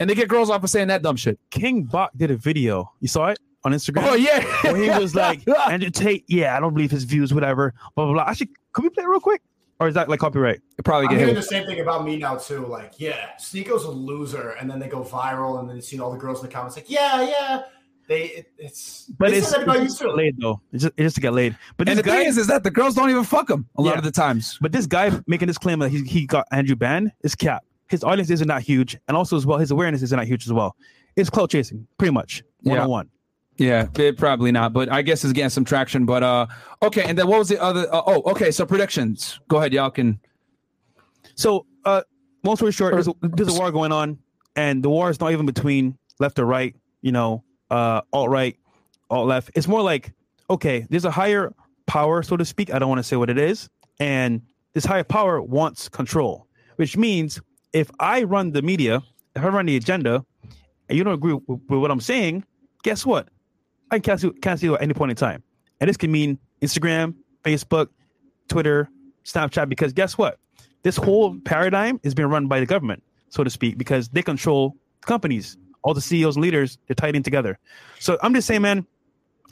[0.00, 1.38] and they get girls off of saying that dumb shit.
[1.52, 2.92] King Bach did a video.
[2.98, 4.04] You saw it on oh, Instagram.
[4.08, 4.42] Oh yeah,
[4.72, 8.14] Where he was like, Andrew Tate, yeah, I don't believe his views, whatever, blah blah
[8.14, 8.24] blah.
[8.24, 9.42] Actually, could we play it real quick,
[9.78, 10.60] or is that like copyright?
[10.78, 12.66] It probably I'm get hearing the same thing about me now too.
[12.66, 16.10] Like, yeah, Sneako's a loser, and then they go viral, and then you see all
[16.12, 17.62] the girls in the comments like, yeah, yeah.
[18.08, 20.60] They, it, it's, But it's, said that about it's just to get laid though.
[20.72, 21.56] It's just, it's just to get laid.
[21.76, 23.82] But And the guy, thing is, is that the girls don't even fuck him a
[23.82, 23.98] lot Yeah.
[23.98, 24.58] of the times.
[24.60, 27.62] but this guy making this claim that he, he got Andrew banned is cap.
[27.86, 30.52] His audience isn't that huge, and also as well, his awareness isn't that huge as
[30.52, 30.74] well.
[31.14, 32.82] It's clout chasing, pretty much one Yeah.
[32.82, 33.10] on one.
[33.60, 36.06] Yeah, it, probably not, but I guess it's getting some traction.
[36.06, 36.46] But uh,
[36.82, 37.94] okay, and then what was the other?
[37.94, 38.50] Uh, oh, okay.
[38.50, 39.38] So predictions.
[39.48, 40.18] Go ahead, y'all can.
[41.34, 42.00] So, uh,
[42.42, 44.18] long story short, there's a, there's a war going on,
[44.56, 48.56] and the war is not even between left or right, you know, uh, alt right,
[49.10, 49.50] alt left.
[49.54, 50.14] It's more like,
[50.48, 51.52] okay, there's a higher
[51.86, 52.72] power, so to speak.
[52.72, 53.68] I don't want to say what it is,
[53.98, 54.40] and
[54.72, 56.46] this higher power wants control,
[56.76, 57.42] which means
[57.74, 59.02] if I run the media,
[59.36, 60.24] if I run the agenda,
[60.88, 62.44] and you don't agree with, with what I'm saying,
[62.84, 63.28] guess what?
[63.90, 65.42] I can cancel, cancel at any point in time,
[65.80, 67.14] and this can mean Instagram,
[67.44, 67.88] Facebook,
[68.48, 68.88] Twitter,
[69.24, 70.38] Snapchat, because guess what?
[70.82, 73.02] This whole paradigm is being run by the government.
[73.30, 75.56] so to speak, because they control companies.
[75.82, 77.58] All the CEOs and leaders, they're tied in together.
[78.00, 78.86] So I'm just saying, man,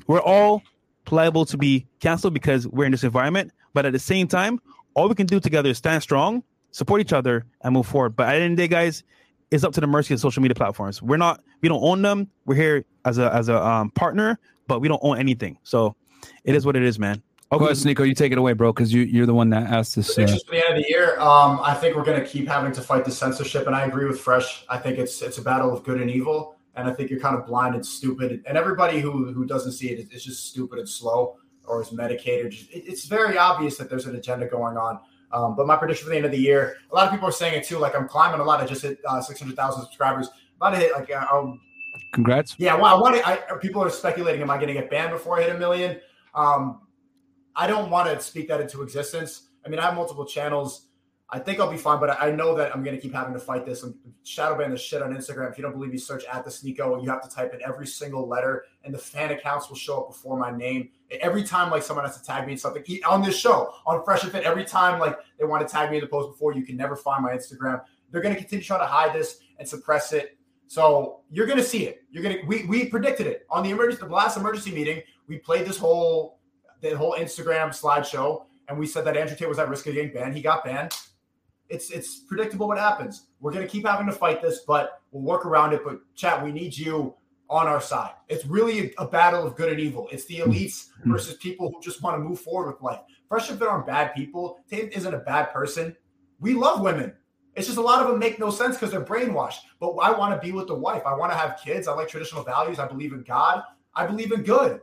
[0.06, 0.62] we're all
[1.10, 3.52] liable to be canceled because we're in this environment.
[3.72, 4.60] But at the same time,
[4.94, 8.16] all we can do together is stand strong, support each other, and move forward.
[8.16, 9.04] But at the end of the day, guys,
[9.50, 11.02] it's up to the mercy of social media platforms.
[11.02, 12.28] We're not, we don't own them.
[12.44, 15.58] We're here as a as a um, partner, but we don't own anything.
[15.62, 15.96] So
[16.44, 17.22] it is what it is, man.
[17.50, 18.06] Go ahead, Sneako.
[18.06, 20.10] You take it away, bro, because you you're the one that asked this.
[20.10, 21.18] Uh, Predictions for the end of the year.
[21.18, 24.04] Um, I think we're going to keep having to fight the censorship, and I agree
[24.04, 24.66] with Fresh.
[24.68, 27.36] I think it's it's a battle of good and evil, and I think you're kind
[27.36, 28.42] of blind and stupid.
[28.46, 31.90] And everybody who who doesn't see it is is just stupid and slow or is
[31.90, 32.54] medicated.
[32.70, 35.00] It's very obvious that there's an agenda going on.
[35.32, 37.32] Um, but my prediction for the end of the year, a lot of people are
[37.32, 37.78] saying it too.
[37.78, 38.60] Like I'm climbing a lot.
[38.60, 40.28] I just hit uh, 600,000 subscribers.
[40.56, 41.60] About to hit like uh, um,
[42.12, 42.54] congrats.
[42.58, 43.28] yeah, well, I want to.
[43.28, 46.00] I, people are speculating, am I going to get banned before I hit a million?
[46.34, 46.82] Um,
[47.54, 49.48] I don't want to speak that into existence.
[49.64, 50.87] I mean, I have multiple channels.
[51.30, 53.38] I think I'll be fine, but I know that I'm going to keep having to
[53.38, 53.82] fight this.
[53.82, 53.94] I'm
[54.24, 55.50] shadow ban the shit on Instagram.
[55.50, 57.02] If you don't believe me, search at the Sneako.
[57.02, 60.08] You have to type in every single letter, and the fan accounts will show up
[60.08, 60.88] before my name.
[61.20, 64.22] Every time, like someone has to tag me in something on this show on Fresh
[64.22, 64.44] and Fit.
[64.44, 66.96] Every time, like they want to tag me in the post before, you can never
[66.96, 67.82] find my Instagram.
[68.10, 70.38] They're going to continue trying to hide this and suppress it.
[70.66, 72.04] So you're going to see it.
[72.10, 72.46] You're going to.
[72.46, 75.02] We we predicted it on the emergency, the last emergency meeting.
[75.26, 76.38] We played this whole
[76.80, 80.14] the whole Instagram slideshow, and we said that Andrew Tate was at risk of getting
[80.14, 80.34] banned.
[80.34, 80.96] He got banned.
[81.68, 83.26] It's it's predictable what happens.
[83.40, 85.82] We're gonna keep having to fight this, but we'll work around it.
[85.84, 87.14] But chat, we need you
[87.50, 88.12] on our side.
[88.28, 90.08] It's really a, a battle of good and evil.
[90.12, 93.00] It's the elites versus people who just want to move forward with life.
[93.28, 94.60] Fresh and Fit aren't bad people.
[94.70, 95.96] Tate isn't a bad person.
[96.40, 97.14] We love women.
[97.54, 99.60] It's just a lot of them make no sense because they're brainwashed.
[99.80, 101.02] But I want to be with the wife.
[101.04, 101.88] I want to have kids.
[101.88, 102.78] I like traditional values.
[102.78, 103.62] I believe in God.
[103.94, 104.80] I believe in good.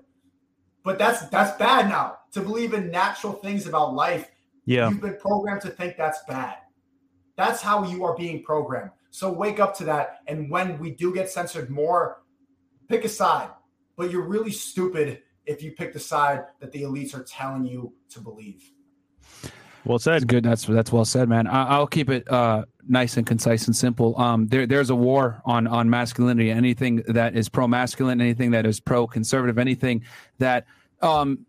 [0.84, 2.18] But that's that's bad now.
[2.34, 4.30] To believe in natural things about life,
[4.66, 4.90] Yeah.
[4.90, 6.58] you've been programmed to think that's bad.
[7.36, 8.92] That's how you are being programmed.
[9.12, 10.20] So wake up to that.
[10.28, 12.22] And when we do get censored more,
[12.90, 13.50] pick a side.
[13.96, 17.94] But you're really stupid if you pick the side that the elites are telling you
[18.10, 18.72] to believe.
[19.86, 20.28] Well said.
[20.28, 20.44] good.
[20.44, 21.46] That's that's well said, man.
[21.46, 24.20] I, I'll keep it uh, nice and concise and simple.
[24.20, 26.50] Um, there there's a war on on masculinity.
[26.50, 30.04] Anything that is pro masculine, anything that is pro conservative, anything
[30.40, 30.66] that
[31.04, 31.46] um,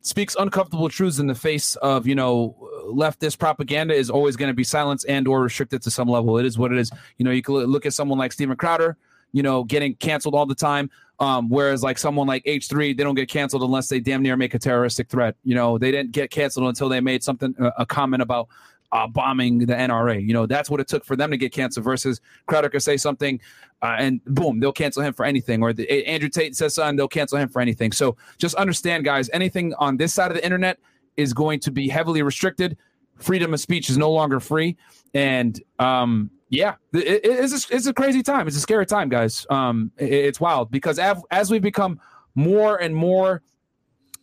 [0.00, 2.56] speaks uncomfortable truths in the face of you know
[2.86, 6.38] leftist propaganda is always going to be silenced and or restricted to some level.
[6.38, 6.90] It is what it is.
[7.18, 8.96] You know, you can look at someone like Steven Crowder.
[9.32, 10.88] You know, getting canceled all the time.
[11.18, 14.54] Um, whereas like someone like H3, they don't get canceled unless they damn near make
[14.54, 15.34] a terroristic threat.
[15.44, 18.48] You know, they didn't get canceled until they made something a, a comment about
[18.92, 20.24] uh, bombing the NRA.
[20.24, 21.84] You know, that's what it took for them to get canceled.
[21.84, 23.40] Versus Crowder could say something,
[23.82, 25.62] uh, and boom, they'll cancel him for anything.
[25.62, 27.92] Or the, Andrew Tate says something, they'll cancel him for anything.
[27.92, 30.78] So just understand, guys, anything on this side of the internet
[31.16, 32.76] is going to be heavily restricted.
[33.16, 34.76] Freedom of speech is no longer free,
[35.14, 38.46] and um, yeah, it, it- it's a, it's a crazy time.
[38.46, 39.46] It's a scary time, guys.
[39.48, 41.98] Um, it- it's wild because as, as we become
[42.34, 43.42] more and more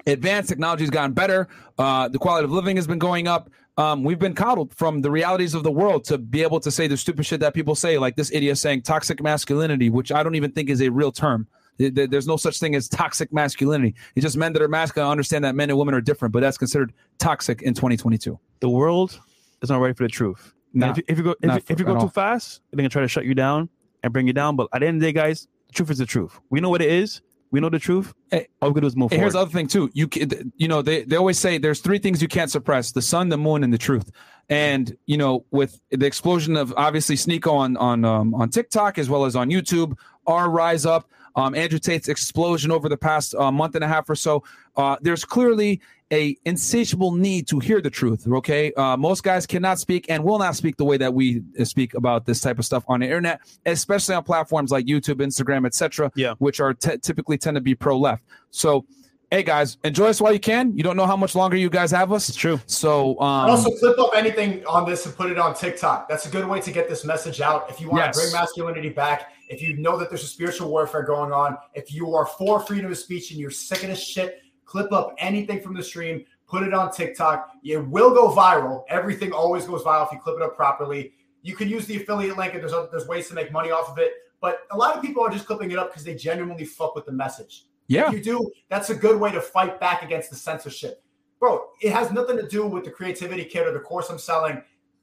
[0.06, 1.48] advanced, technology has gotten better.
[1.78, 3.50] Uh, the quality of living has been going up.
[3.78, 6.86] Um, we've been coddled from the realities of the world to be able to say
[6.88, 10.36] the stupid shit that people say, like this idiot saying toxic masculinity, which I don't
[10.36, 11.48] even think is a real term.
[11.78, 13.96] There- there- There's no such thing as toxic masculinity.
[14.16, 16.42] It's just men that are masculine I understand that men and women are different, but
[16.42, 18.38] that's considered toxic in 2022.
[18.60, 19.20] The world
[19.62, 20.54] is not ready for the truth.
[20.74, 22.08] Nah, if, you- if you go if, if you go too all.
[22.10, 23.70] fast, they're gonna try to shut you down
[24.04, 24.56] and bring you down.
[24.56, 26.40] But at the end of the day, guys, the truth is the truth.
[26.50, 27.22] We know what it is.
[27.52, 28.16] We know the truth.
[28.32, 29.92] Hey, All we can do is move And here's the other thing too.
[29.94, 30.10] You
[30.58, 33.38] you know, they, they always say there's three things you can't suppress: the sun, the
[33.38, 34.10] moon, and the truth.
[34.50, 39.08] And you know, with the explosion of obviously Sneako on on um, on TikTok as
[39.10, 39.96] well as on YouTube,
[40.26, 44.10] our rise up, um, Andrew Tate's explosion over the past uh, month and a half
[44.10, 44.44] or so.
[44.76, 45.82] Uh, there's clearly
[46.12, 48.28] a insatiable need to hear the truth.
[48.28, 51.64] Okay, uh, most guys cannot speak and will not speak the way that we uh,
[51.66, 55.66] speak about this type of stuff on the internet, especially on platforms like YouTube, Instagram,
[55.66, 56.12] etc.
[56.16, 56.34] Yeah.
[56.38, 58.24] which are t- typically tend to be pro left.
[58.52, 58.86] So,
[59.32, 60.78] hey guys, enjoy us while you can.
[60.78, 62.30] You don't know how much longer you guys have us.
[62.30, 62.60] It's true.
[62.68, 66.08] So, um, also clip up anything on this and put it on TikTok.
[66.08, 67.68] That's a good way to get this message out.
[67.72, 68.16] If you want Yes.
[68.18, 71.94] to bring masculinity back, if you know that there's a spiritual warfare going on, if
[71.94, 75.62] you are for freedom of speech and you're sick of this shit, clip up anything
[75.62, 77.52] from the stream, put it on TikTok.
[77.64, 78.84] It will go viral.
[78.90, 81.14] Everything always goes viral if you clip it up properly.
[81.42, 83.90] You can use the affiliate link, and there's other, there's ways to make money off
[83.90, 84.14] of it.
[84.42, 87.06] But a lot of people are just clipping it up because they genuinely fuck with
[87.06, 87.66] the message.
[87.88, 91.04] yeah, If you do, that's a good way to fight back against the censorship.
[91.40, 94.62] Bro, it has nothing to do with the creativity kit or the course I'm selling.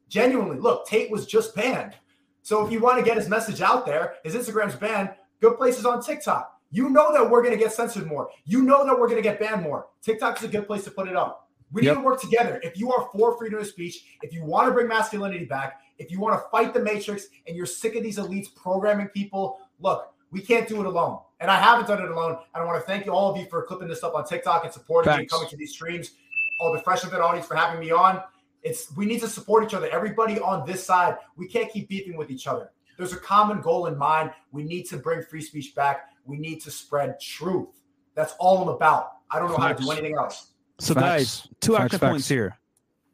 [0.09, 1.95] Genuinely, look, Tate was just banned.
[2.43, 5.11] So if you want to get his message out there, his Instagram's banned,
[5.41, 6.59] good places on TikTok.
[6.71, 8.31] You know that we're going to get censored more.
[8.45, 9.89] You know that we're going to get banned more.
[10.03, 11.49] TikTok is a good place to put it up.
[11.73, 12.61] We need to work together.
[12.65, 16.11] If you are for freedom of speech, if you want to bring masculinity back, if
[16.11, 20.13] you want to fight the matrix and you're sick of these elites programming people, look,
[20.33, 21.19] we can't do it alone.
[21.41, 22.39] And I haven't done it alone.
[22.55, 24.65] And I want to thank you all of you for clipping this up on TikTok
[24.65, 26.13] and supporting me and coming to these streams.
[26.61, 28.21] All the Fresh Event audience for having me on.
[28.63, 29.89] It's we need to support each other.
[29.89, 32.71] Everybody on this side, we can't keep beefing with each other.
[32.99, 34.33] There's a common goal in mind.
[34.53, 36.11] We need to bring free speech back.
[36.27, 37.69] We need to spread truth.
[38.15, 39.13] That's all I'm about.
[39.31, 40.53] I don't know how to do anything else.
[40.79, 41.05] So Facts.
[41.05, 42.11] guys, two Facts, action facts.
[42.11, 42.59] points here.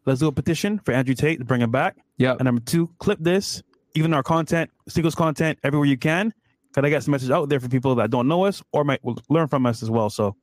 [0.05, 1.97] Let's do a petition for Andrew Tate to bring him back.
[2.16, 2.32] Yeah.
[2.32, 3.62] And number two, clip this,
[3.94, 6.32] even our content, Sneako's content everywhere you can.
[6.74, 9.01] Cause I got some message out there for people that don't know us or might
[9.31, 10.10] learn from us as well.
[10.10, 10.36] So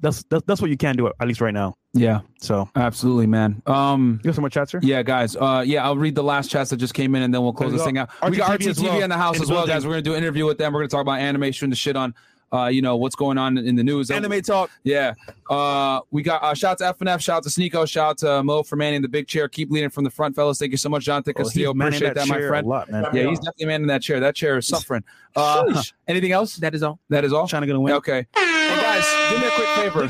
[0.00, 1.74] that's that's, that's what you can do at least right now.
[1.94, 2.20] Yeah.
[2.40, 3.62] So Absolutely, man.
[3.66, 4.20] Um.
[4.22, 4.80] you have some more chats, sir?
[4.82, 5.34] Yeah, guys.
[5.36, 7.70] Uh, yeah, I'll read the last chats that just came in, and then we'll close
[7.70, 8.00] There this you thing go.
[8.02, 8.30] out.
[8.30, 9.86] we got RTTV as RTTV well in the house in as the well, guys.
[9.86, 10.72] We're gonna do an interview with them.
[10.72, 12.14] We're gonna talk about animation, the shit on,
[12.52, 14.10] uh, you know, what's going on in the news.
[14.10, 14.70] Anime talk.
[14.84, 15.14] Yeah.
[15.50, 18.42] Uh, we got uh, shout out to FNF, shout out to Sneako, shout out to
[18.42, 19.48] Mo for manning the big chair.
[19.48, 20.58] Keep leading from the front, fellas.
[20.58, 21.72] Thank you so much, Jonathan Oh, he's Castillo.
[21.74, 22.66] manning Appreciate that, my friend.
[22.66, 23.06] A lot, man.
[23.14, 24.20] Yeah, he's definitely manning that chair.
[24.20, 25.02] That chair is suffering.
[25.34, 26.56] Uh, anything else?
[26.56, 26.98] That is all.
[27.08, 27.48] That is all.
[27.48, 27.94] Trying to win.
[27.94, 28.26] Okay.
[28.96, 30.04] Hey guys, do me a quick favor.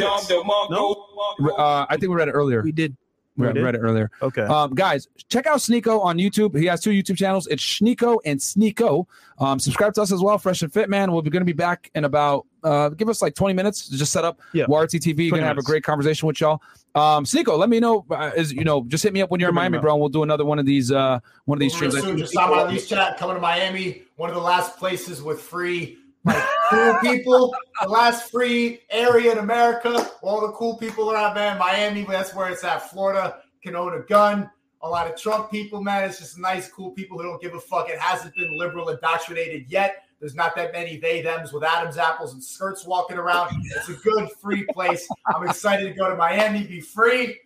[1.59, 2.63] Uh, I think we read it earlier.
[2.63, 2.97] We did.
[3.37, 3.63] We We did?
[3.65, 4.11] read it earlier.
[4.23, 4.43] Okay.
[4.43, 6.59] Um, guys, check out Sneako on YouTube.
[6.59, 7.47] He has two YouTube channels.
[7.49, 9.05] It's Sneako and Sneako.
[9.39, 11.13] Um, subscribe to us as well, Fresh and Fit, man.
[11.13, 14.11] We're going to be back in about uh, give us like 20 minutes to just
[14.11, 14.65] set up Yeah.
[14.67, 15.19] WRT TV.
[15.25, 16.63] You're going to have a great conversation with y'all.
[16.95, 18.07] Um, Sneako, let me know.
[18.11, 19.93] Uh, is you know, just hit me up when you're in Miami, bro.
[19.93, 20.91] And we'll do another one of these.
[20.91, 21.95] Uh, one of these Real streams.
[21.97, 24.03] I soon, think- just saw my lease chat coming to Miami.
[24.17, 27.55] One of the last places with free, like cool people.
[27.83, 30.11] The last free area in America.
[30.23, 31.59] All the cool people are out, man.
[31.59, 32.91] Miami, that's where it's at.
[32.91, 34.51] Florida can own a gun.
[34.83, 36.05] A lot of Trump people, man.
[36.05, 37.89] It's just nice, cool people who don't give a fuck.
[37.89, 40.03] It hasn't been liberal indoctrinated yet.
[40.21, 43.55] There's not that many they thems with Adam's apples and skirts walking around.
[43.77, 45.07] It's a good free place.
[45.27, 47.39] I'm excited to go to Miami, be free.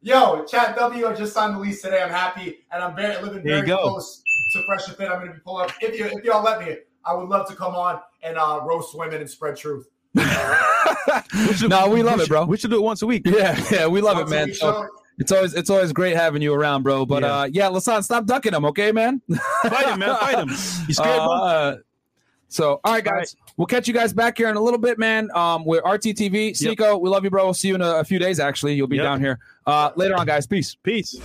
[0.00, 2.02] Yo, Chat W, I just signed the lease today.
[2.02, 4.22] I'm happy, and I'm very living very close
[4.52, 5.08] to Fresh Fit.
[5.08, 5.72] I'm going to be pulling up.
[5.80, 6.76] If you if y'all let me,
[7.08, 9.88] I would love to come on and uh, roast women and spread truth.
[10.14, 12.44] no, we love it, bro.
[12.44, 13.22] We should do it once a week.
[13.24, 14.54] Yeah, yeah, we love it, Once a man.
[14.54, 14.86] So,
[15.18, 17.04] it's always it's always great having you around, bro.
[17.06, 17.34] But Yeah.
[17.38, 19.20] uh, yeah, Hasan, stop ducking him, okay, man.
[19.62, 20.16] Fight him, man.
[20.16, 20.48] Fight him.
[20.48, 21.32] You scared, bro?
[21.32, 21.76] Uh,
[22.50, 23.34] so, all right, guys, All right.
[23.58, 25.28] we'll catch you guys back here in a little bit, man.
[25.34, 26.52] Um, we're RTTV.
[26.52, 27.44] Sneako, we love you, bro.
[27.44, 28.40] We'll see you in a, a few days.
[28.40, 29.04] Actually, you'll be Yep.
[29.04, 30.46] down here uh, later on, guys.
[30.46, 30.76] Peace.
[30.82, 31.16] Peace.